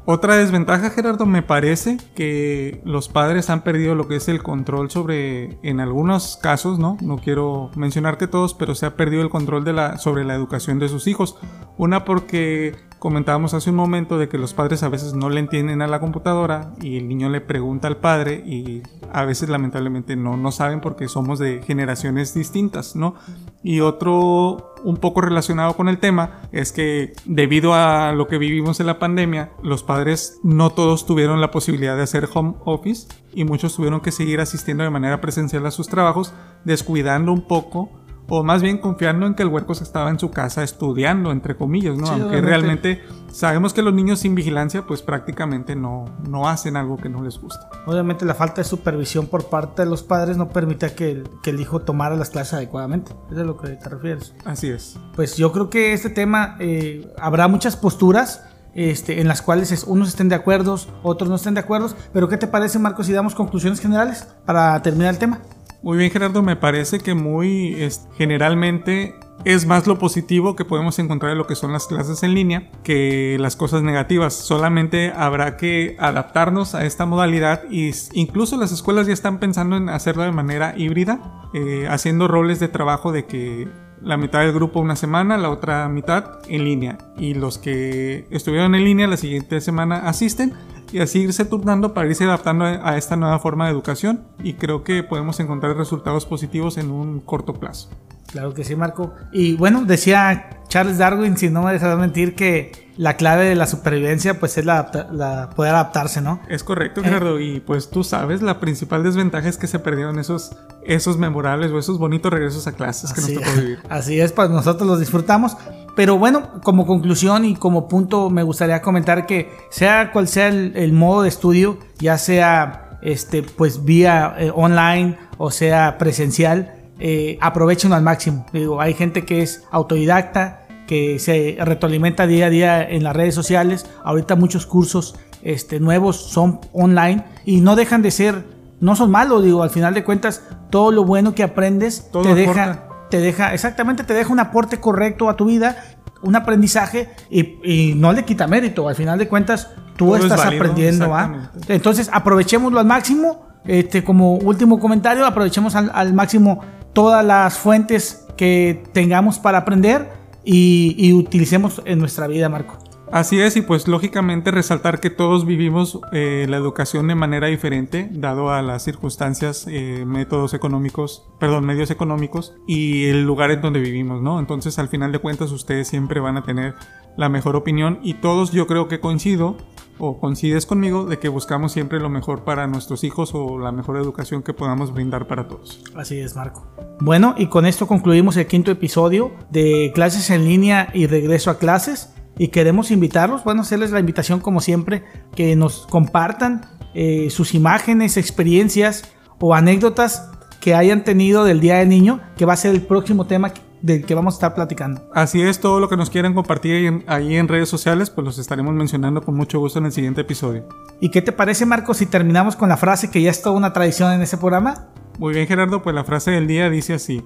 Otra 0.09 0.37
desventaja, 0.37 0.89
Gerardo, 0.89 1.25
me 1.25 1.43
parece 1.43 1.97
que 2.15 2.79
los 2.85 3.09
padres 3.09 3.49
han 3.49 3.65
perdido 3.65 3.93
lo 3.93 4.07
que 4.07 4.15
es 4.15 4.29
el 4.29 4.41
control 4.41 4.89
sobre, 4.89 5.59
en 5.63 5.81
algunos 5.81 6.37
casos, 6.37 6.79
¿no? 6.79 6.95
No 7.01 7.17
quiero 7.17 7.71
mencionar 7.75 8.17
que 8.17 8.25
todos, 8.25 8.53
pero 8.53 8.73
se 8.73 8.85
ha 8.85 8.95
perdido 8.95 9.21
el 9.21 9.29
control 9.29 9.65
sobre 9.99 10.23
la 10.23 10.33
educación 10.33 10.79
de 10.79 10.87
sus 10.87 11.07
hijos. 11.07 11.35
Una 11.77 12.05
porque 12.05 12.73
comentábamos 12.99 13.53
hace 13.53 13.69
un 13.69 13.75
momento 13.75 14.17
de 14.17 14.27
que 14.27 14.37
los 14.37 14.53
padres 14.53 14.83
a 14.83 14.89
veces 14.89 15.13
no 15.13 15.29
le 15.29 15.39
entienden 15.39 15.81
a 15.81 15.87
la 15.87 15.99
computadora 15.99 16.73
y 16.81 16.97
el 16.97 17.07
niño 17.07 17.29
le 17.29 17.41
pregunta 17.41 17.87
al 17.87 17.97
padre 17.97 18.43
y 18.45 18.81
a 19.13 19.25
veces 19.25 19.49
lamentablemente 19.49 20.15
no, 20.15 20.37
no 20.37 20.51
saben 20.51 20.81
porque 20.81 21.07
somos 21.07 21.39
de 21.39 21.61
generaciones 21.61 22.33
distintas, 22.33 22.95
¿no? 22.95 23.15
Y 23.63 23.81
otro 23.81 24.75
un 24.83 24.97
poco 24.97 25.21
relacionado 25.21 25.75
con 25.75 25.89
el 25.89 25.99
tema 25.99 26.41
es 26.51 26.71
que 26.71 27.13
debido 27.25 27.73
a 27.73 28.13
lo 28.13 28.27
que 28.27 28.37
vivimos 28.37 28.79
en 28.79 28.87
la 28.87 28.99
pandemia, 28.99 29.51
los 29.63 29.83
padres 29.83 30.39
no 30.43 30.69
todos 30.71 31.05
tuvieron 31.05 31.41
la 31.41 31.51
posibilidad 31.51 31.95
de 31.95 32.03
hacer 32.03 32.27
home 32.33 32.55
office 32.65 33.07
y 33.33 33.43
muchos 33.43 33.75
tuvieron 33.75 34.01
que 34.01 34.11
seguir 34.11 34.39
asistiendo 34.39 34.83
de 34.83 34.89
manera 34.89 35.21
presencial 35.21 35.65
a 35.65 35.71
sus 35.71 35.87
trabajos, 35.87 36.33
descuidando 36.63 37.31
un 37.31 37.47
poco 37.47 37.89
o 38.29 38.43
más 38.43 38.61
bien 38.61 38.77
confiando 38.79 39.25
en 39.25 39.33
que 39.35 39.43
el 39.43 39.49
huerco 39.49 39.73
estaba 39.73 40.09
en 40.09 40.19
su 40.19 40.31
casa 40.31 40.63
estudiando, 40.63 41.31
entre 41.31 41.55
comillas, 41.55 41.97
¿no? 41.97 42.07
Sí, 42.07 42.13
Aunque 42.19 42.41
realmente 42.41 43.01
sabemos 43.31 43.73
que 43.73 43.81
los 43.81 43.93
niños 43.93 44.19
sin 44.19 44.35
vigilancia 44.35 44.81
pues 44.85 45.01
prácticamente 45.01 45.75
no, 45.75 46.05
no 46.27 46.47
hacen 46.49 46.75
algo 46.75 46.97
que 46.97 47.07
no 47.09 47.23
les 47.23 47.39
gusta. 47.39 47.69
Obviamente 47.85 48.25
la 48.25 48.33
falta 48.35 48.61
de 48.61 48.65
supervisión 48.65 49.27
por 49.27 49.45
parte 49.45 49.83
de 49.83 49.89
los 49.89 50.03
padres 50.03 50.35
no 50.37 50.49
permite 50.49 50.91
que 50.93 51.11
el, 51.11 51.29
que 51.41 51.51
el 51.51 51.59
hijo 51.61 51.79
tomara 51.81 52.15
las 52.15 52.29
clases 52.29 52.53
adecuadamente. 52.55 53.13
Es 53.31 53.37
a 53.37 53.43
lo 53.43 53.57
que 53.57 53.69
te 53.69 53.89
refieres. 53.89 54.33
Así 54.45 54.67
es. 54.69 54.97
Pues 55.15 55.37
yo 55.37 55.51
creo 55.53 55.69
que 55.69 55.93
este 55.93 56.09
tema 56.09 56.57
eh, 56.59 57.09
habrá 57.19 57.47
muchas 57.47 57.77
posturas 57.77 58.43
este, 58.73 59.21
en 59.21 59.27
las 59.27 59.41
cuales 59.41 59.71
es- 59.71 59.85
unos 59.85 60.09
estén 60.09 60.29
de 60.29 60.35
acuerdo, 60.35 60.77
otros 61.01 61.29
no 61.29 61.35
estén 61.37 61.53
de 61.53 61.61
acuerdo. 61.61 61.89
Pero 62.13 62.27
¿qué 62.27 62.37
te 62.37 62.47
parece, 62.47 62.77
Marcos, 62.77 63.05
si 63.07 63.13
damos 63.13 63.33
conclusiones 63.35 63.79
generales 63.79 64.27
para 64.45 64.79
terminar 64.83 65.13
el 65.13 65.17
tema? 65.17 65.39
Muy 65.87 65.97
bien, 65.99 66.11
Gerardo, 66.11 66.43
me 66.43 66.57
parece 66.57 66.99
que 66.99 67.13
muy 67.13 67.73
es- 67.81 68.09
generalmente 68.17 69.15
es 69.45 69.65
más 69.65 69.87
lo 69.87 69.97
positivo 69.97 70.53
que 70.53 70.65
podemos 70.65 70.99
encontrar 70.99 71.31
en 71.31 71.37
lo 71.37 71.47
que 71.47 71.55
son 71.55 71.71
las 71.71 71.87
clases 71.87 72.23
en 72.23 72.33
línea 72.33 72.69
que 72.83 73.37
las 73.39 73.55
cosas 73.55 73.83
negativas. 73.83 74.33
Solamente 74.33 75.13
habrá 75.15 75.55
que 75.55 75.95
adaptarnos 75.97 76.75
a 76.75 76.83
esta 76.85 77.05
modalidad 77.05 77.61
s- 77.71 78.09
incluso 78.11 78.57
las 78.57 78.73
escuelas 78.73 79.07
ya 79.07 79.13
están 79.13 79.39
pensando 79.39 79.77
en 79.77 79.87
hacerlo 79.87 80.23
de 80.23 80.33
manera 80.33 80.73
híbrida, 80.77 81.21
eh, 81.53 81.87
haciendo 81.89 82.27
roles 82.27 82.59
de 82.59 82.67
trabajo 82.67 83.13
de 83.13 83.25
que 83.25 83.69
la 84.01 84.17
mitad 84.17 84.41
del 84.41 84.51
grupo 84.51 84.81
una 84.81 84.97
semana, 84.97 85.37
la 85.37 85.49
otra 85.49 85.87
mitad 85.87 86.39
en 86.49 86.65
línea. 86.65 86.97
Y 87.17 87.33
los 87.33 87.57
que 87.57 88.27
estuvieron 88.29 88.75
en 88.75 88.83
línea 88.83 89.07
la 89.07 89.15
siguiente 89.15 89.61
semana 89.61 89.99
asisten 89.99 90.53
y 90.91 90.99
así 90.99 91.19
irse 91.19 91.45
turnando 91.45 91.93
para 91.93 92.07
irse 92.07 92.23
adaptando 92.23 92.65
a 92.65 92.97
esta 92.97 93.15
nueva 93.15 93.39
forma 93.39 93.65
de 93.65 93.71
educación 93.71 94.23
y 94.43 94.53
creo 94.53 94.83
que 94.83 95.03
podemos 95.03 95.39
encontrar 95.39 95.75
resultados 95.75 96.25
positivos 96.25 96.77
en 96.77 96.91
un 96.91 97.19
corto 97.19 97.53
plazo. 97.53 97.89
Claro 98.27 98.53
que 98.53 98.63
sí, 98.63 98.75
Marco. 98.75 99.13
Y 99.31 99.55
bueno, 99.55 99.85
decía 99.85 100.49
Charles 100.67 100.97
Darwin, 100.97 101.37
si 101.37 101.49
no 101.49 101.63
me 101.63 101.71
dejas 101.71 101.97
mentir, 101.97 102.35
que 102.35 102.87
la 102.97 103.15
clave 103.15 103.45
de 103.45 103.55
la 103.55 103.67
supervivencia 103.67 104.39
pues 104.39 104.57
es 104.57 104.65
la, 104.65 104.91
la 105.11 105.51
poder 105.51 105.73
adaptarse, 105.73 106.19
¿no? 106.19 106.41
Es 106.49 106.63
correcto, 106.63 107.01
Gerardo, 107.03 107.39
y 107.39 107.61
pues 107.61 107.89
tú 107.89 108.03
sabes, 108.03 108.41
la 108.41 108.59
principal 108.59 109.03
desventaja 109.03 109.47
es 109.47 109.57
que 109.57 109.67
se 109.67 109.79
perdieron 109.79 110.19
esos, 110.19 110.51
esos 110.83 111.17
memorables 111.17 111.71
o 111.71 111.79
esos 111.79 111.99
bonitos 111.99 112.31
regresos 112.33 112.67
a 112.67 112.73
clases 112.73 113.13
que 113.13 113.21
Así, 113.21 113.35
nos 113.35 113.43
tocó 113.43 113.61
vivir. 113.61 113.79
así 113.89 114.19
es, 114.19 114.31
pues 114.33 114.49
nosotros 114.49 114.87
los 114.87 114.99
disfrutamos. 114.99 115.55
Pero 115.97 116.17
bueno, 116.17 116.61
como 116.63 116.85
conclusión 116.85 117.43
y 117.43 117.55
como 117.55 117.89
punto, 117.89 118.29
me 118.29 118.43
gustaría 118.43 118.81
comentar 118.81 119.25
que 119.25 119.51
sea 119.69 120.11
cual 120.13 120.29
sea 120.29 120.47
el, 120.47 120.71
el 120.77 120.93
modo 120.93 121.23
de 121.23 121.29
estudio, 121.29 121.79
ya 121.97 122.17
sea 122.17 122.99
este, 123.01 123.43
pues 123.43 123.83
vía 123.83 124.35
eh, 124.37 124.51
online 124.53 125.17
o 125.37 125.51
sea 125.51 125.97
presencial, 125.97 126.73
eh, 126.99 127.37
aprovechen 127.41 127.93
al 127.93 128.03
máximo. 128.03 128.45
Digo, 128.53 128.81
hay 128.81 128.93
gente 128.93 129.25
que 129.25 129.41
es 129.41 129.63
autodidacta, 129.71 130.67
que 130.87 131.19
se 131.19 131.57
retroalimenta 131.59 132.27
día 132.27 132.45
a 132.45 132.49
día 132.49 132.89
en 132.89 133.03
las 133.03 133.15
redes 133.15 133.35
sociales. 133.35 133.85
Ahorita 134.03 134.35
muchos 134.35 134.65
cursos 134.65 135.15
este, 135.41 135.79
nuevos 135.79 136.15
son 136.15 136.59
online 136.73 137.23
y 137.45 137.61
no 137.61 137.75
dejan 137.75 138.01
de 138.01 138.11
ser, 138.11 138.43
no 138.79 138.95
son 138.95 139.11
malos, 139.11 139.43
digo, 139.43 139.63
al 139.63 139.69
final 139.69 139.93
de 139.93 140.03
cuentas, 140.03 140.43
todo 140.69 140.91
lo 140.91 141.03
bueno 141.03 141.33
que 141.33 141.43
aprendes 141.43 142.09
Todo 142.11 142.23
te 142.23 142.35
deja, 142.35 142.63
aporta. 142.63 142.86
Te 143.09 143.19
deja, 143.19 143.53
exactamente, 143.53 144.03
te 144.03 144.13
deja 144.13 144.31
un 144.31 144.39
aporte 144.39 144.79
correcto 144.79 145.29
a 145.29 145.35
tu 145.35 145.45
vida, 145.45 145.77
un 146.21 146.35
aprendizaje 146.35 147.09
y, 147.29 147.59
y 147.63 147.95
no 147.95 148.13
le 148.13 148.25
quita 148.25 148.47
mérito. 148.47 148.87
Al 148.89 148.95
final 148.95 149.17
de 149.19 149.27
cuentas, 149.27 149.69
tú 149.95 150.07
Todo 150.07 150.17
es 150.17 150.23
estás 150.23 150.39
válido, 150.39 150.63
aprendiendo. 150.63 151.09
¿va? 151.09 151.23
exactamente. 151.25 151.73
Entonces, 151.73 152.09
aprovechémoslo 152.11 152.79
al 152.79 152.85
máximo. 152.85 153.47
Este, 153.65 154.01
como 154.03 154.35
último 154.35 154.79
comentario, 154.79 155.25
aprovechemos 155.25 155.75
al, 155.75 155.91
al 155.93 156.13
máximo 156.13 156.61
todas 156.93 157.25
las 157.25 157.57
fuentes 157.57 158.25
que 158.37 158.83
tengamos 158.93 159.39
para 159.39 159.57
aprender 159.59 160.09
y, 160.45 160.95
y 160.97 161.11
utilicemos 161.11 161.81
en 161.83 161.99
nuestra 161.99 162.27
vida, 162.27 162.47
Marco. 162.47 162.77
Así 163.11 163.39
es, 163.39 163.55
y 163.55 163.61
pues 163.61 163.87
lógicamente 163.87 164.51
resaltar 164.51 164.99
que 164.99 165.09
todos 165.09 165.45
vivimos 165.45 165.99
eh, 166.11 166.45
la 166.49 166.57
educación 166.57 167.07
de 167.07 167.15
manera 167.15 167.47
diferente, 167.47 168.09
dado 168.11 168.51
a 168.51 168.61
las 168.61 168.83
circunstancias, 168.83 169.65
eh, 169.69 170.03
métodos 170.05 170.53
económicos, 170.53 171.27
perdón, 171.39 171.65
medios 171.65 171.89
económicos 171.89 172.55
y 172.67 173.05
el 173.05 173.23
lugar 173.23 173.51
en 173.51 173.61
donde 173.61 173.79
vivimos, 173.79 174.21
¿no? 174.21 174.39
Entonces, 174.39 174.77
al 174.77 174.89
final 174.89 175.11
de 175.11 175.19
cuentas, 175.19 175.51
ustedes 175.51 175.87
siempre 175.87 176.19
van 176.19 176.37
a 176.37 176.43
tener 176.43 176.75
la 177.15 177.29
mejor 177.29 177.55
opinión 177.55 177.99
y 178.03 178.15
todos 178.15 178.51
yo 178.51 178.67
creo 178.67 178.87
que 178.87 178.99
coincido 178.99 179.57
o 179.99 180.19
coincides 180.19 180.65
conmigo 180.65 181.05
de 181.05 181.17
que 181.17 181.29
buscamos 181.29 181.71
siempre 181.71 181.99
lo 181.99 182.09
mejor 182.09 182.43
para 182.43 182.67
nuestros 182.67 183.03
hijos 183.03 183.31
o 183.33 183.57
la 183.57 183.71
mejor 183.71 183.97
educación 183.97 184.43
que 184.43 184.53
podamos 184.53 184.93
brindar 184.93 185.27
para 185.27 185.47
todos. 185.47 185.81
Así 185.95 186.19
es, 186.19 186.35
Marco. 186.35 186.67
Bueno, 186.99 187.35
y 187.37 187.47
con 187.47 187.65
esto 187.65 187.87
concluimos 187.87 188.37
el 188.37 188.47
quinto 188.47 188.71
episodio 188.71 189.31
de 189.49 189.91
clases 189.93 190.29
en 190.29 190.45
línea 190.45 190.89
y 190.93 191.07
regreso 191.07 191.49
a 191.49 191.57
clases. 191.57 192.13
Y 192.37 192.49
queremos 192.49 192.91
invitarlos, 192.91 193.43
bueno, 193.43 193.61
hacerles 193.61 193.91
la 193.91 193.99
invitación 193.99 194.39
como 194.39 194.61
siempre, 194.61 195.03
que 195.35 195.55
nos 195.55 195.87
compartan 195.87 196.61
eh, 196.93 197.29
sus 197.29 197.53
imágenes, 197.53 198.17
experiencias 198.17 199.11
o 199.39 199.55
anécdotas 199.55 200.29
que 200.59 200.75
hayan 200.75 201.03
tenido 201.03 201.43
del 201.43 201.59
Día 201.59 201.77
del 201.77 201.89
Niño, 201.89 202.21
que 202.37 202.45
va 202.45 202.53
a 202.53 202.57
ser 202.57 202.73
el 202.73 202.81
próximo 202.81 203.25
tema 203.25 203.51
del 203.81 204.05
que 204.05 204.15
vamos 204.15 204.35
a 204.35 204.37
estar 204.37 204.55
platicando. 204.55 205.07
Así 205.13 205.41
es, 205.41 205.59
todo 205.59 205.79
lo 205.79 205.87
que 205.87 205.97
nos 205.97 206.09
quieran 206.09 206.33
compartir 206.33 206.75
ahí 206.75 206.85
en, 206.87 207.03
ahí 207.07 207.35
en 207.35 207.47
redes 207.47 207.69
sociales, 207.69 208.09
pues 208.09 208.25
los 208.25 208.39
estaremos 208.39 208.73
mencionando 208.73 209.21
con 209.21 209.35
mucho 209.35 209.59
gusto 209.59 209.79
en 209.79 209.85
el 209.85 209.91
siguiente 209.91 210.21
episodio. 210.21 210.67
¿Y 210.99 211.09
qué 211.09 211.21
te 211.21 211.31
parece, 211.31 211.65
Marco, 211.65 211.93
si 211.93 212.07
terminamos 212.07 212.55
con 212.55 212.69
la 212.69 212.77
frase 212.77 213.11
que 213.11 213.21
ya 213.21 213.29
es 213.29 213.41
toda 213.41 213.55
una 213.55 213.73
tradición 213.73 214.13
en 214.13 214.21
ese 214.21 214.37
programa? 214.37 214.89
Muy 215.19 215.33
bien, 215.33 215.47
Gerardo, 215.47 215.81
pues 215.83 215.95
la 215.95 216.03
frase 216.03 216.31
del 216.31 216.47
día 216.47 216.69
dice 216.69 216.95
así. 216.95 217.23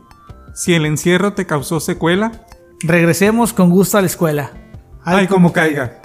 Si 0.54 0.74
el 0.74 0.86
encierro 0.86 1.34
te 1.34 1.46
causó 1.46 1.80
secuela, 1.80 2.46
Regresemos 2.84 3.54
con 3.54 3.70
gusto 3.70 4.00
a 4.00 4.02
la 4.02 4.08
escuela. 4.08 4.52
Ay 5.06 5.28
como 5.28 5.52
caiga. 5.52 6.01